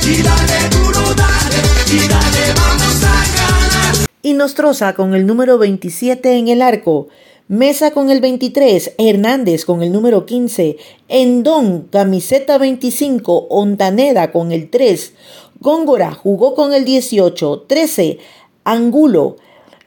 y 0.04 0.22
dale 0.22 0.68
duro, 0.68 1.00
dale, 1.14 1.62
y 1.90 2.06
dale, 2.06 2.54
vamos 2.54 3.04
a 3.04 3.24
ganar. 3.34 4.06
Y 4.20 4.34
Nostroza 4.34 4.92
con 4.92 5.14
el 5.14 5.26
número 5.26 5.56
27 5.56 6.36
en 6.36 6.48
el 6.48 6.60
arco. 6.60 7.08
Mesa 7.48 7.92
con 7.92 8.10
el 8.10 8.20
23, 8.20 8.92
Hernández 8.98 9.64
con 9.64 9.82
el 9.82 9.90
número 9.90 10.26
15, 10.26 10.76
Endón, 11.08 11.88
camiseta 11.90 12.58
25, 12.58 13.46
Ontaneda 13.48 14.32
con 14.32 14.52
el 14.52 14.68
3, 14.68 15.14
Góngora 15.58 16.12
jugó 16.12 16.54
con 16.54 16.74
el 16.74 16.84
18, 16.84 17.64
13, 17.66 18.18
Angulo, 18.64 19.36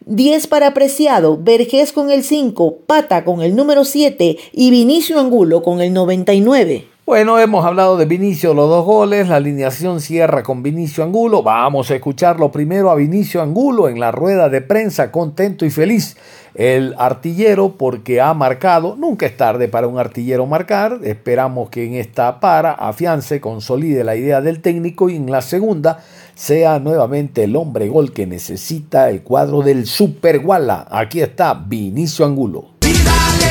10 0.07 0.47
para 0.47 0.73
Preciado, 0.73 1.37
Vergés 1.39 1.91
con 1.91 2.09
el 2.09 2.23
5, 2.23 2.77
Pata 2.87 3.23
con 3.23 3.43
el 3.43 3.55
número 3.55 3.85
7 3.85 4.39
y 4.53 4.71
Vinicio 4.71 5.19
Angulo 5.19 5.61
con 5.61 5.81
el 5.81 5.93
99. 5.93 6.90
Bueno, 7.11 7.37
hemos 7.39 7.65
hablado 7.65 7.97
de 7.97 8.05
Vinicio, 8.05 8.53
los 8.53 8.69
dos 8.69 8.85
goles, 8.85 9.27
la 9.27 9.35
alineación 9.35 9.99
cierra 9.99 10.43
con 10.43 10.63
Vinicio 10.63 11.03
Angulo. 11.03 11.43
Vamos 11.43 11.91
a 11.91 11.95
escucharlo 11.95 12.53
primero 12.53 12.89
a 12.89 12.95
Vinicio 12.95 13.41
Angulo 13.41 13.89
en 13.89 13.99
la 13.99 14.13
rueda 14.13 14.47
de 14.47 14.61
prensa, 14.61 15.11
contento 15.11 15.65
y 15.65 15.71
feliz. 15.71 16.15
El 16.55 16.95
artillero 16.97 17.75
porque 17.77 18.21
ha 18.21 18.33
marcado, 18.33 18.95
nunca 18.95 19.25
es 19.25 19.35
tarde 19.35 19.67
para 19.67 19.87
un 19.87 19.99
artillero 19.99 20.45
marcar, 20.45 20.99
esperamos 21.03 21.69
que 21.69 21.85
en 21.85 21.95
esta 21.95 22.39
para 22.39 22.71
afiance, 22.71 23.41
consolide 23.41 24.05
la 24.05 24.15
idea 24.15 24.39
del 24.39 24.61
técnico 24.61 25.09
y 25.09 25.17
en 25.17 25.29
la 25.29 25.41
segunda 25.41 25.99
sea 26.33 26.79
nuevamente 26.79 27.43
el 27.43 27.57
hombre 27.57 27.89
gol 27.89 28.13
que 28.13 28.25
necesita 28.25 29.09
el 29.09 29.21
cuadro 29.21 29.63
del 29.63 29.85
Super 29.85 30.39
Guala. 30.39 30.87
Aquí 30.89 31.19
está 31.19 31.55
Vinicio 31.55 32.23
Angulo. 32.25 32.69
Y 32.79 32.93
dale, 32.93 33.49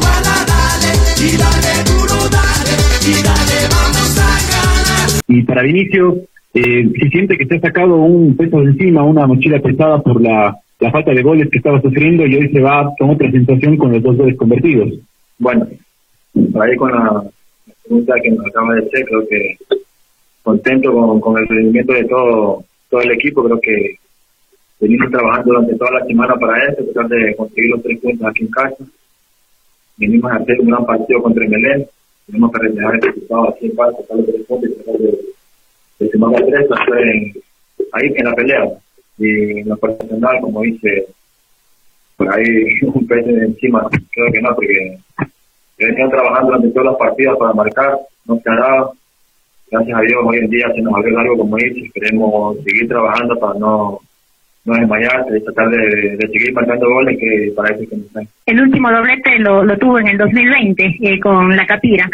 guala, 0.00 0.44
dale, 0.46 0.92
y 1.16 1.36
dale 1.38 1.84
duro, 1.84 1.97
dale, 1.97 1.97
y 5.28 5.42
para 5.42 5.62
Vinicio, 5.62 6.16
eh, 6.54 6.88
si 7.00 7.08
siente 7.10 7.36
que 7.36 7.46
se 7.46 7.56
ha 7.56 7.60
sacado 7.60 7.96
un 7.96 8.36
peso 8.36 8.60
de 8.60 8.66
encima, 8.66 9.04
una 9.04 9.26
mochila 9.26 9.60
pesada 9.60 10.00
por 10.00 10.20
la, 10.20 10.56
la 10.80 10.90
falta 10.90 11.12
de 11.12 11.22
goles 11.22 11.48
que 11.50 11.58
estaba 11.58 11.80
sufriendo 11.80 12.26
y 12.26 12.36
hoy 12.36 12.48
se 12.50 12.60
va 12.60 12.90
con 12.98 13.10
otra 13.10 13.30
sensación 13.30 13.76
con 13.76 13.92
los 13.92 14.02
dos 14.02 14.16
goles 14.16 14.36
convertidos. 14.36 14.94
Bueno, 15.38 15.66
ahí 16.60 16.76
con 16.76 16.92
la 16.92 17.22
pregunta 17.82 18.14
que 18.22 18.30
nos 18.30 18.46
acaba 18.46 18.74
de 18.74 18.86
hacer, 18.86 19.04
creo 19.04 19.28
que 19.28 19.56
contento 20.42 20.92
con, 20.92 21.20
con 21.20 21.38
el 21.38 21.48
rendimiento 21.48 21.92
de 21.92 22.04
todo, 22.04 22.64
todo 22.88 23.00
el 23.02 23.10
equipo, 23.12 23.44
creo 23.44 23.60
que 23.60 23.96
venimos 24.80 25.10
trabajando 25.10 25.52
durante 25.52 25.76
toda 25.76 26.00
la 26.00 26.06
semana 26.06 26.34
para 26.36 26.64
eso, 26.64 26.84
tratar 26.92 27.08
de 27.08 27.36
conseguir 27.36 27.70
los 27.70 27.82
tres 27.82 28.00
puntos 28.00 28.26
aquí 28.26 28.44
en 28.44 28.50
casa. 28.50 28.84
Venimos 29.96 30.30
a 30.30 30.36
hacer 30.36 30.60
un 30.60 30.68
gran 30.68 30.86
partido 30.86 31.22
contra 31.22 31.44
el 31.44 31.50
Melén, 31.50 31.86
tenemos 32.28 32.52
que 32.52 32.58
reflejar 32.58 32.94
el 32.94 33.02
resultado 33.02 33.48
aquí 33.48 33.66
en 33.66 33.76
casa, 33.76 33.96
sacar 34.02 34.16
los 34.18 34.26
tres 34.26 34.46
puntos 34.46 34.70
y 34.70 34.74
tratar 34.74 35.00
de, 35.00 35.18
de 35.98 36.10
sumar 36.10 36.32
las 36.32 36.46
tres, 36.46 36.68
en, 37.02 37.32
ahí 37.92 38.12
en 38.14 38.24
la 38.24 38.34
pelea. 38.34 38.64
Y 39.18 39.60
en 39.60 39.68
lo 39.68 39.76
personal, 39.78 40.40
como 40.42 40.60
dice, 40.60 41.06
por 42.16 42.32
ahí 42.32 42.44
un 42.82 43.06
de 43.06 43.44
encima, 43.46 43.88
creo 44.12 44.32
que 44.32 44.42
no, 44.42 44.54
porque 44.54 44.98
venían 45.78 46.10
trabajando 46.10 46.48
durante 46.48 46.68
todas 46.68 46.86
las 46.86 46.96
partidas 46.96 47.36
para 47.38 47.52
marcar, 47.54 47.98
no 48.26 48.38
se 48.38 48.50
ha 48.50 48.54
dado. 48.54 48.92
Gracias 49.70 49.98
a 49.98 50.00
Dios, 50.02 50.20
hoy 50.24 50.38
en 50.38 50.50
día 50.50 50.66
se 50.74 50.82
nos 50.82 50.94
abrió 50.94 51.18
algo 51.18 51.38
como 51.38 51.56
dice, 51.56 51.90
queremos 51.94 52.56
seguir 52.64 52.88
trabajando 52.88 53.38
para 53.38 53.58
no 53.58 54.00
no 54.68 54.74
desmayarse, 54.74 55.32
de 55.32 55.40
tratar 55.40 55.70
de, 55.70 56.16
de 56.16 56.28
seguir 56.28 56.52
marcando 56.52 56.88
goles 56.88 57.18
que 57.18 57.52
para 57.56 57.74
eso 57.74 57.82
es 57.82 57.88
que 57.88 57.96
nos 57.96 58.06
están. 58.06 58.28
El 58.46 58.60
último 58.60 58.90
doblete 58.90 59.38
lo, 59.38 59.64
lo 59.64 59.76
tuvo 59.78 59.98
en 59.98 60.08
el 60.08 60.18
2020 60.18 60.96
eh, 61.00 61.20
con 61.20 61.56
la 61.56 61.66
Capira. 61.66 62.08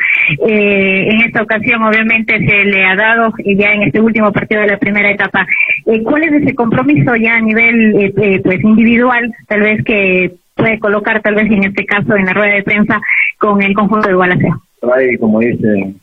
Eh, 0.47 1.09
en 1.11 1.21
esta 1.23 1.43
ocasión, 1.43 1.83
obviamente, 1.83 2.39
se 2.39 2.65
le 2.65 2.85
ha 2.85 2.95
dado 2.97 3.33
eh, 3.39 3.57
ya 3.57 3.73
en 3.73 3.83
este 3.83 4.01
último 4.01 4.33
partido 4.33 4.63
de 4.63 4.69
la 4.69 4.79
primera 4.79 5.11
etapa. 5.11 5.47
Eh, 5.87 6.03
¿Cuál 6.03 6.25
es 6.25 6.43
ese 6.43 6.55
compromiso 6.55 7.15
ya 7.17 7.37
a 7.37 7.41
nivel 7.41 7.97
eh, 7.97 8.13
eh, 8.17 8.41
pues 8.43 8.63
individual, 8.63 9.33
tal 9.49 9.61
vez 9.61 9.85
que 9.85 10.33
puede 10.55 10.79
colocar, 10.79 11.21
tal 11.23 11.35
vez 11.35 11.51
en 11.51 11.65
este 11.65 11.85
caso, 11.85 12.15
en 12.17 12.27
la 12.27 12.33
rueda 12.33 12.55
de 12.55 12.63
prensa 12.63 13.01
con 13.39 13.61
el 13.61 13.75
conjunto 13.75 14.09
de 14.09 14.15
Gualaceo? 14.15 14.63
Ahí, 14.95 15.17
como 15.19 15.41
dice, 15.41 15.95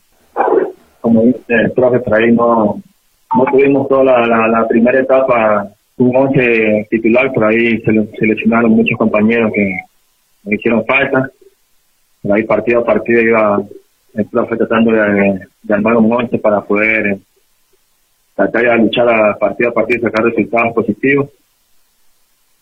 como 1.00 1.22
dice 1.22 1.54
el 1.54 1.70
profe, 1.72 2.00
por 2.00 2.14
ahí 2.14 2.32
no, 2.32 2.80
no 3.36 3.44
tuvimos 3.50 3.88
toda 3.88 4.04
la, 4.04 4.26
la, 4.26 4.48
la 4.48 4.68
primera 4.68 5.00
etapa 5.00 5.68
un 5.98 6.16
once 6.16 6.86
titular, 6.90 7.32
por 7.32 7.44
ahí 7.44 7.80
se 7.82 7.92
le- 7.92 8.06
seleccionaron 8.18 8.70
muchos 8.70 8.98
compañeros 8.98 9.52
que 9.54 9.76
me 10.44 10.54
hicieron 10.56 10.84
falta. 10.84 11.30
Por 12.22 12.32
ahí 12.32 12.44
partido 12.44 12.80
a 12.80 12.84
partido 12.84 13.20
iba 13.20 13.62
el 14.14 14.26
profe 14.26 14.56
tratando 14.56 14.92
de, 14.92 15.40
armar 15.70 15.96
un 15.96 16.12
once 16.12 16.38
para 16.38 16.60
poder 16.60 17.06
eh, 17.06 17.18
tratar 18.34 18.62
de 18.62 18.78
luchar 18.78 19.08
a 19.08 19.36
partido 19.38 19.70
a 19.70 19.74
partido 19.74 20.00
y 20.00 20.02
sacar 20.02 20.24
resultados 20.24 20.74
positivos. 20.74 21.30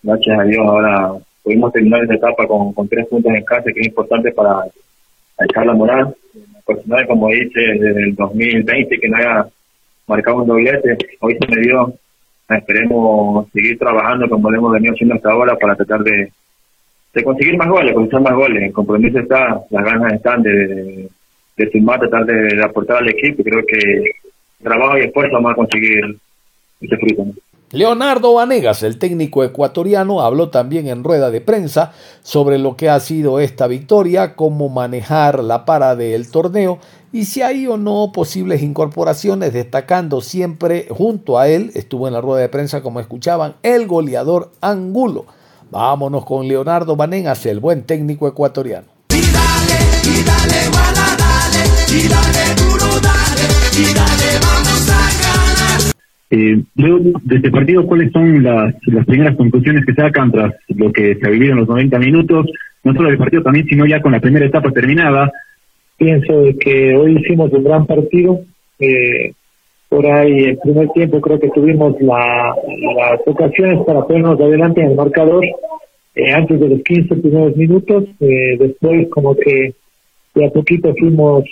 Gracias 0.02 0.38
a 0.38 0.44
Dios 0.44 0.66
ahora 0.66 1.12
pudimos 1.42 1.72
terminar 1.72 2.02
esta 2.02 2.14
etapa 2.14 2.46
con, 2.46 2.88
tres 2.88 3.06
puntos 3.08 3.32
en 3.32 3.44
casa, 3.44 3.70
que 3.72 3.80
es 3.80 3.86
importante 3.86 4.32
para 4.32 4.64
echar 5.40 5.66
la 5.66 5.74
moral. 5.74 6.14
Personal, 6.66 7.06
como 7.06 7.28
dice, 7.28 7.60
desde 7.60 8.02
el 8.04 8.14
2020 8.14 8.98
que 8.98 9.08
no 9.08 9.16
haya 9.16 9.46
marcado 10.06 10.38
un 10.38 10.46
doblete, 10.46 10.96
hoy 11.20 11.36
se 11.40 11.54
me 11.54 11.62
dio 11.62 11.94
esperemos 12.58 13.48
seguir 13.52 13.78
trabajando 13.78 14.28
como 14.28 14.52
hemos 14.52 14.72
venido 14.72 14.92
haciendo 14.92 15.14
hasta 15.14 15.30
ahora 15.30 15.56
para 15.56 15.76
tratar 15.76 16.02
de, 16.02 16.32
de 17.14 17.24
conseguir 17.24 17.56
más 17.56 17.68
goles, 17.68 17.94
conseguir 17.94 18.20
más 18.20 18.34
goles. 18.34 18.62
El 18.62 18.72
compromiso 18.72 19.18
está, 19.18 19.60
las 19.70 19.84
ganas 19.84 20.12
están 20.12 20.42
de, 20.42 21.08
de, 21.56 21.70
sumar, 21.70 22.00
tratar 22.00 22.26
de, 22.26 22.56
de 22.56 22.64
aportar 22.64 22.98
al 22.98 23.08
equipo. 23.08 23.42
Creo 23.42 23.64
que 23.66 24.10
trabajo 24.62 24.98
y 24.98 25.02
esfuerzo 25.02 25.34
vamos 25.34 25.52
a 25.52 25.56
conseguir 25.56 26.16
ese 26.80 26.96
fruto. 26.96 27.26
Leonardo 27.72 28.34
Vanegas, 28.34 28.82
el 28.82 28.98
técnico 28.98 29.44
ecuatoriano, 29.44 30.22
habló 30.22 30.50
también 30.50 30.88
en 30.88 31.04
rueda 31.04 31.30
de 31.30 31.40
prensa 31.40 31.92
sobre 32.20 32.58
lo 32.58 32.76
que 32.76 32.90
ha 32.90 32.98
sido 32.98 33.38
esta 33.38 33.68
victoria, 33.68 34.34
cómo 34.34 34.68
manejar 34.68 35.44
la 35.44 35.64
para 35.64 35.94
del 35.94 36.28
torneo 36.32 36.80
y 37.12 37.26
si 37.26 37.42
hay 37.42 37.68
o 37.68 37.76
no 37.76 38.10
posibles 38.12 38.62
incorporaciones, 38.62 39.52
destacando 39.52 40.20
siempre 40.20 40.88
junto 40.90 41.38
a 41.38 41.46
él, 41.46 41.70
estuvo 41.74 42.08
en 42.08 42.14
la 42.14 42.20
rueda 42.20 42.40
de 42.40 42.48
prensa 42.48 42.82
como 42.82 42.98
escuchaban, 42.98 43.54
el 43.62 43.86
goleador 43.86 44.50
Angulo. 44.60 45.26
Vámonos 45.70 46.24
con 46.24 46.48
Leonardo 46.48 46.96
Vanegas, 46.96 47.46
el 47.46 47.60
buen 47.60 47.84
técnico 47.84 48.26
ecuatoriano. 48.26 48.88
Y 49.10 49.20
dale, 49.22 50.68
guala, 50.72 51.16
dale, 51.16 51.64
y 51.88 52.08
dale 52.08 52.54
duro, 52.56 53.00
dale, 53.00 53.42
y 53.78 53.94
dale, 53.94 54.40
vamos. 54.42 55.09
Eh, 56.30 56.62
luego 56.76 57.18
de 57.22 57.36
este 57.36 57.50
partido, 57.50 57.86
¿cuáles 57.86 58.12
son 58.12 58.42
las, 58.42 58.74
primeras 59.06 59.36
conclusiones 59.36 59.84
que 59.84 59.94
sacan 59.94 60.30
tras 60.30 60.54
lo 60.68 60.92
que 60.92 61.16
se 61.16 61.26
ha 61.26 61.30
vivido 61.30 61.52
en 61.52 61.58
los 61.58 61.68
90 61.68 61.98
minutos? 61.98 62.46
No 62.84 62.94
solo 62.94 63.08
del 63.08 63.18
partido 63.18 63.42
también, 63.42 63.66
sino 63.66 63.84
ya 63.84 64.00
con 64.00 64.12
la 64.12 64.20
primera 64.20 64.46
etapa 64.46 64.70
terminada. 64.70 65.30
pienso 65.98 66.44
que 66.60 66.96
hoy 66.96 67.18
hicimos 67.18 67.52
un 67.52 67.64
gran 67.64 67.86
partido. 67.86 68.40
Eh, 68.78 69.32
por 69.88 70.06
ahí, 70.06 70.44
el 70.44 70.58
primer 70.58 70.88
tiempo 70.90 71.20
creo 71.20 71.40
que 71.40 71.50
tuvimos 71.50 72.00
la, 72.00 72.54
las 72.94 73.20
ocasiones 73.26 73.84
para 73.84 74.02
ponernos 74.02 74.40
adelante 74.40 74.80
en 74.80 74.90
el 74.90 74.96
marcador 74.96 75.44
eh, 76.14 76.32
antes 76.32 76.60
de 76.60 76.68
los 76.68 76.82
15 76.82 77.16
primeros 77.16 77.56
minutos. 77.56 78.04
Eh, 78.20 78.56
después, 78.56 79.08
como 79.10 79.34
que 79.34 79.74
de 80.34 80.46
a 80.46 80.50
poquito 80.50 80.94
fuimos 80.98 81.44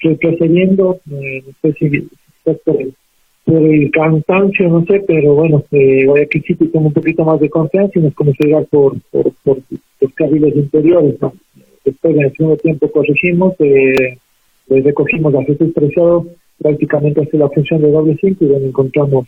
retrocediendo. 0.00 0.98
Eh, 1.08 1.44
no 1.46 1.52
sé 1.62 1.72
si 1.78 1.90
quizás 1.90 2.56
por 3.48 3.62
el, 3.62 3.90
cansancio, 3.90 4.68
no 4.68 4.84
sé, 4.84 5.02
pero 5.06 5.34
bueno, 5.34 5.64
eh, 5.70 6.04
Guayaquil 6.06 6.42
City 6.42 6.68
tuvo 6.68 6.88
un 6.88 6.92
poquito 6.92 7.24
más 7.24 7.40
de 7.40 7.48
confianza 7.48 7.98
y 7.98 8.02
nos 8.02 8.14
comenzó 8.14 8.44
a 8.44 8.46
llegar 8.46 8.66
por, 8.66 9.00
por, 9.10 9.32
por 9.42 9.58
los 10.00 10.12
carriles 10.14 10.54
interiores. 10.54 11.16
después 11.84 12.14
en 12.14 12.24
el 12.24 12.32
segundo 12.32 12.56
tiempo 12.58 12.90
corregimos, 12.90 13.54
eh, 13.60 14.18
eh, 14.68 14.82
recogimos 14.82 15.34
a 15.34 15.44
Jesús 15.44 15.72
Preciado 15.74 16.26
prácticamente 16.58 17.22
hacia 17.22 17.38
la 17.38 17.48
función 17.48 17.80
de 17.80 17.90
doble 17.90 18.18
cinco 18.20 18.44
y 18.44 18.48
donde 18.48 18.68
encontramos 18.68 19.26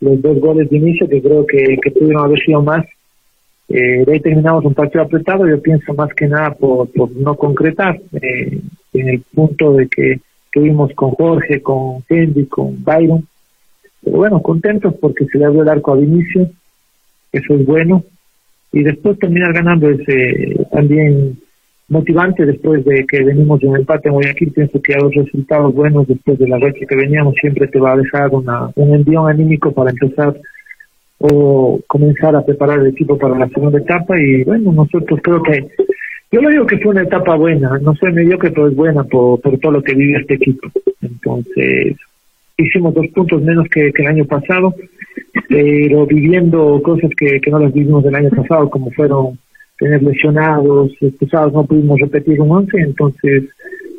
los 0.00 0.22
dos 0.22 0.38
goles 0.38 0.70
de 0.70 0.76
inicio 0.76 1.08
que 1.08 1.20
creo 1.20 1.44
que, 1.46 1.78
pudieron 1.92 2.24
haber 2.24 2.38
sido 2.40 2.62
más. 2.62 2.86
Eh, 3.68 4.04
de 4.04 4.12
ahí 4.12 4.20
terminamos 4.20 4.64
un 4.64 4.74
partido 4.74 5.02
apretado, 5.02 5.46
yo 5.46 5.60
pienso 5.60 5.92
más 5.94 6.14
que 6.14 6.26
nada 6.26 6.54
por, 6.54 6.88
por 6.92 7.10
no 7.10 7.34
concretar, 7.34 8.00
eh, 8.22 8.60
en 8.94 9.08
el 9.08 9.20
punto 9.34 9.74
de 9.74 9.88
que 9.88 10.20
tuvimos 10.52 10.92
con 10.94 11.10
Jorge, 11.10 11.60
con 11.60 12.02
Henry, 12.08 12.46
con 12.46 12.82
Byron, 12.82 13.26
pero 14.04 14.16
bueno, 14.16 14.42
contentos 14.42 14.94
porque 15.00 15.26
se 15.26 15.38
le 15.38 15.46
abrió 15.46 15.62
el 15.62 15.68
arco 15.68 15.92
a 15.92 15.96
Vinicio, 15.96 16.50
eso 17.32 17.54
es 17.54 17.66
bueno, 17.66 18.04
y 18.72 18.82
después 18.82 19.18
terminar 19.18 19.52
ganando 19.52 19.88
es 19.88 20.00
eh, 20.08 20.66
también 20.70 21.38
motivante 21.88 22.44
después 22.44 22.84
de 22.84 23.06
que 23.06 23.24
venimos 23.24 23.60
de 23.60 23.66
un 23.66 23.76
empate 23.76 24.08
en 24.08 24.14
Guayaquil, 24.14 24.52
pienso 24.52 24.80
que 24.82 24.94
a 24.94 24.98
los 24.98 25.14
resultados 25.14 25.74
buenos 25.74 26.06
después 26.06 26.38
de 26.38 26.48
la 26.48 26.58
racha 26.58 26.84
que 26.86 26.96
veníamos 26.96 27.34
siempre 27.40 27.66
te 27.66 27.80
va 27.80 27.92
a 27.92 27.96
dejar 27.96 28.28
una, 28.30 28.70
un 28.74 28.94
envión 28.94 29.28
anímico 29.28 29.72
para 29.72 29.90
empezar 29.90 30.36
o 31.18 31.80
comenzar 31.86 32.36
a 32.36 32.44
preparar 32.44 32.80
el 32.80 32.88
equipo 32.88 33.18
para 33.18 33.38
la 33.38 33.48
segunda 33.48 33.78
etapa. 33.78 34.20
Y 34.20 34.44
bueno, 34.44 34.72
nosotros 34.72 35.18
creo 35.22 35.42
que 35.42 35.66
yo 36.30 36.42
le 36.42 36.50
digo 36.50 36.66
que 36.66 36.78
fue 36.78 36.92
una 36.92 37.02
etapa 37.02 37.34
buena, 37.36 37.78
no 37.78 37.94
sé 37.94 38.10
mediocre, 38.12 38.50
pero 38.50 38.68
es 38.68 38.76
buena 38.76 39.02
por, 39.04 39.40
por 39.40 39.58
todo 39.58 39.72
lo 39.72 39.82
que 39.82 39.94
vive 39.94 40.20
este 40.20 40.34
equipo. 40.34 40.68
Entonces, 41.00 41.96
hicimos 42.58 42.92
dos 42.92 43.06
puntos 43.14 43.40
menos 43.42 43.66
que, 43.68 43.92
el 43.94 44.06
año 44.06 44.24
pasado, 44.24 44.74
pero 45.48 46.06
viviendo 46.06 46.80
cosas 46.82 47.10
que, 47.16 47.40
no 47.50 47.60
las 47.60 47.72
vivimos 47.72 48.04
el 48.04 48.14
año 48.14 48.30
pasado, 48.30 48.68
como 48.68 48.90
fueron 48.90 49.38
tener 49.78 50.02
lesionados, 50.02 50.90
expulsados, 51.00 51.52
no 51.52 51.64
pudimos 51.64 52.00
repetir 52.00 52.40
un 52.40 52.50
once, 52.50 52.78
entonces 52.78 53.44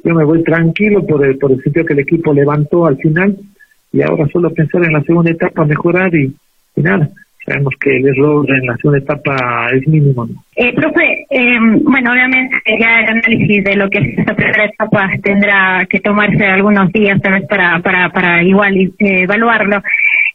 yo 0.03 0.13
me 0.13 0.25
voy 0.25 0.43
tranquilo 0.43 1.05
por 1.05 1.25
el, 1.25 1.37
por 1.37 1.51
el 1.51 1.63
sentido 1.63 1.85
que 1.85 1.93
el 1.93 1.99
equipo 1.99 2.33
levantó 2.33 2.85
al 2.85 2.97
final 2.97 3.37
y 3.91 4.01
ahora 4.01 4.27
solo 4.27 4.53
pensar 4.53 4.83
en 4.83 4.93
la 4.93 5.03
segunda 5.03 5.31
etapa, 5.31 5.65
mejorar 5.65 6.13
y, 6.13 6.35
y 6.75 6.81
nada, 6.81 7.09
sabemos 7.49 7.73
que 7.79 7.97
el 7.97 8.07
error 8.07 8.45
en 8.49 8.65
la 8.67 8.75
segunda 8.77 8.99
etapa 8.99 9.67
es 9.73 9.87
mínimo. 9.87 10.27
Eh, 10.55 10.73
profe, 10.73 11.25
eh, 11.29 11.57
bueno, 11.83 12.11
obviamente 12.11 12.55
ya 12.79 12.99
el 13.01 13.09
análisis 13.09 13.63
de 13.63 13.75
lo 13.75 13.89
que 13.89 13.99
es 13.99 14.19
esta 14.19 14.35
primera 14.35 14.65
etapa 14.65 15.09
tendrá 15.23 15.85
que 15.89 15.99
tomarse 15.99 16.45
algunos 16.45 16.91
días 16.91 17.21
tal 17.21 17.33
vez 17.33 17.47
para, 17.47 17.79
para, 17.79 18.09
para 18.09 18.43
igual 18.43 18.75
eh, 18.77 18.91
evaluarlo. 18.99 19.81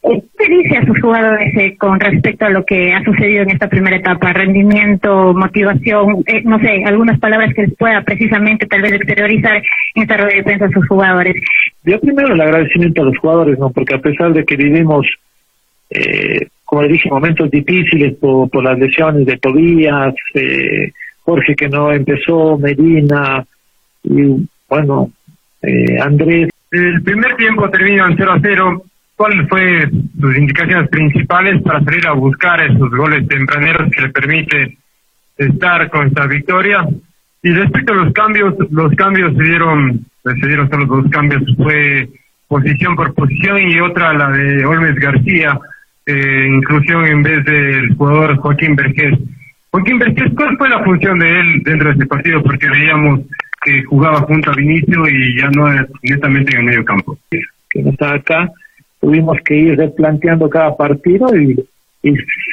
Eh, 0.03 0.21
¿Qué 0.37 0.49
dice 0.49 0.77
a 0.77 0.85
sus 0.85 0.99
jugadores 1.01 1.55
eh, 1.57 1.75
con 1.77 1.99
respecto 1.99 2.45
a 2.45 2.49
lo 2.49 2.63
que 2.63 2.93
ha 2.93 3.03
sucedido 3.03 3.43
en 3.43 3.51
esta 3.51 3.67
primera 3.67 3.95
etapa? 3.95 4.33
Rendimiento, 4.33 5.33
motivación, 5.33 6.23
eh, 6.27 6.41
no 6.43 6.59
sé, 6.59 6.83
algunas 6.85 7.19
palabras 7.19 7.53
que 7.55 7.63
les 7.63 7.75
pueda 7.75 8.01
precisamente 8.03 8.67
tal 8.67 8.81
vez 8.81 8.93
exteriorizar 8.93 9.63
en 9.95 10.03
esta 10.03 10.17
rueda 10.17 10.35
de 10.35 10.43
prensa 10.43 10.65
a 10.65 10.69
sus 10.69 10.87
jugadores. 10.87 11.35
Yo 11.83 11.99
primero 11.99 12.33
el 12.33 12.41
agradecimiento 12.41 13.01
a 13.01 13.05
los 13.05 13.17
jugadores, 13.17 13.57
¿no? 13.57 13.71
Porque 13.71 13.95
a 13.95 13.99
pesar 13.99 14.33
de 14.33 14.43
que 14.43 14.55
vivimos, 14.55 15.07
eh, 15.89 16.47
como 16.63 16.81
le 16.81 16.89
dije, 16.89 17.09
momentos 17.09 17.49
difíciles 17.51 18.15
por, 18.15 18.63
las 18.63 18.77
lesiones 18.79 19.25
de 19.25 19.37
Tobías, 19.37 20.13
eh, 20.33 20.91
Jorge 21.21 21.55
que 21.55 21.69
no 21.69 21.91
empezó, 21.91 22.57
Medina, 22.57 23.45
y 24.03 24.47
bueno, 24.69 25.11
eh, 25.61 25.99
Andrés. 25.99 26.49
El 26.71 27.01
primer 27.03 27.35
tiempo 27.35 27.69
termina 27.69 28.07
en 28.07 28.17
0 28.17 28.31
a 28.31 28.39
0. 28.41 28.83
¿Cuáles 29.15 29.47
fue 29.47 29.89
sus 30.19 30.35
indicaciones 30.35 30.89
principales 30.89 31.61
para 31.61 31.81
salir 31.83 32.05
a 32.05 32.11
buscar 32.11 32.61
esos 32.61 32.91
goles 32.91 33.27
tempraneros 33.27 33.89
que 33.91 34.01
le 34.01 34.09
permite 34.09 34.77
estar 35.37 35.89
con 35.89 36.07
esta 36.07 36.27
victoria? 36.27 36.85
Y 37.41 37.51
respecto 37.51 37.93
a 37.93 37.97
los 37.97 38.13
cambios, 38.13 38.55
los 38.71 38.93
cambios 38.95 39.33
se 39.37 39.43
dieron, 39.43 40.05
se 40.23 40.47
dieron 40.47 40.69
solo 40.69 40.85
dos 40.85 41.09
cambios, 41.11 41.43
fue 41.55 42.09
posición 42.47 42.95
por 42.95 43.13
posición 43.13 43.59
y 43.59 43.79
otra 43.79 44.13
la 44.13 44.31
de 44.31 44.65
Olmes 44.65 44.95
García, 44.95 45.57
eh, 46.05 46.47
inclusión 46.47 47.05
en 47.05 47.23
vez 47.23 47.43
del 47.45 47.95
jugador 47.95 48.37
Joaquín 48.37 48.75
Vergés. 48.75 49.17
Joaquín 49.71 49.99
Vergés, 49.99 50.31
¿cuál 50.35 50.57
fue 50.57 50.69
la 50.69 50.83
función 50.83 51.19
de 51.19 51.39
él 51.39 51.63
dentro 51.63 51.89
de 51.89 51.95
ese 51.95 52.05
partido? 52.05 52.43
Porque 52.43 52.69
veíamos 52.69 53.21
que 53.63 53.83
jugaba 53.83 54.19
junto 54.21 54.51
a 54.51 54.55
Vinicio 54.55 55.07
y 55.07 55.39
ya 55.39 55.49
no 55.49 55.67
netamente 56.03 56.51
en 56.51 56.59
el 56.59 56.65
medio 56.65 56.85
campo. 56.85 57.17
que 57.29 57.81
no 57.81 57.89
está 57.89 58.13
acá, 58.13 58.51
tuvimos 59.01 59.37
que 59.43 59.55
ir 59.55 59.77
replanteando 59.77 60.49
cada 60.49 60.75
partido 60.77 61.35
y, 61.35 61.55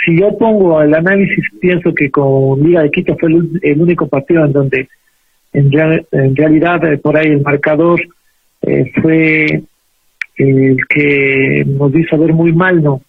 si 0.07 0.19
yo 0.19 0.37
pongo 0.39 0.81
el 0.81 0.95
análisis, 0.95 1.45
pienso 1.61 1.95
que 1.95 2.11
con 2.11 2.59
Liga 2.63 2.83
de 2.83 2.91
Quito 2.91 3.15
fue 3.19 3.29
el, 3.29 3.61
el 3.63 3.83
único 3.83 4.09
partido 4.09 4.47
en 4.47 4.53
donde 4.53 4.89
en, 5.53 5.71
en 6.13 6.37
realidad 6.37 6.85
eh, 6.85 6.97
por 6.97 7.17
ahí 7.17 7.29
el 7.29 7.43
marcador 7.43 8.01
eh, 8.63 8.91
fue 9.01 9.63
el 10.37 10.77
que 10.89 11.65
nos 11.67 11.95
hizo 11.95 12.19
ver 12.19 12.33
muy 12.33 12.53
mal, 12.53 12.83
¿no? 12.83 13.03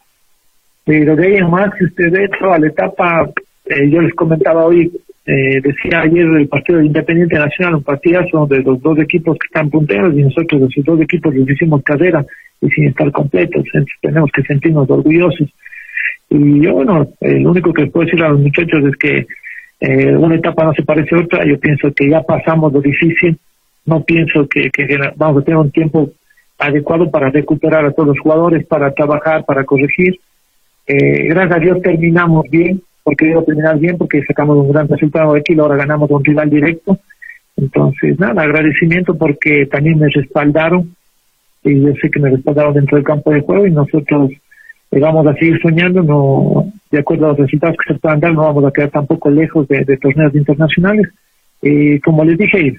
Pero 0.86 1.16
de 1.16 1.26
ahí 1.28 1.36
en 1.38 1.50
más, 1.50 1.70
si 1.78 1.86
usted 1.86 2.12
ve 2.12 2.30
toda 2.40 2.60
la 2.60 2.68
etapa, 2.68 3.30
eh, 3.66 3.90
yo 3.90 4.02
les 4.02 4.14
comentaba 4.16 4.66
hoy, 4.66 4.92
eh, 5.26 5.62
decía 5.62 6.02
ayer 6.02 6.26
el 6.26 6.48
partido 6.50 6.80
de 6.80 6.88
Independiente 6.88 7.38
Nacional, 7.40 7.76
un 7.76 7.84
partidazo 7.84 8.46
de 8.48 8.62
los 8.62 8.82
dos 8.82 9.00
equipos 9.00 9.38
que 9.40 9.46
están 9.48 9.70
punteros 9.70 10.14
y 10.14 10.24
nosotros 10.24 10.62
de 10.62 10.68
esos 10.68 10.84
dos 10.84 11.00
equipos 11.02 11.34
les 11.34 11.50
hicimos 11.50 11.82
carrera 11.84 12.26
y 12.62 12.70
sin 12.70 12.88
estar 12.88 13.10
completos, 13.12 13.64
entonces 13.66 13.94
tenemos 14.02 14.30
que 14.32 14.42
sentirnos 14.44 14.90
orgullosos. 14.90 15.50
Y 16.30 16.62
yo, 16.62 16.74
bueno, 16.74 17.08
eh, 17.22 17.40
lo 17.40 17.52
único 17.52 17.72
que 17.74 17.84
les 17.84 17.92
puedo 17.92 18.06
decir 18.06 18.22
a 18.24 18.30
los 18.30 18.40
muchachos 18.42 18.84
es 18.86 18.96
que 18.98 19.28
eh, 19.80 20.16
una 20.16 20.36
etapa 20.36 20.64
no 20.66 20.74
se 20.74 20.84
parece 20.84 21.16
a 21.16 21.20
otra, 21.20 21.46
yo 21.46 21.58
pienso 21.60 21.94
que 21.94 22.10
ya 22.10 22.22
pasamos 22.22 22.74
lo 22.74 22.82
difícil, 22.82 23.38
no 23.86 24.04
pienso 24.04 24.48
que, 24.48 24.70
que- 24.72 24.88
que 24.88 24.98
vamos 25.16 25.42
a 25.42 25.46
tener 25.46 25.58
un 25.60 25.72
tiempo 25.72 26.10
adecuado 26.58 27.10
para 27.12 27.30
recuperar 27.30 27.86
a 27.86 27.92
todos 27.92 28.10
los 28.10 28.20
jugadores, 28.20 28.66
para 28.66 28.92
trabajar, 28.94 29.44
para 29.46 29.64
corregir. 29.66 30.20
Eh, 30.88 31.28
gracias 31.28 31.58
a 31.58 31.60
Dios 31.60 31.82
terminamos 31.82 32.46
bien, 32.50 32.82
porque 33.04 33.28
digo 33.28 33.44
terminar 33.44 33.80
bien, 33.80 33.98
porque 33.98 34.24
sacamos 34.24 34.58
un 34.58 34.72
gran 34.72 34.88
resultado 34.88 35.34
de 35.34 35.40
aquí, 35.40 35.58
ahora 35.58 35.78
ganamos 35.78 36.10
un 36.10 36.24
rival 36.24 36.50
directo. 36.50 37.00
Entonces, 37.56 38.20
nada, 38.20 38.42
agradecimiento 38.42 39.16
porque 39.16 39.66
también 39.68 40.00
me 40.00 40.10
respaldaron 40.10 40.96
y 41.64 41.82
yo 41.82 41.94
sé 42.02 42.10
que 42.10 42.20
me 42.20 42.30
respaldaron 42.30 42.74
dentro 42.74 42.98
del 42.98 43.06
campo 43.06 43.32
de 43.32 43.42
juego 43.42 43.68
y 43.68 43.72
nosotros 43.72 44.32
eh, 44.92 45.00
vamos 45.00 45.26
a 45.28 45.34
seguir 45.36 45.62
soñando, 45.62 46.04
no 46.04 46.66
de 46.92 47.00
acuerdo 47.00 47.26
a 47.26 47.30
los 47.30 47.40
resultados 47.40 47.78
que 47.78 47.94
se 47.94 48.00
puedan 48.00 48.20
dar, 48.20 48.34
no 48.34 48.42
vamos 48.42 48.66
a 48.66 48.72
quedar 48.72 48.90
tampoco 48.90 49.30
lejos 49.30 49.68
de, 49.68 49.86
de 49.86 49.98
torneos 49.98 50.36
internacionales. 50.36 51.08
Eh, 51.62 52.00
como 52.04 52.26
les 52.26 52.38
dije, 52.38 52.76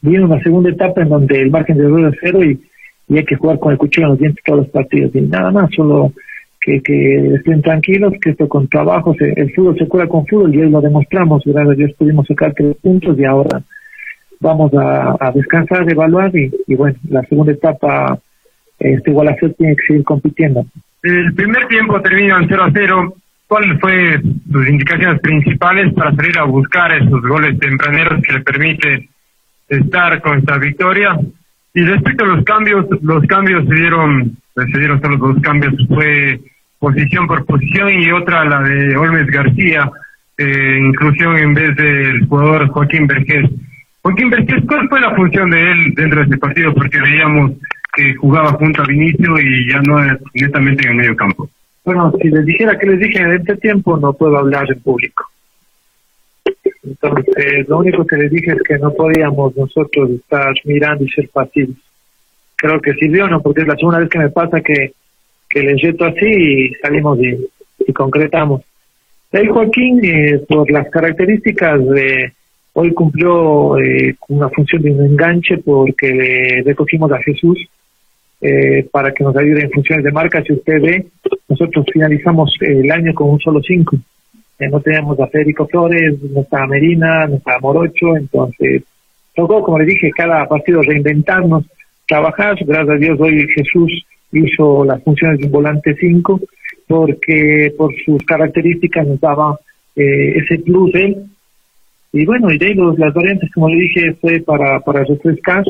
viene 0.00 0.24
una 0.24 0.42
segunda 0.42 0.70
etapa 0.70 1.02
en 1.02 1.08
donde 1.10 1.40
el 1.40 1.50
margen 1.50 1.76
de 1.76 1.84
error 1.84 2.12
es 2.12 2.18
cero 2.20 2.42
y, 2.42 2.60
y 3.08 3.18
hay 3.18 3.24
que 3.24 3.36
jugar 3.36 3.58
con 3.58 3.72
el 3.72 3.78
cuchillo 3.78 4.06
en 4.06 4.10
los 4.12 4.18
dientes 4.18 4.44
todos 4.44 4.60
los 4.60 4.68
partidos. 4.68 5.14
Y 5.14 5.20
nada 5.20 5.50
más, 5.50 5.70
solo 5.74 6.12
que, 6.62 6.80
que 6.80 7.34
estén 7.34 7.60
tranquilos, 7.60 8.14
que 8.22 8.30
esto 8.30 8.48
con 8.48 8.68
trabajo, 8.68 9.14
se- 9.18 9.32
el 9.36 9.52
fútbol 9.52 9.76
se 9.76 9.88
cura 9.88 10.06
con 10.06 10.26
fútbol 10.26 10.54
y 10.54 10.60
hoy 10.62 10.70
lo 10.70 10.80
demostramos. 10.80 11.42
Gracias 11.44 11.90
a 11.90 11.98
pudimos 11.98 12.26
sacar 12.26 12.54
tres 12.54 12.76
puntos 12.80 13.18
y 13.18 13.24
ahora 13.24 13.60
vamos 14.40 14.72
a, 14.74 15.16
a 15.20 15.32
descansar, 15.32 15.90
evaluar 15.90 16.30
y, 16.36 16.50
bueno, 16.74 16.96
la 17.08 17.22
segunda 17.22 17.52
etapa, 17.52 18.18
este 18.78 19.10
Gualaceo 19.10 19.52
tiene 19.52 19.76
que 19.76 19.86
seguir 19.86 20.04
compitiendo. 20.04 20.64
El 21.02 21.34
primer 21.34 21.66
tiempo 21.66 22.00
termina 22.00 22.38
en 22.38 22.48
0 22.48 22.64
a 22.64 22.70
0. 22.72 23.14
¿Cuáles 23.48 23.78
fue 23.80 24.20
sus 24.50 24.68
indicaciones 24.68 25.20
principales 25.20 25.92
para 25.94 26.14
salir 26.14 26.38
a 26.38 26.44
buscar 26.44 26.92
esos 26.94 27.20
goles 27.22 27.58
tempraneros 27.58 28.22
que 28.22 28.32
le 28.32 28.40
permite 28.40 29.08
estar 29.68 30.20
con 30.22 30.38
esta 30.38 30.58
victoria? 30.58 31.18
Y 31.74 31.82
respecto 31.82 32.24
a 32.24 32.28
los 32.28 32.44
cambios, 32.44 32.86
los 33.02 33.24
cambios 33.26 33.66
se 33.68 33.74
dieron, 33.74 34.36
se 34.54 34.78
dieron 34.78 35.00
solo 35.00 35.16
dos 35.18 35.42
cambios, 35.42 35.74
fue 35.88 36.40
posición 36.82 37.28
por 37.28 37.46
posición 37.46 37.90
y 37.90 38.10
otra 38.10 38.44
la 38.44 38.60
de 38.60 38.96
Olmes 38.96 39.28
García, 39.28 39.88
eh, 40.36 40.80
inclusión 40.80 41.36
en 41.38 41.54
vez 41.54 41.76
del 41.76 42.26
jugador 42.26 42.66
Joaquín 42.70 43.06
Vergés. 43.06 43.48
Joaquín 44.02 44.30
Vergés, 44.30 44.64
¿cuál 44.66 44.88
fue 44.88 45.00
la 45.00 45.14
función 45.14 45.48
de 45.50 45.70
él 45.70 45.94
dentro 45.94 46.20
de 46.20 46.26
ese 46.26 46.38
partido? 46.38 46.74
Porque 46.74 47.00
veíamos 47.00 47.52
que 47.94 48.16
jugaba 48.16 48.50
junto 48.54 48.82
a 48.82 48.86
Vinicio 48.86 49.38
y 49.38 49.70
ya 49.70 49.80
no 49.82 50.04
es 50.04 50.18
netamente 50.34 50.84
en 50.84 50.90
el 50.90 50.96
medio 50.96 51.14
campo. 51.14 51.48
Bueno, 51.84 52.12
si 52.20 52.28
les 52.28 52.44
dijera 52.44 52.76
que 52.76 52.86
les 52.86 52.98
dije 52.98 53.18
en 53.22 53.30
este 53.30 53.56
tiempo, 53.58 53.96
no 53.96 54.12
puedo 54.12 54.36
hablar 54.36 54.66
en 54.68 54.80
público. 54.80 55.24
Entonces, 56.82 57.68
lo 57.68 57.78
único 57.78 58.04
que 58.04 58.16
les 58.16 58.30
dije 58.32 58.50
es 58.50 58.62
que 58.66 58.78
no 58.78 58.92
podíamos 58.92 59.56
nosotros 59.56 60.10
estar 60.10 60.52
mirando 60.64 61.04
y 61.04 61.10
ser 61.10 61.28
pasivos. 61.28 61.76
Creo 62.56 62.80
que 62.80 62.94
sirvió, 62.94 63.28
¿no? 63.28 63.40
Porque 63.40 63.60
es 63.60 63.68
la 63.68 63.76
segunda 63.76 64.00
vez 64.00 64.08
que 64.08 64.18
me 64.18 64.30
pasa 64.30 64.60
que, 64.60 64.94
que 65.52 65.62
les 65.62 65.80
reto 65.82 66.04
así 66.04 66.26
y 66.26 66.74
salimos 66.76 67.18
y, 67.20 67.92
concretamos. 67.92 68.62
El 69.32 69.48
Joaquín, 69.48 70.00
eh, 70.04 70.40
por 70.48 70.70
las 70.70 70.88
características 70.90 71.86
de 71.88 72.32
hoy 72.74 72.92
cumplió 72.94 73.78
eh, 73.78 74.14
una 74.28 74.48
función 74.48 74.82
de 74.82 74.92
un 74.92 75.04
enganche 75.06 75.58
porque 75.58 76.12
le 76.12 76.62
recogimos 76.62 77.12
a 77.12 77.22
Jesús 77.22 77.58
eh, 78.40 78.88
para 78.90 79.12
que 79.12 79.24
nos 79.24 79.36
ayude 79.36 79.62
en 79.62 79.70
funciones 79.70 80.04
de 80.04 80.12
marca. 80.12 80.42
Si 80.42 80.52
usted 80.52 80.80
ve, 80.80 81.06
nosotros 81.48 81.86
finalizamos 81.92 82.54
el 82.60 82.90
año 82.90 83.14
con 83.14 83.30
un 83.30 83.40
solo 83.40 83.60
cinco. 83.62 83.96
Eh, 84.58 84.68
no 84.68 84.80
teníamos 84.80 85.18
a 85.20 85.26
Federico 85.26 85.66
Flores, 85.66 86.14
no 86.30 86.40
estaba 86.40 86.66
Medina, 86.66 87.26
no 87.26 87.36
estaba 87.36 87.60
Morocho, 87.60 88.16
entonces 88.16 88.82
tocó, 89.34 89.62
como 89.62 89.78
le 89.78 89.86
dije, 89.86 90.10
cada 90.10 90.46
partido 90.46 90.82
reinventarnos, 90.82 91.64
trabajar. 92.08 92.56
Gracias 92.64 92.88
a 92.88 92.98
Dios 92.98 93.20
hoy 93.20 93.46
Jesús 93.48 94.04
hizo 94.32 94.84
las 94.84 95.02
funciones 95.02 95.38
de 95.38 95.46
un 95.46 95.52
volante 95.52 95.94
5 95.98 96.40
porque 96.86 97.72
por 97.76 97.92
sus 98.04 98.22
características 98.24 99.06
nos 99.06 99.20
daba 99.20 99.58
eh, 99.96 100.38
ese 100.38 100.58
plus 100.62 100.94
él. 100.94 101.24
Y 102.12 102.26
bueno, 102.26 102.50
y 102.52 102.58
de 102.58 102.66
ahí 102.66 102.74
los- 102.74 102.98
las 102.98 103.14
variantes, 103.14 103.50
como 103.52 103.68
le 103.68 103.76
dije, 103.76 104.14
fue 104.20 104.40
para, 104.40 104.80
para 104.80 105.04
refrescar. 105.04 105.64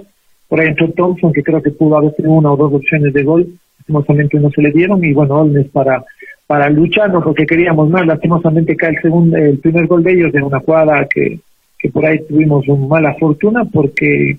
Por 0.48 0.60
ahí 0.60 0.68
entró 0.68 0.88
Thompson, 0.90 1.32
que 1.32 1.42
creo 1.42 1.62
que 1.62 1.70
pudo 1.70 1.96
haber 1.96 2.12
tenido 2.14 2.34
una 2.34 2.52
o 2.52 2.56
dos 2.56 2.72
opciones 2.74 3.12
de 3.12 3.22
gol. 3.22 3.46
Lastimosamente 3.78 4.38
no 4.38 4.50
se 4.50 4.62
le 4.62 4.70
dieron. 4.72 5.04
Y 5.04 5.12
bueno, 5.12 5.36
Olmes 5.40 5.68
para, 5.68 6.02
para 6.46 6.68
luchar, 6.70 7.12
no 7.12 7.22
porque 7.22 7.46
queríamos 7.46 7.88
más. 7.90 8.06
Lastimosamente 8.06 8.74
cae 8.76 8.90
el, 8.90 9.00
segundo, 9.02 9.36
el 9.36 9.58
primer 9.58 9.86
gol 9.86 10.02
de 10.02 10.12
ellos 10.12 10.34
en 10.34 10.42
una 10.42 10.60
jugada 10.60 11.06
que, 11.12 11.38
que 11.78 11.88
por 11.90 12.04
ahí 12.04 12.18
tuvimos 12.28 12.66
una 12.68 12.86
mala 12.86 13.14
fortuna 13.14 13.64
porque 13.64 14.36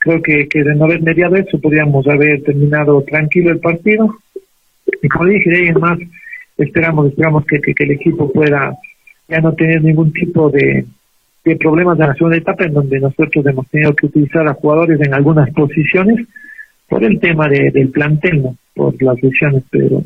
creo 0.00 0.20
que, 0.22 0.48
que 0.48 0.64
de 0.64 0.74
no 0.74 0.86
haber 0.86 1.02
mediado 1.02 1.36
eso 1.36 1.60
podríamos 1.60 2.06
haber 2.08 2.42
terminado 2.42 3.02
tranquilo 3.02 3.52
el 3.52 3.60
partido. 3.60 4.16
Y 5.02 5.08
como 5.08 5.26
dije, 5.26 5.50
de 5.50 5.56
ahí 5.56 5.66
en 5.68 5.80
más 5.80 5.98
esperamos, 6.56 7.08
esperamos 7.08 7.44
que, 7.46 7.60
que, 7.60 7.84
el 7.84 7.92
equipo 7.92 8.32
pueda 8.32 8.76
ya 9.28 9.40
no 9.40 9.52
tener 9.54 9.82
ningún 9.82 10.12
tipo 10.12 10.50
de, 10.50 10.84
de 11.44 11.56
problemas 11.56 11.96
de 11.98 12.06
la 12.06 12.14
segunda 12.14 12.36
etapa 12.36 12.64
en 12.64 12.74
donde 12.74 12.98
nosotros 13.00 13.46
hemos 13.46 13.68
tenido 13.68 13.94
que 13.94 14.06
utilizar 14.06 14.46
a 14.48 14.54
jugadores 14.54 15.00
en 15.00 15.14
algunas 15.14 15.50
posiciones 15.50 16.26
por 16.88 17.04
el 17.04 17.20
tema 17.20 17.48
de, 17.48 17.70
del 17.70 17.90
plantel, 17.90 18.42
¿no? 18.42 18.56
por 18.74 19.00
las 19.02 19.22
lesiones, 19.22 19.62
pero 19.70 20.02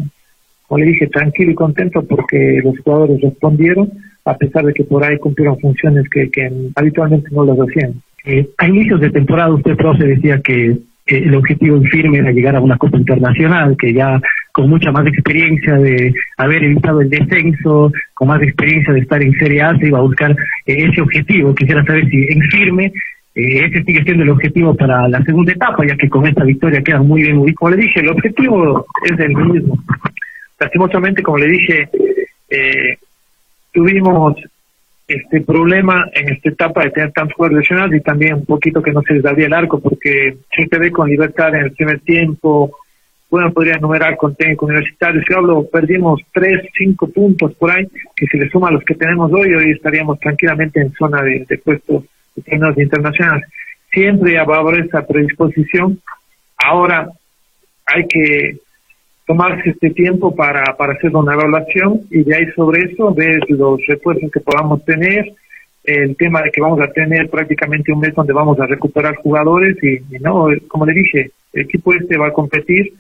como 0.67 0.79
le 0.79 0.87
dije, 0.87 1.07
tranquilo 1.07 1.53
y 1.53 1.55
contento 1.55 2.03
porque 2.03 2.61
los 2.63 2.79
jugadores 2.81 3.21
respondieron 3.21 3.91
a 4.25 4.37
pesar 4.37 4.65
de 4.65 4.73
que 4.73 4.85
por 4.85 5.05
ahí 5.05 5.19
cumplieron 5.19 5.59
funciones 5.61 6.09
que, 6.09 6.31
que 6.31 6.51
habitualmente 6.75 7.29
no 7.31 7.45
las 7.45 7.59
hacían. 7.59 8.03
Eh, 8.25 8.49
a 8.57 8.67
inicios 8.67 9.01
de 9.01 9.11
temporada 9.11 9.53
usted, 9.53 9.77
profe, 9.77 10.05
decía 10.05 10.41
que 10.41 10.71
eh, 10.71 10.79
el 11.07 11.35
objetivo 11.35 11.81
firme 11.83 12.19
era 12.19 12.33
llegar 12.33 12.57
a 12.57 12.61
una 12.61 12.79
Copa 12.79 12.97
Internacional, 12.97 13.77
que 13.79 13.93
ya 13.93 14.19
con 14.51 14.71
mucha 14.71 14.91
más 14.93 15.07
experiencia 15.07 15.75
de 15.75 16.15
haber 16.39 16.65
evitado 16.65 17.03
el 17.03 17.11
descenso, 17.11 17.93
con 18.15 18.29
más 18.29 18.41
experiencia 18.43 18.95
de 18.95 19.01
estar 19.01 19.23
en 19.23 19.35
Serie 19.35 19.63
A, 19.63 19.77
se 19.77 19.89
iba 19.89 19.99
a 19.99 20.03
buscar 20.03 20.31
eh, 20.31 20.37
ese 20.67 21.03
objetivo. 21.03 21.55
Quisiera 21.55 21.85
saber 21.85 22.09
si 22.09 22.25
en 22.31 22.41
firme 22.49 22.93
eh, 23.35 23.67
ese 23.67 23.83
sigue 23.83 24.03
siendo 24.05 24.23
el 24.23 24.31
objetivo 24.31 24.75
para 24.75 25.07
la 25.09 25.23
segunda 25.23 25.53
etapa, 25.53 25.85
ya 25.87 25.97
que 25.97 26.09
con 26.09 26.27
esta 26.27 26.45
victoria 26.45 26.83
queda 26.83 27.03
muy 27.03 27.23
bien 27.23 27.37
ubicado. 27.37 27.57
Como 27.57 27.71
le 27.73 27.83
dije, 27.83 28.01
el 28.01 28.09
objetivo 28.09 28.87
es 29.05 29.21
el 29.21 29.37
mismo. 29.37 29.79
Lastimosamente, 30.59 31.23
como 31.23 31.37
le 31.39 31.49
dije, 31.49 31.89
tuvimos 33.73 34.37
este 35.07 35.43
problema 35.43 36.09
en 36.13 36.33
esta 36.33 36.49
etapa 36.49 36.85
de 36.85 36.91
tener 36.91 37.13
tantos 37.13 37.35
jugadores 37.35 37.61
lesionados 37.61 37.95
y 37.95 38.01
también 38.01 38.35
un 38.35 38.47
poquito 38.47 38.83
que 38.83 38.93
no 38.93 39.03
se 39.03 39.15
les 39.15 39.25
abría 39.25 39.47
el 39.47 39.53
arco, 39.53 39.81
porque 39.81 40.37
se 40.51 40.79
ve 40.79 40.91
con 40.91 41.09
libertad 41.09 41.55
en 41.55 41.67
el 41.67 41.73
primer 41.73 42.01
tiempo, 42.01 42.77
bueno, 43.31 43.53
podría 43.53 43.75
enumerar 43.75 44.17
con 44.17 44.35
técnico 44.37 44.67
universitario, 44.67 45.21
si 45.27 45.35
hablo, 45.35 45.67
perdimos 45.71 46.21
tres, 46.33 46.69
cinco 46.73 47.09
puntos 47.09 47.53
por 47.55 47.71
ahí, 47.71 47.87
que 48.15 48.27
si 48.27 48.39
le 48.39 48.49
suma 48.49 48.69
a 48.69 48.73
los 48.73 48.85
que 48.85 48.95
tenemos 48.95 49.33
hoy, 49.33 49.53
hoy 49.55 49.73
estaríamos 49.73 50.21
tranquilamente 50.21 50.81
en 50.81 50.93
zona 50.93 51.21
de, 51.23 51.45
de 51.49 51.59
puestos 51.59 52.05
de 52.37 52.83
internacionales. 52.83 53.45
Siempre 53.93 54.39
haber 54.39 54.87
esa 54.87 55.07
predisposición. 55.07 56.01
Ahora 56.57 57.09
hay 57.87 58.07
que 58.07 58.57
tomarse 59.27 59.71
este 59.71 59.91
tiempo 59.91 60.35
para, 60.35 60.77
para 60.77 60.95
hacer 60.95 61.15
una 61.17 61.35
evaluación 61.35 62.03
y 62.11 62.25
de 62.25 62.37
ahí 62.37 62.47
sobre 62.55 62.91
eso 62.91 63.15
ver 63.15 63.39
los 63.49 63.81
refuerzos 63.87 64.31
que 64.31 64.41
podamos 64.41 64.85
tener, 64.85 65.33
el 65.85 66.17
tema 66.17 66.43
de 66.43 66.51
que 66.51 66.61
vamos 66.61 66.81
a 66.81 66.91
tener 66.93 67.29
prácticamente 67.29 67.93
un 67.93 68.01
mes 68.01 68.15
donde 68.15 68.33
vamos 68.33 68.59
a 68.59 68.67
recuperar 68.67 69.17
jugadores 69.17 69.77
y, 69.83 70.01
no, 70.21 70.49
como 70.69 70.87
le 70.87 70.95
dije, 70.95 71.31
el 71.53 71.63
equipo 71.63 71.93
este 71.95 72.17
va 72.17 72.29
a 72.29 72.33
competir, 72.33 72.93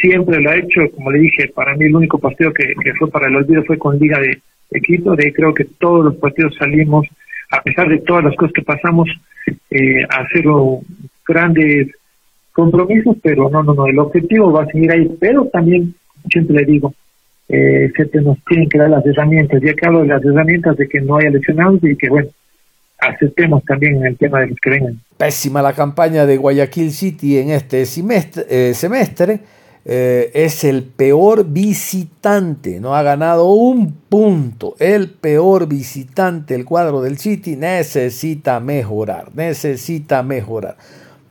siempre 0.00 0.40
lo 0.40 0.50
ha 0.50 0.56
hecho, 0.56 0.80
como 0.94 1.10
le 1.10 1.18
dije, 1.18 1.48
para 1.54 1.74
mí 1.76 1.84
el 1.84 1.96
único 1.96 2.18
partido 2.18 2.52
que, 2.52 2.74
que 2.82 2.94
fue 2.94 3.10
para 3.10 3.28
el 3.28 3.36
olvido 3.36 3.62
fue 3.64 3.78
con 3.78 3.98
Liga 3.98 4.18
de 4.18 4.40
Equipo, 4.70 5.14
de 5.16 5.26
ahí 5.26 5.32
creo 5.32 5.52
que 5.52 5.66
todos 5.78 6.04
los 6.04 6.16
partidos 6.16 6.54
salimos 6.56 7.06
a 7.50 7.62
pesar 7.62 7.88
de 7.88 7.98
todas 7.98 8.24
las 8.24 8.36
cosas 8.36 8.52
que 8.52 8.62
pasamos, 8.62 9.08
eh, 9.70 10.04
a 10.08 10.22
hacer 10.22 10.44
grandes 11.26 11.88
compromisos, 12.60 13.16
pero 13.22 13.48
no, 13.48 13.62
no, 13.62 13.74
no, 13.74 13.86
el 13.86 13.98
objetivo 13.98 14.52
va 14.52 14.64
a 14.64 14.66
seguir 14.66 14.92
ahí, 14.92 15.16
pero 15.18 15.46
también, 15.46 15.94
siempre 16.30 16.56
le 16.56 16.64
digo, 16.64 16.92
eh, 17.48 17.90
se 17.96 18.20
nos 18.20 18.36
tienen 18.44 18.68
que 18.68 18.78
dar 18.78 18.90
las 18.90 19.04
herramientas, 19.06 19.60
ya 19.62 19.74
que 19.74 19.86
hablo 19.86 20.02
de 20.02 20.08
las 20.08 20.24
herramientas 20.24 20.76
de 20.76 20.88
que 20.88 21.00
no 21.00 21.16
haya 21.16 21.30
lesionados 21.30 21.82
y 21.82 21.96
que, 21.96 22.08
bueno, 22.08 22.28
aceptemos 22.98 23.64
también 23.64 24.04
el 24.04 24.16
tema 24.16 24.40
de 24.40 24.48
los 24.48 24.58
que 24.60 24.70
vengan. 24.70 25.00
Pésima 25.16 25.62
la 25.62 25.72
campaña 25.72 26.26
de 26.26 26.36
Guayaquil 26.36 26.92
City 26.92 27.38
en 27.38 27.50
este 27.50 27.86
semestre, 27.86 28.44
eh, 28.48 28.74
semestre 28.74 29.40
eh, 29.84 30.30
es 30.34 30.64
el 30.64 30.82
peor 30.84 31.46
visitante, 31.46 32.80
no 32.80 32.94
ha 32.94 33.02
ganado 33.02 33.50
un 33.52 33.92
punto. 34.08 34.76
El 34.78 35.10
peor 35.10 35.66
visitante, 35.66 36.54
el 36.54 36.66
cuadro 36.66 37.00
del 37.00 37.16
City, 37.16 37.56
necesita 37.56 38.60
mejorar, 38.60 39.34
necesita 39.34 40.22
mejorar. 40.22 40.76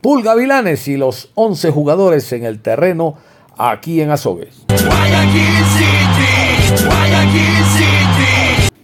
Pulga 0.00 0.34
Vilanes 0.34 0.88
y 0.88 0.96
los 0.96 1.30
11 1.34 1.70
jugadores 1.72 2.32
en 2.32 2.44
el 2.44 2.62
terreno 2.62 3.16
aquí 3.58 4.00
en 4.00 4.10
Azogues. 4.10 4.64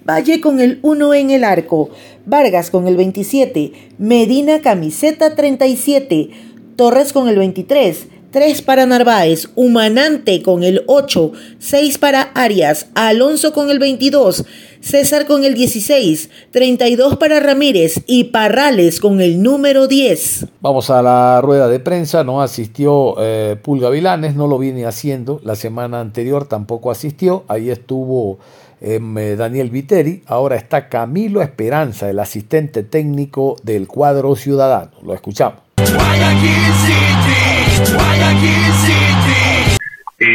Valle 0.04 0.40
con 0.42 0.60
el 0.60 0.78
1 0.82 1.14
en 1.14 1.30
el 1.30 1.44
arco, 1.44 1.88
Vargas 2.26 2.70
con 2.70 2.86
el 2.86 2.98
27, 2.98 3.72
Medina 3.96 4.60
camiseta 4.60 5.34
37, 5.34 6.30
Torres 6.76 7.14
con 7.14 7.28
el 7.28 7.38
23, 7.38 8.08
3 8.30 8.62
para 8.62 8.86
Narváez, 8.86 9.48
Humanante 9.54 10.42
con 10.42 10.62
el 10.62 10.82
8, 10.86 11.32
6 11.58 11.98
para 11.98 12.22
Arias, 12.34 12.88
Alonso 12.94 13.52
con 13.52 13.70
el 13.70 13.78
22, 13.78 14.44
César 14.80 15.26
con 15.26 15.44
el 15.44 15.54
16, 15.54 16.30
32 16.50 17.16
para 17.16 17.40
Ramírez 17.40 18.02
y 18.06 18.24
Parrales 18.24 19.00
con 19.00 19.20
el 19.20 19.42
número 19.42 19.86
10. 19.86 20.46
Vamos 20.60 20.90
a 20.90 21.02
la 21.02 21.40
rueda 21.40 21.68
de 21.68 21.80
prensa, 21.80 22.24
no 22.24 22.42
asistió 22.42 23.14
eh, 23.18 23.56
Pulga 23.62 23.90
Vilanes, 23.90 24.34
no 24.34 24.46
lo 24.46 24.58
viene 24.58 24.86
haciendo, 24.86 25.40
la 25.44 25.56
semana 25.56 26.00
anterior 26.00 26.46
tampoco 26.46 26.90
asistió, 26.90 27.44
ahí 27.48 27.70
estuvo 27.70 28.38
em, 28.80 29.16
eh, 29.18 29.36
Daniel 29.36 29.70
Viteri, 29.70 30.22
ahora 30.26 30.56
está 30.56 30.88
Camilo 30.88 31.42
Esperanza, 31.42 32.10
el 32.10 32.18
asistente 32.18 32.82
técnico 32.82 33.56
del 33.62 33.88
cuadro 33.88 34.36
ciudadano, 34.36 34.92
lo 35.02 35.14
escuchamos. 35.14 35.60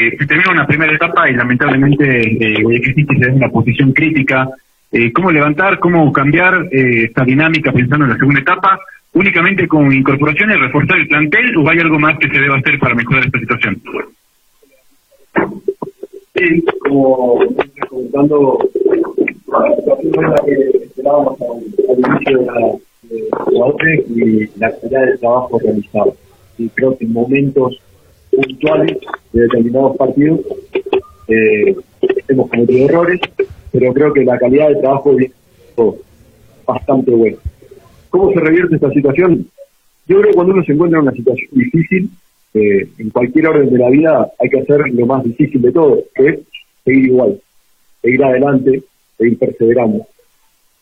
Eh, 0.01 0.17
se 0.17 0.25
termina 0.25 0.51
una 0.51 0.65
primera 0.65 0.95
etapa 0.95 1.29
y 1.29 1.33
lamentablemente 1.33 2.21
eh, 2.21 2.63
Guayaquil 2.63 2.95
City 2.95 3.13
se 3.13 3.25
ve 3.25 3.27
en 3.27 3.35
una 3.35 3.49
posición 3.49 3.93
crítica. 3.93 4.49
Eh, 4.91 5.13
¿Cómo 5.13 5.29
levantar, 5.29 5.77
cómo 5.77 6.11
cambiar 6.11 6.67
eh, 6.71 7.03
esta 7.05 7.23
dinámica 7.23 7.71
pensando 7.71 8.05
en 8.05 8.11
la 8.11 8.17
segunda 8.17 8.41
etapa? 8.41 8.79
¿Únicamente 9.13 9.67
con 9.67 9.93
incorporaciones, 9.93 10.59
reforzar 10.59 10.97
el 10.97 11.07
plantel 11.07 11.55
o 11.55 11.69
hay 11.69 11.79
algo 11.79 11.99
más 11.99 12.17
que 12.17 12.29
se 12.29 12.39
deba 12.39 12.57
hacer 12.57 12.79
para 12.79 12.95
mejorar 12.95 13.25
esta 13.25 13.39
situación? 13.39 13.79
Sí, 16.33 16.65
como 16.79 17.39
comentando, 17.87 18.57
la 19.47 19.75
situación 19.75 20.33
que 20.45 20.77
esperábamos 20.83 21.37
al, 21.41 21.61
inicio 21.99 22.39
de 22.39 22.47
y 24.09 24.59
la 24.59 24.71
calidad 24.71 25.05
del 25.05 25.19
trabajo 25.19 25.59
realizado. 25.59 26.15
Y 26.57 26.69
creo 26.69 26.97
que 26.97 27.05
en 27.05 27.13
momentos 27.13 27.79
puntuales 28.31 28.97
de 29.33 29.41
determinados 29.41 29.97
partidos. 29.97 30.39
Eh, 31.27 31.75
hemos 32.27 32.49
cometido 32.49 32.85
errores, 32.85 33.19
pero 33.71 33.93
creo 33.93 34.13
que 34.13 34.23
la 34.23 34.37
calidad 34.37 34.69
de 34.69 34.75
trabajo 34.75 35.17
es 35.19 35.31
bastante 36.65 37.11
buena. 37.11 37.37
¿Cómo 38.09 38.33
se 38.33 38.39
revierte 38.39 38.75
esta 38.75 38.91
situación? 38.91 39.47
Yo 40.07 40.19
creo 40.19 40.29
que 40.29 40.35
cuando 40.35 40.53
uno 40.53 40.63
se 40.63 40.73
encuentra 40.73 40.99
en 40.99 41.07
una 41.07 41.15
situación 41.15 41.49
difícil, 41.51 42.09
eh, 42.53 42.87
en 42.97 43.09
cualquier 43.11 43.47
orden 43.47 43.71
de 43.71 43.79
la 43.79 43.89
vida 43.89 44.29
hay 44.37 44.49
que 44.49 44.59
hacer 44.59 44.81
lo 44.91 45.05
más 45.05 45.23
difícil 45.23 45.61
de 45.61 45.71
todo, 45.71 46.03
que 46.13 46.27
es 46.27 46.39
seguir 46.83 47.05
igual, 47.05 47.39
seguir 48.01 48.23
adelante, 48.23 48.83
seguir 49.17 49.37
perseverando. 49.37 50.05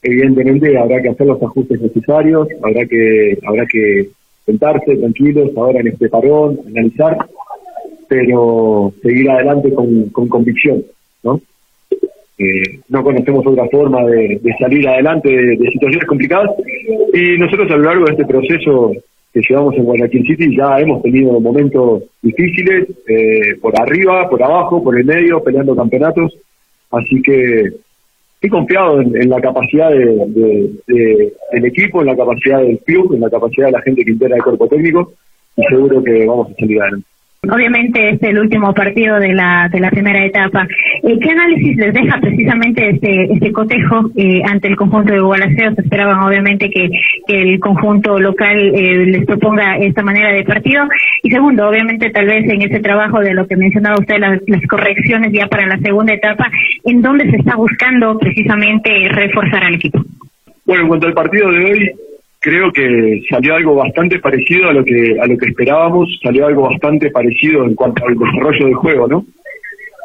Evidentemente 0.02 0.78
habrá 0.78 1.02
que 1.02 1.10
hacer 1.10 1.28
los 1.28 1.44
ajustes 1.44 1.82
necesarios, 1.82 2.48
habrá 2.64 2.86
que, 2.86 3.38
habrá 3.46 3.66
que 3.68 4.10
sentarse 4.46 4.96
tranquilos 4.96 5.52
ahora 5.56 5.82
en 5.82 5.90
este 5.90 6.10
parón, 6.10 6.60
analizar, 6.68 7.18
pero 8.10 8.92
seguir 9.04 9.30
adelante 9.30 9.72
con, 9.74 10.10
convicción, 10.28 10.84
¿no? 11.24 11.40
Eh, 12.40 12.80
no 12.90 13.04
conocemos 13.04 13.46
otra 13.46 13.68
forma 13.70 14.04
de, 14.06 14.42
salir 14.60 14.88
adelante 14.88 15.30
de, 15.30 15.58
situaciones 15.72 16.08
complicadas 16.08 16.50
y 17.14 17.38
nosotros 17.38 17.70
a 17.70 17.76
lo 17.76 17.84
largo 17.84 18.06
de 18.06 18.12
este 18.14 18.26
proceso 18.26 18.94
que 19.34 19.42
llevamos 19.48 19.76
en 19.76 19.84
Guayaquil 19.84 20.26
City 20.26 20.58
ya 20.58 20.80
hemos 20.80 21.04
tenido 21.04 21.40
momentos 21.40 22.04
difíciles, 22.22 22.88
eh, 23.08 23.56
por 23.62 23.80
arriba, 23.80 24.28
por 24.28 24.42
abajo, 24.42 24.84
por 24.84 24.98
el 24.98 25.06
medio, 25.06 25.44
peleando 25.44 25.76
campeonatos, 25.76 26.34
así 26.92 27.22
que 27.22 27.70
estoy 28.36 28.50
confiado 28.50 29.02
en, 29.02 29.30
la 29.30 29.40
capacidad 29.40 29.92
de, 29.92 30.72
del 30.88 31.66
equipo, 31.66 32.02
en 32.02 32.08
la 32.08 32.16
capacidad 32.16 32.62
del 32.62 32.80
club, 32.80 33.14
en 33.14 33.22
la 33.22 33.30
capacidad 33.30 33.68
de 33.68 33.74
la 33.74 33.82
gente 33.82 34.04
que 34.04 34.12
integra 34.12 34.38
el 34.38 34.44
cuerpo 34.44 34.68
técnico 34.68 35.14
y 35.58 35.64
seguro 35.66 36.02
que 36.02 36.26
vamos 36.26 36.50
a 36.50 36.56
salir 36.56 36.82
adelante. 36.82 37.09
Obviamente 37.48 38.10
es 38.10 38.22
el 38.22 38.38
último 38.38 38.74
partido 38.74 39.18
de 39.18 39.34
la, 39.34 39.70
de 39.72 39.80
la 39.80 39.90
primera 39.90 40.26
etapa. 40.26 40.68
Eh, 41.04 41.18
¿Qué 41.22 41.30
análisis 41.32 41.78
les 41.78 41.94
deja 41.94 42.20
precisamente 42.20 42.90
este, 42.90 43.32
este 43.32 43.54
cotejo 43.54 44.12
eh, 44.18 44.42
ante 44.46 44.68
el 44.68 44.76
conjunto 44.76 45.14
de 45.14 45.22
Gualaceo? 45.22 45.72
Esperaban 45.78 46.22
obviamente 46.22 46.70
que, 46.70 46.90
el 47.28 47.60
conjunto 47.62 48.20
local 48.20 48.58
eh, 48.76 49.06
les 49.06 49.26
proponga 49.26 49.78
esta 49.78 50.04
manera 50.04 50.34
de 50.34 50.44
partido. 50.44 50.84
Y 51.24 51.32
segundo, 51.32 51.70
obviamente 51.70 52.10
tal 52.10 52.26
vez 52.26 52.44
en 52.50 52.62
ese 52.62 52.82
trabajo 52.82 53.22
de 53.22 53.34
lo 53.34 53.48
que 53.48 53.56
mencionaba 53.56 54.00
usted, 54.00 54.20
las, 54.20 54.42
las 54.48 54.62
correcciones 54.68 55.32
ya 55.32 55.48
para 55.48 55.66
la 55.66 55.78
segunda 55.80 56.14
etapa, 56.14 56.52
¿en 56.84 57.02
dónde 57.02 57.30
se 57.32 57.38
está 57.38 57.56
buscando 57.56 58.20
precisamente 58.20 59.08
reforzar 59.10 59.64
al 59.64 59.76
equipo? 59.76 60.04
Bueno, 60.66 60.84
en 60.84 60.88
cuanto 60.90 61.08
al 61.08 61.14
partido 61.14 61.52
de 61.52 61.64
hoy, 61.64 61.92
creo 62.40 62.72
que 62.72 63.22
salió 63.30 63.56
algo 63.56 63.76
bastante 63.76 64.20
parecido 64.20 64.70
a 64.70 64.74
lo 64.74 64.84
que 64.84 65.18
a 65.20 65.28
lo 65.28 65.38
que 65.38 65.50
esperábamos, 65.50 66.20
salió 66.24 66.48
algo 66.48 66.64
bastante 66.64 67.12
parecido 67.12 67.66
en 67.66 67.76
cuanto 67.76 68.06
al 68.06 68.18
desarrollo 68.18 68.66
del 68.66 68.76
juego, 68.76 69.08
¿no? 69.08 69.26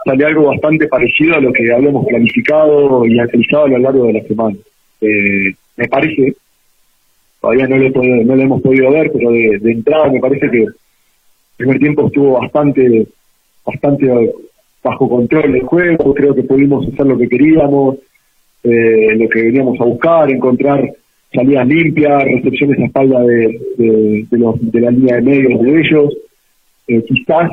Salió 0.04 0.26
algo 0.26 0.48
bastante 0.48 0.86
parecido 0.88 1.36
a 1.36 1.40
lo 1.40 1.52
que 1.52 1.72
habíamos 1.72 2.06
planificado 2.06 3.06
y 3.06 3.18
analizado 3.18 3.64
a 3.64 3.68
lo 3.68 3.78
largo 3.78 4.06
de 4.06 4.12
la 4.12 4.22
semana. 4.22 4.56
Eh, 5.00 5.54
me 5.76 5.88
parece, 5.88 6.34
todavía 7.40 7.66
no 7.68 7.78
lo, 7.78 7.90
no 7.90 8.36
lo 8.36 8.42
hemos 8.42 8.62
podido 8.62 8.90
ver, 8.90 9.10
pero 9.12 9.30
de, 9.30 9.58
entrada 9.64 10.10
me 10.10 10.20
parece 10.20 10.50
que 10.50 10.62
el 10.62 10.74
primer 11.56 11.78
tiempo 11.78 12.06
estuvo 12.06 12.38
bastante, 12.40 13.06
bastante 13.64 14.32
bajo 14.82 15.08
control 15.08 15.52
del 15.52 15.62
juego, 15.62 16.12
creo 16.12 16.34
que 16.34 16.42
pudimos 16.42 16.86
hacer 16.86 17.06
lo 17.06 17.16
que 17.16 17.28
queríamos, 17.28 17.96
eh, 18.64 19.16
lo 19.16 19.28
que 19.28 19.42
veníamos 19.42 19.80
a 19.80 19.84
buscar, 19.84 20.30
encontrar 20.30 20.84
salidas 21.34 21.66
limpias, 21.66 22.24
recepciones 22.24 22.78
a 22.78 22.84
espalda 22.84 23.20
de, 23.22 23.60
de, 23.76 24.38
los, 24.38 24.54
de 24.60 24.80
la 24.80 24.90
línea 24.90 25.16
de 25.16 25.22
medios 25.22 25.62
de 25.62 25.80
ellos. 25.80 26.14
Eh, 26.86 27.02
quizás 27.06 27.50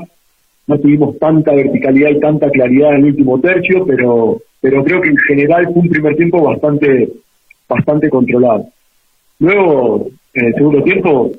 no 0.68 0.80
tuvimos 0.80 1.18
tanta 1.20 1.54
verticalidad 1.54 2.12
y 2.12 2.20
tanta 2.20 2.50
claridad 2.50 2.92
en 2.92 2.98
el 2.98 3.06
último 3.06 3.40
tercio, 3.40 3.86
pero, 3.86 4.42
pero 4.62 4.84
creo 4.84 5.02
que 5.02 5.10
en 5.10 5.18
general 5.18 5.66
fue 5.66 5.82
un 5.82 5.90
primer 5.90 6.16
tiempo 6.16 6.44
bastante, 6.44 7.10
bastante 7.68 8.10
controlado. 8.10 8.68
Luego, 9.40 10.08
en 10.34 10.46
el 10.46 10.54
segundo 10.54 10.84
tiempo, 10.84 11.32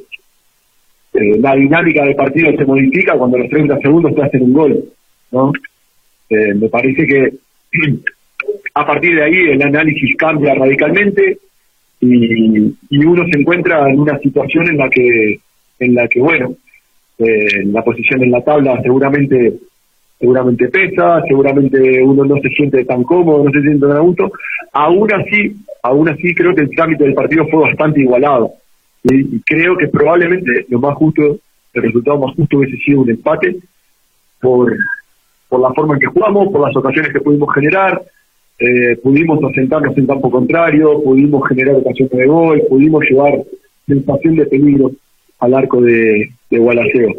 eh, 1.15 1.39
la 1.39 1.55
dinámica 1.55 2.05
del 2.05 2.17
partido 2.17 2.51
se 2.57 2.65
modifica 2.65 3.17
cuando 3.17 3.39
los 3.39 3.49
30 3.49 3.79
segundos 3.79 4.15
te 4.15 4.23
hacen 4.23 4.43
un 4.43 4.53
gol, 4.53 4.85
¿no? 5.31 5.53
Eh, 6.29 6.55
me 6.55 6.69
parece 6.69 7.07
que 7.07 7.33
a 8.75 8.87
partir 8.87 9.15
de 9.15 9.23
ahí 9.23 9.37
el 9.51 9.63
análisis 9.63 10.17
cambia 10.17 10.55
radicalmente 10.55 11.39
y, 12.03 12.77
y 12.91 13.05
uno 13.05 13.25
se 13.31 13.39
encuentra 13.39 13.89
en 13.89 14.01
una 14.01 14.19
situación 14.19 14.69
en 14.69 14.77
la 14.77 14.91
que, 14.91 15.39
en 15.79 15.95
la 15.95 16.09
que 16.09 16.21
bueno, 16.21 16.57
eh, 17.19 17.65
la 17.67 17.83
posición 17.83 18.25
en 18.25 18.33
la 18.33 18.43
tabla 18.43 18.81
seguramente 18.83 19.55
seguramente 20.19 20.69
pesa, 20.69 21.21
seguramente 21.27 22.01
uno 22.03 22.25
no 22.25 22.37
se 22.41 22.49
siente 22.51 22.85
tan 22.85 23.03
cómodo, 23.03 23.45
no 23.45 23.51
se 23.51 23.61
siente 23.61 23.87
tan 23.87 23.97
a 23.97 24.01
gusto. 24.01 24.31
Aún 24.73 25.13
así, 25.13 25.57
aún 25.83 26.09
así 26.09 26.33
creo 26.35 26.55
que 26.55 26.63
el 26.63 26.71
trámite 26.71 27.05
del 27.05 27.15
partido 27.15 27.47
fue 27.49 27.63
bastante 27.63 28.01
igualado. 28.01 28.53
Y 29.03 29.41
creo 29.41 29.77
que 29.77 29.89
probablemente 29.89 30.67
lo 30.69 30.79
más 30.79 30.95
justo, 30.95 31.39
el 31.75 31.83
resultado 31.83 32.19
más 32.19 32.37
justo 32.37 32.59
hubiese 32.59 32.77
sido 32.85 33.01
un 33.01 33.11
empate 33.11 33.57
por, 34.41 34.77
por 35.49 35.61
la 35.61 35.73
forma 35.73 35.95
en 35.95 36.01
que 36.01 36.07
jugamos, 36.07 36.53
por 36.53 36.69
las 36.69 36.77
ocasiones 36.77 37.13
que 37.13 37.21
pudimos 37.21 37.53
generar, 37.53 38.01
eh, 38.63 38.97
pudimos 39.03 39.43
asentarnos 39.43 39.97
en 39.99 40.07
campo 40.07 40.31
contrario, 40.31 41.03
pudimos 41.03 41.47
generar 41.49 41.75
ocasiones 41.77 42.13
de 42.13 42.27
gol, 42.27 42.63
pudimos 42.69 43.03
llevar 43.11 43.43
sensación 43.87 44.37
de 44.37 44.47
peligro 44.47 44.93
al 45.41 45.55
arco 45.55 45.81
de, 45.81 46.31
de. 46.49 47.15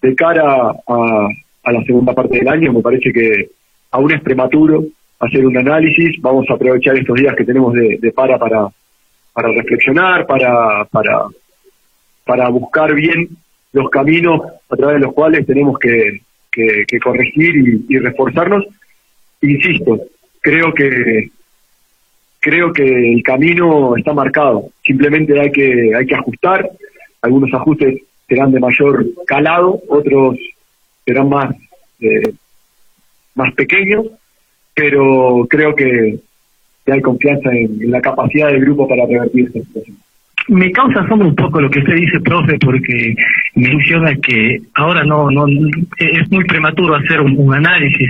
De 0.00 0.14
cara 0.14 0.72
a, 0.86 1.28
la 1.72 1.84
segunda 1.84 2.14
parte 2.14 2.38
del 2.38 2.48
año, 2.48 2.72
me 2.72 2.80
parece 2.80 3.12
que 3.12 3.50
aún 3.90 4.12
es 4.12 4.22
prematuro 4.22 4.84
hacer 5.20 5.44
un 5.44 5.58
análisis, 5.58 6.16
vamos 6.22 6.46
a 6.48 6.54
aprovechar 6.54 6.96
estos 6.96 7.16
días 7.16 7.34
que 7.36 7.44
tenemos 7.44 7.74
de, 7.74 8.12
para 8.14 8.38
para 8.38 9.52
reflexionar, 9.52 10.26
para, 10.26 10.84
para, 12.24 12.48
buscar 12.48 12.94
bien 12.94 13.28
los 13.72 13.90
caminos 13.90 14.40
a 14.68 14.76
través 14.76 14.94
de 14.96 15.06
los 15.06 15.12
cuales 15.14 15.46
tenemos 15.46 15.78
que, 15.78 16.22
corregir 17.02 17.84
y, 17.88 17.98
reforzarnos. 17.98 18.64
Insisto, 19.42 20.00
creo 20.40 20.72
que 20.72 21.30
creo 22.40 22.72
que 22.72 23.14
el 23.14 23.22
camino 23.22 23.96
está 23.96 24.12
marcado. 24.12 24.70
Simplemente 24.84 25.38
hay 25.38 25.50
que 25.50 25.94
hay 25.94 26.06
que 26.06 26.14
ajustar. 26.14 26.68
Algunos 27.22 27.52
ajustes 27.52 28.02
serán 28.28 28.52
de 28.52 28.60
mayor 28.60 29.06
calado, 29.26 29.80
otros 29.88 30.36
serán 31.04 31.28
más 31.28 31.54
eh, 32.00 32.32
más 33.34 33.54
pequeños, 33.54 34.06
pero 34.74 35.46
creo 35.48 35.74
que, 35.74 36.18
hay 36.90 37.02
confianza 37.02 37.50
en, 37.52 37.90
la 37.90 38.00
capacidad 38.00 38.48
del 38.48 38.62
grupo 38.62 38.88
para 38.88 39.06
revertir 39.06 39.46
esta 39.46 39.60
situación. 39.60 39.96
Me 40.48 40.72
causa 40.72 41.00
asombro 41.00 41.28
un 41.28 41.36
poco 41.36 41.60
lo 41.60 41.68
que 41.68 41.80
usted 41.80 41.94
dice, 41.94 42.20
profe, 42.20 42.58
porque 42.58 43.14
menciona 43.54 44.14
que 44.16 44.62
ahora 44.74 45.04
no, 45.04 45.30
no 45.30 45.46
es 45.98 46.30
muy 46.30 46.44
prematuro 46.44 46.94
hacer 46.94 47.20
un, 47.20 47.52
análisis 47.52 48.08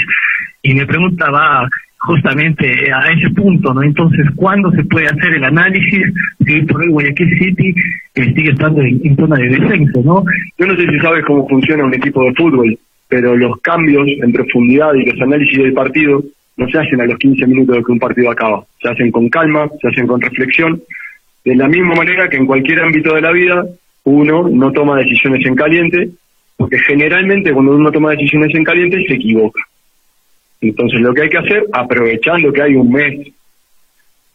y 0.62 0.74
me 0.74 0.87
pregunta 0.87 1.29
va 1.31 1.68
justamente 2.01 2.93
a 2.93 3.11
ese 3.13 3.31
punto, 3.31 3.75
¿no? 3.75 3.83
Entonces, 3.83 4.27
¿cuándo 4.37 4.71
se 4.73 4.85
puede 4.85 5.07
hacer 5.07 5.35
el 5.35 5.45
análisis 5.45 6.01
si 6.47 6.63
por 6.63 6.83
el 6.83 6.91
Guayaquil 6.91 7.39
City 7.39 7.75
eh, 8.15 8.35
sigue 8.35 8.51
estando 8.51 8.83
en, 8.83 9.01
en, 9.05 9.17
zona 9.17 9.37
de 9.37 9.49
descenso, 9.49 10.03
¿no? 10.05 10.25
Yo 10.59 10.67
no 10.67 10.77
sé 10.77 10.87
si 10.87 10.99
sabes 11.01 11.25
cómo 11.25 11.49
funciona 11.49 11.85
un 11.85 11.95
equipo 11.95 12.23
de 12.25 12.35
fútbol, 12.35 12.79
pero 13.09 13.37
los 13.37 13.61
cambios 13.61 14.07
en 14.07 14.33
profundidad 14.33 14.95
y 14.95 15.11
los 15.11 15.21
análisis 15.21 15.59
del 15.59 15.73
partido 15.73 16.23
no 16.57 16.69
se 16.69 16.79
hacen 16.79 17.01
a 17.01 17.07
los 17.07 17.19
15 17.19 17.47
minutos 17.47 17.77
de 17.77 17.85
que 17.85 17.93
un 17.93 17.99
partido 17.99 18.31
acaba, 18.31 18.65
se 18.83 18.89
hacen 18.89 19.11
con 19.11 19.29
calma, 19.29 19.69
se 19.81 19.89
hacen 19.89 20.07
con 20.07 20.21
reflexión, 20.21 20.81
de 21.45 21.55
la 21.55 21.69
misma 21.69 21.95
manera 21.95 22.29
que 22.29 22.37
en 22.37 22.47
cualquier 22.47 22.81
ámbito 22.81 23.15
de 23.15 23.23
la 23.23 23.33
vida 23.33 23.65
uno 24.05 24.49
no 24.49 24.73
toma 24.73 24.99
decisiones 24.99 25.45
en 25.47 25.55
caliente, 25.55 26.11
porque 26.57 26.79
generalmente 26.79 27.53
cuando 27.53 27.77
uno 27.77 27.91
toma 27.93 28.11
decisiones 28.11 28.55
en 28.55 28.65
caliente 28.65 29.05
se 29.07 29.15
equivoca. 29.15 29.61
Entonces 30.61 31.01
lo 31.01 31.15
que 31.15 31.23
hay 31.23 31.29
que 31.29 31.39
hacer, 31.39 31.67
aprovechando 31.73 32.53
que 32.53 32.63
hay 32.63 32.75
un 32.75 32.91
mes 32.91 33.29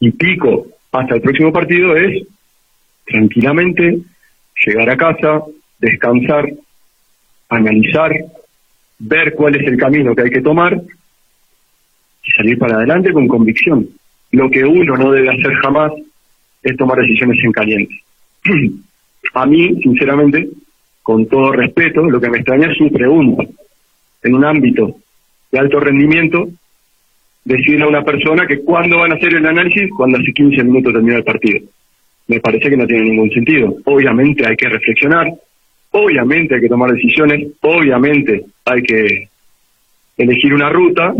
y 0.00 0.10
pico 0.10 0.66
hasta 0.92 1.16
el 1.16 1.20
próximo 1.20 1.52
partido, 1.52 1.96
es 1.96 2.26
tranquilamente 3.06 3.98
llegar 4.64 4.90
a 4.90 4.96
casa, 4.96 5.42
descansar, 5.78 6.48
analizar, 7.48 8.12
ver 8.98 9.34
cuál 9.34 9.56
es 9.56 9.66
el 9.66 9.76
camino 9.76 10.14
que 10.14 10.22
hay 10.22 10.30
que 10.30 10.40
tomar 10.40 10.80
y 12.22 12.30
salir 12.30 12.58
para 12.58 12.76
adelante 12.76 13.12
con 13.12 13.28
convicción. 13.28 13.88
Lo 14.30 14.50
que 14.50 14.64
uno 14.64 14.96
no 14.96 15.10
debe 15.12 15.28
hacer 15.28 15.52
jamás 15.62 15.92
es 16.62 16.76
tomar 16.76 16.98
decisiones 16.98 17.38
en 17.44 17.52
caliente. 17.52 17.94
A 19.34 19.46
mí, 19.46 19.80
sinceramente, 19.82 20.48
con 21.02 21.26
todo 21.26 21.52
respeto, 21.52 22.02
lo 22.08 22.20
que 22.20 22.30
me 22.30 22.38
extraña 22.38 22.70
es 22.70 22.78
su 22.78 22.90
pregunta. 22.90 23.44
En 24.22 24.34
un 24.34 24.44
ámbito 24.44 24.96
de 25.54 25.60
alto 25.60 25.78
rendimiento, 25.78 26.48
decirle 27.44 27.84
a 27.84 27.88
una 27.88 28.02
persona 28.02 28.44
que 28.44 28.58
cuándo 28.62 28.98
van 28.98 29.12
a 29.12 29.14
hacer 29.14 29.34
el 29.34 29.46
análisis 29.46 29.88
cuando 29.96 30.18
hace 30.18 30.32
15 30.32 30.64
minutos 30.64 30.92
termina 30.92 31.18
el 31.18 31.22
partido. 31.22 31.60
Me 32.26 32.40
parece 32.40 32.70
que 32.70 32.76
no 32.76 32.88
tiene 32.88 33.04
ningún 33.10 33.30
sentido. 33.30 33.76
Obviamente 33.84 34.44
hay 34.44 34.56
que 34.56 34.68
reflexionar, 34.68 35.32
obviamente 35.92 36.56
hay 36.56 36.60
que 36.60 36.68
tomar 36.68 36.90
decisiones, 36.90 37.52
obviamente 37.60 38.44
hay 38.64 38.82
que 38.82 39.28
elegir 40.16 40.54
una 40.54 40.70
ruta, 40.70 41.14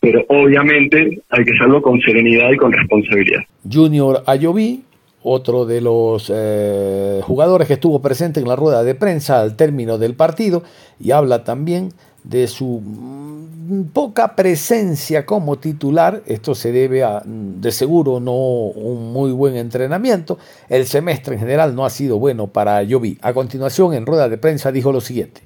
pero 0.00 0.24
obviamente 0.30 1.20
hay 1.30 1.44
que 1.44 1.52
hacerlo 1.52 1.80
con 1.80 2.00
serenidad 2.00 2.50
y 2.50 2.56
con 2.56 2.72
responsabilidad. 2.72 3.42
Junior 3.70 4.24
Ayoví, 4.26 4.82
otro 5.22 5.64
de 5.64 5.80
los 5.80 6.32
eh, 6.34 7.20
jugadores 7.22 7.68
que 7.68 7.74
estuvo 7.74 8.02
presente 8.02 8.40
en 8.40 8.48
la 8.48 8.56
rueda 8.56 8.82
de 8.82 8.96
prensa 8.96 9.40
al 9.40 9.56
término 9.56 9.96
del 9.96 10.14
partido, 10.14 10.64
y 10.98 11.12
habla 11.12 11.44
también 11.44 11.90
de 12.26 12.48
su 12.48 12.80
mm, 12.80 13.92
poca 13.92 14.34
presencia 14.34 15.24
como 15.24 15.58
titular, 15.58 16.22
esto 16.26 16.54
se 16.54 16.72
debe 16.72 17.04
a, 17.04 17.22
mm, 17.24 17.60
de 17.60 17.72
seguro, 17.72 18.20
no 18.20 18.32
un 18.32 19.12
muy 19.12 19.30
buen 19.32 19.56
entrenamiento. 19.56 20.38
El 20.68 20.86
semestre 20.86 21.34
en 21.34 21.40
general 21.40 21.74
no 21.74 21.84
ha 21.84 21.90
sido 21.90 22.18
bueno 22.18 22.48
para 22.48 22.76
Ayoví. 22.76 23.18
A 23.22 23.32
continuación, 23.32 23.94
en 23.94 24.06
rueda 24.06 24.28
de 24.28 24.38
prensa, 24.38 24.72
dijo 24.72 24.92
lo 24.92 25.00
siguiente. 25.00 25.42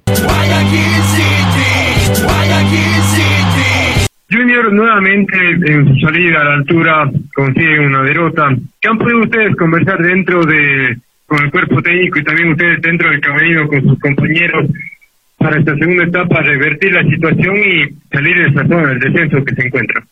Junior 4.31 4.72
nuevamente 4.72 5.37
en 5.66 5.89
su 5.89 6.07
salida 6.07 6.41
a 6.41 6.45
la 6.45 6.55
altura 6.55 7.11
consigue 7.35 7.81
una 7.81 8.03
derrota. 8.03 8.57
¿Qué 8.81 8.89
han 8.89 8.97
podido 8.97 9.22
ustedes 9.22 9.57
conversar 9.57 10.01
dentro 10.03 10.45
de 10.47 10.97
con 11.26 11.45
el 11.45 11.51
cuerpo 11.51 11.81
técnico 11.83 12.18
y 12.18 12.24
también 12.24 12.51
ustedes 12.51 12.81
dentro 12.83 13.09
del 13.09 13.20
camerino 13.20 13.68
con 13.68 13.83
sus 13.83 13.99
compañeros 14.01 14.66
para 15.41 15.59
esta 15.59 15.74
segunda 15.76 16.05
etapa 16.05 16.43
revertir 16.43 16.93
la 16.93 17.03
situación 17.03 17.57
y 17.57 17.88
salir 18.12 18.36
de 18.36 18.49
esa 18.51 18.68
zona 18.68 18.88
del 18.88 19.01
descenso 19.01 19.45
que 19.45 19.55
se 19.55 19.66
encuentra? 19.66 20.07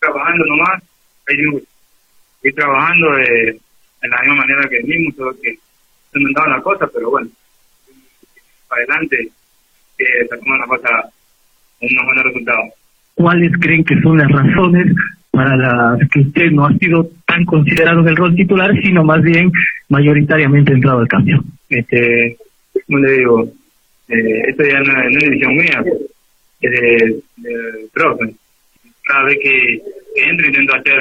Trabajando 0.00 0.44
nomás, 0.46 0.82
estoy 1.28 2.52
trabajando 2.52 3.12
de, 3.12 3.60
la 4.02 4.20
misma 4.20 4.34
manera 4.34 4.68
que 4.68 4.78
el 4.78 4.84
mismo, 4.84 5.12
solo 5.16 5.32
que 5.40 5.54
se 5.54 6.18
me 6.18 6.26
han 6.26 6.32
dado 6.32 6.48
la 6.48 6.60
cosa, 6.60 6.90
pero 6.92 7.10
bueno, 7.10 7.28
para 8.68 8.82
adelante, 8.82 9.28
que 9.96 10.04
sacamos 10.28 10.58
una 10.58 10.66
cosa, 10.66 10.88
unos 11.80 12.04
buenos 12.04 12.24
resultados 12.24 12.72
cuáles 13.14 13.52
creen 13.60 13.84
que 13.84 14.00
son 14.00 14.18
las 14.18 14.30
razones 14.30 14.94
para 15.30 15.56
las 15.56 16.08
que 16.10 16.20
usted 16.20 16.50
no 16.50 16.66
ha 16.66 16.74
sido 16.74 17.08
tan 17.26 17.44
considerado 17.44 18.00
en 18.00 18.08
el 18.08 18.16
rol 18.16 18.34
titular, 18.34 18.70
sino 18.82 19.04
más 19.04 19.22
bien 19.22 19.50
mayoritariamente 19.88 20.72
entrado 20.72 20.98
al 20.98 21.08
cambio. 21.08 21.42
Este, 21.68 22.36
como 22.86 22.98
le 22.98 23.12
digo, 23.12 23.48
eh, 24.08 24.42
esto 24.48 24.64
ya 24.64 24.80
no, 24.80 25.08
es 25.08 25.24
decisión 25.24 25.56
mía, 25.56 25.84
es 26.60 27.90
profe. 27.92 28.34
Cada 29.04 29.24
vez 29.24 29.38
que, 29.42 29.82
entro 30.16 30.46
intento 30.46 30.74
hacer 30.74 31.00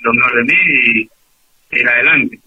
lo 0.00 0.14
mejor 0.14 0.36
de 0.36 0.44
mí 0.44 0.58
y 0.94 1.78
ir 1.78 1.88
adelante. 1.88 2.38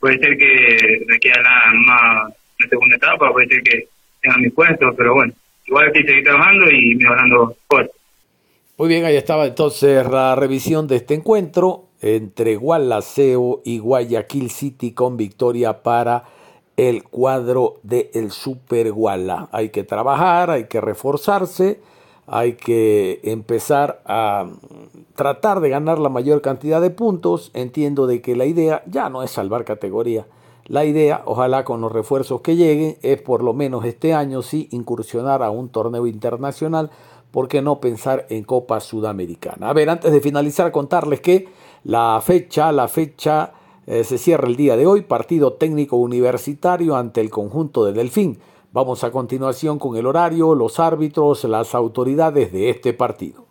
Puede 0.00 0.18
ser 0.18 0.38
que 0.38 1.04
me 1.06 1.18
queda 1.18 1.42
nada 1.42 1.72
más 1.74 2.32
en 2.60 2.68
segunda 2.68 2.96
etapa, 2.96 3.32
puede 3.32 3.48
ser 3.48 3.62
que 3.62 3.88
tenga 4.20 4.38
mi 4.38 4.50
puesto, 4.50 4.94
pero 4.96 5.14
bueno, 5.14 5.32
igual 5.66 5.92
que 5.92 6.02
seguir 6.02 6.24
trabajando 6.24 6.70
y 6.70 6.94
mejorando 6.96 7.56
cosas. 7.66 7.90
Muy 8.76 8.88
bien, 8.88 9.04
ahí 9.04 9.16
estaba 9.16 9.46
entonces 9.46 10.06
la 10.08 10.36
revisión 10.36 10.86
de 10.86 10.96
este 10.96 11.14
encuentro 11.14 11.88
entre 12.00 12.54
Gualaceo 12.56 13.60
y 13.64 13.78
Guayaquil 13.78 14.50
City 14.50 14.92
con 14.92 15.16
victoria 15.16 15.82
para 15.82 16.24
el 16.78 17.02
cuadro 17.02 17.80
del 17.82 18.08
el 18.14 18.30
Super 18.30 18.92
Guala. 18.92 19.48
Hay 19.50 19.70
que 19.70 19.82
trabajar, 19.82 20.48
hay 20.48 20.64
que 20.64 20.80
reforzarse, 20.80 21.80
hay 22.28 22.52
que 22.52 23.20
empezar 23.24 24.00
a 24.06 24.46
tratar 25.16 25.58
de 25.60 25.70
ganar 25.70 25.98
la 25.98 26.08
mayor 26.08 26.40
cantidad 26.40 26.80
de 26.80 26.90
puntos. 26.90 27.50
Entiendo 27.52 28.06
de 28.06 28.22
que 28.22 28.36
la 28.36 28.46
idea 28.46 28.84
ya 28.86 29.10
no 29.10 29.24
es 29.24 29.32
salvar 29.32 29.64
categoría, 29.64 30.26
La 30.66 30.84
idea, 30.84 31.22
ojalá 31.24 31.64
con 31.64 31.80
los 31.80 31.90
refuerzos 31.90 32.42
que 32.42 32.54
lleguen, 32.54 32.98
es 33.02 33.20
por 33.22 33.42
lo 33.42 33.54
menos 33.54 33.86
este 33.86 34.12
año 34.12 34.42
sí 34.42 34.68
incursionar 34.70 35.42
a 35.42 35.50
un 35.50 35.70
torneo 35.70 36.06
internacional, 36.06 36.90
¿por 37.30 37.48
qué 37.48 37.62
no 37.62 37.80
pensar 37.80 38.26
en 38.28 38.44
Copa 38.44 38.78
Sudamericana? 38.80 39.70
A 39.70 39.72
ver, 39.72 39.88
antes 39.88 40.12
de 40.12 40.20
finalizar, 40.20 40.70
contarles 40.70 41.22
que 41.22 41.48
la 41.84 42.20
fecha, 42.22 42.70
la 42.70 42.86
fecha 42.86 43.54
eh, 43.90 44.04
se 44.04 44.18
cierra 44.18 44.48
el 44.48 44.56
día 44.56 44.76
de 44.76 44.86
hoy, 44.86 45.00
partido 45.00 45.54
técnico 45.54 45.96
universitario 45.96 46.94
ante 46.94 47.22
el 47.22 47.30
conjunto 47.30 47.86
de 47.86 47.94
Delfín. 47.94 48.38
Vamos 48.70 49.02
a 49.02 49.10
continuación 49.10 49.78
con 49.78 49.96
el 49.96 50.04
horario, 50.04 50.54
los 50.54 50.78
árbitros, 50.78 51.44
las 51.44 51.74
autoridades 51.74 52.52
de 52.52 52.68
este 52.68 52.92
partido. 52.92 53.46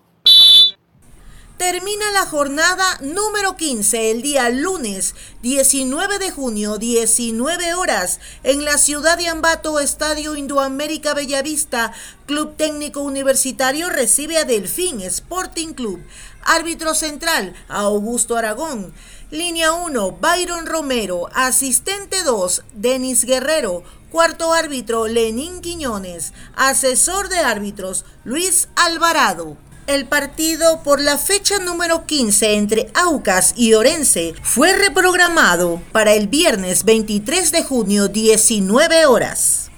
Termina 1.58 2.12
la 2.12 2.28
jornada 2.28 3.00
número 3.02 3.56
15 3.56 4.12
el 4.12 4.22
día 4.22 4.48
lunes 4.52 5.16
19 5.42 6.20
de 6.20 6.30
junio, 6.30 6.78
19 6.78 7.74
horas, 7.74 8.20
en 8.44 8.64
la 8.64 8.78
ciudad 8.78 9.18
de 9.18 9.30
Ambato, 9.30 9.80
Estadio 9.80 10.36
Indoamérica 10.36 11.16
Bellavista. 11.16 11.94
Club 12.28 12.56
Técnico 12.58 13.02
Universitario 13.02 13.90
recibe 13.90 14.38
a 14.38 14.46
Delfín 14.46 15.02
Sporting 15.02 15.74
Club. 15.74 16.00
Árbitro 16.48 16.96
central, 16.96 17.54
Augusto 17.68 18.38
Aragón. 18.38 18.94
Línea 19.32 19.74
1, 19.74 20.12
Byron 20.14 20.66
Romero. 20.66 21.28
Asistente 21.34 22.24
2, 22.24 22.64
Denis 22.74 23.26
Guerrero. 23.26 23.84
Cuarto 24.10 24.54
árbitro, 24.54 25.08
Lenín 25.08 25.60
Quiñones. 25.60 26.32
Asesor 26.56 27.28
de 27.28 27.40
árbitros, 27.40 28.06
Luis 28.24 28.70
Alvarado. 28.78 29.58
El 29.88 30.06
partido 30.06 30.84
por 30.84 31.02
la 31.02 31.18
fecha 31.18 31.60
número 31.60 32.06
15 32.06 32.54
entre 32.54 32.92
Aucas 32.94 33.54
y 33.58 33.74
Orense 33.74 34.34
fue 34.42 34.72
reprogramado 34.72 35.82
para 35.92 36.14
el 36.14 36.28
viernes 36.28 36.86
23 36.86 37.52
de 37.52 37.64
junio 37.64 38.08
19 38.08 39.06
horas. 39.06 39.70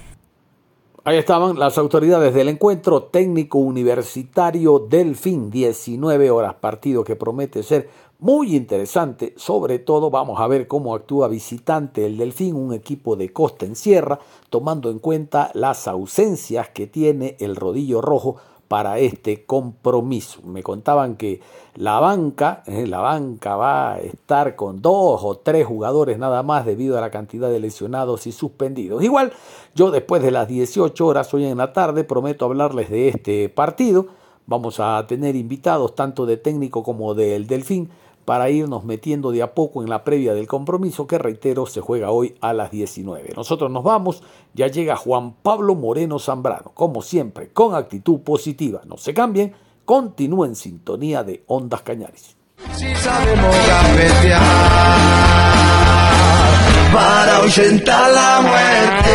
Ahí 1.02 1.16
estaban 1.16 1.58
las 1.58 1.78
autoridades 1.78 2.34
del 2.34 2.50
encuentro 2.50 3.04
técnico 3.04 3.56
universitario 3.56 4.80
Delfín, 4.80 5.50
19 5.50 6.30
horas, 6.30 6.56
partido 6.56 7.04
que 7.04 7.16
promete 7.16 7.62
ser 7.62 7.88
muy 8.18 8.54
interesante, 8.54 9.32
sobre 9.38 9.78
todo 9.78 10.10
vamos 10.10 10.38
a 10.40 10.46
ver 10.46 10.68
cómo 10.68 10.94
actúa 10.94 11.28
visitante 11.28 12.04
el 12.04 12.18
Delfín, 12.18 12.54
un 12.54 12.74
equipo 12.74 13.16
de 13.16 13.32
costa 13.32 13.64
en 13.64 13.76
sierra, 13.76 14.18
tomando 14.50 14.90
en 14.90 14.98
cuenta 14.98 15.50
las 15.54 15.88
ausencias 15.88 16.68
que 16.68 16.86
tiene 16.86 17.34
el 17.40 17.56
rodillo 17.56 18.02
rojo 18.02 18.36
para 18.70 19.00
este 19.00 19.46
compromiso. 19.46 20.42
Me 20.42 20.62
contaban 20.62 21.16
que 21.16 21.40
la 21.74 21.98
banca, 21.98 22.62
eh, 22.68 22.86
la 22.86 23.00
banca 23.00 23.56
va 23.56 23.94
a 23.94 23.98
estar 23.98 24.54
con 24.54 24.80
dos 24.80 25.22
o 25.24 25.38
tres 25.38 25.66
jugadores 25.66 26.20
nada 26.20 26.44
más 26.44 26.64
debido 26.64 26.96
a 26.96 27.00
la 27.00 27.10
cantidad 27.10 27.50
de 27.50 27.58
lesionados 27.58 28.28
y 28.28 28.32
suspendidos. 28.32 29.02
Igual, 29.02 29.32
yo 29.74 29.90
después 29.90 30.22
de 30.22 30.30
las 30.30 30.46
18 30.46 31.04
horas 31.04 31.34
hoy 31.34 31.46
en 31.46 31.58
la 31.58 31.72
tarde 31.72 32.04
prometo 32.04 32.44
hablarles 32.44 32.90
de 32.90 33.08
este 33.08 33.48
partido. 33.48 34.06
Vamos 34.46 34.78
a 34.78 35.04
tener 35.08 35.34
invitados 35.34 35.96
tanto 35.96 36.24
de 36.24 36.36
técnico 36.36 36.84
como 36.84 37.14
del 37.14 37.48
Delfín 37.48 37.90
para 38.30 38.48
irnos 38.48 38.84
metiendo 38.84 39.32
de 39.32 39.42
a 39.42 39.54
poco 39.54 39.82
en 39.82 39.90
la 39.90 40.04
previa 40.04 40.34
del 40.34 40.46
compromiso 40.46 41.08
que 41.08 41.18
reitero 41.18 41.66
se 41.66 41.80
juega 41.80 42.12
hoy 42.12 42.36
a 42.40 42.52
las 42.52 42.70
19. 42.70 43.32
Nosotros 43.34 43.72
nos 43.72 43.82
vamos, 43.82 44.22
ya 44.54 44.68
llega 44.68 44.94
Juan 44.94 45.32
Pablo 45.42 45.74
Moreno 45.74 46.20
Zambrano, 46.20 46.70
como 46.72 47.02
siempre, 47.02 47.48
con 47.48 47.74
actitud 47.74 48.20
positiva. 48.20 48.82
No 48.86 48.98
se 48.98 49.14
cambien, 49.14 49.52
continúen 49.84 50.50
en 50.52 50.54
sintonía 50.54 51.24
de 51.24 51.42
Ondas 51.48 51.82
Cañares. 51.82 52.36
Si 52.74 52.94
sabemos 52.94 53.56
para 56.92 57.36
ahuyentar 57.38 58.12
la 58.12 58.42
muerte. 58.42 59.10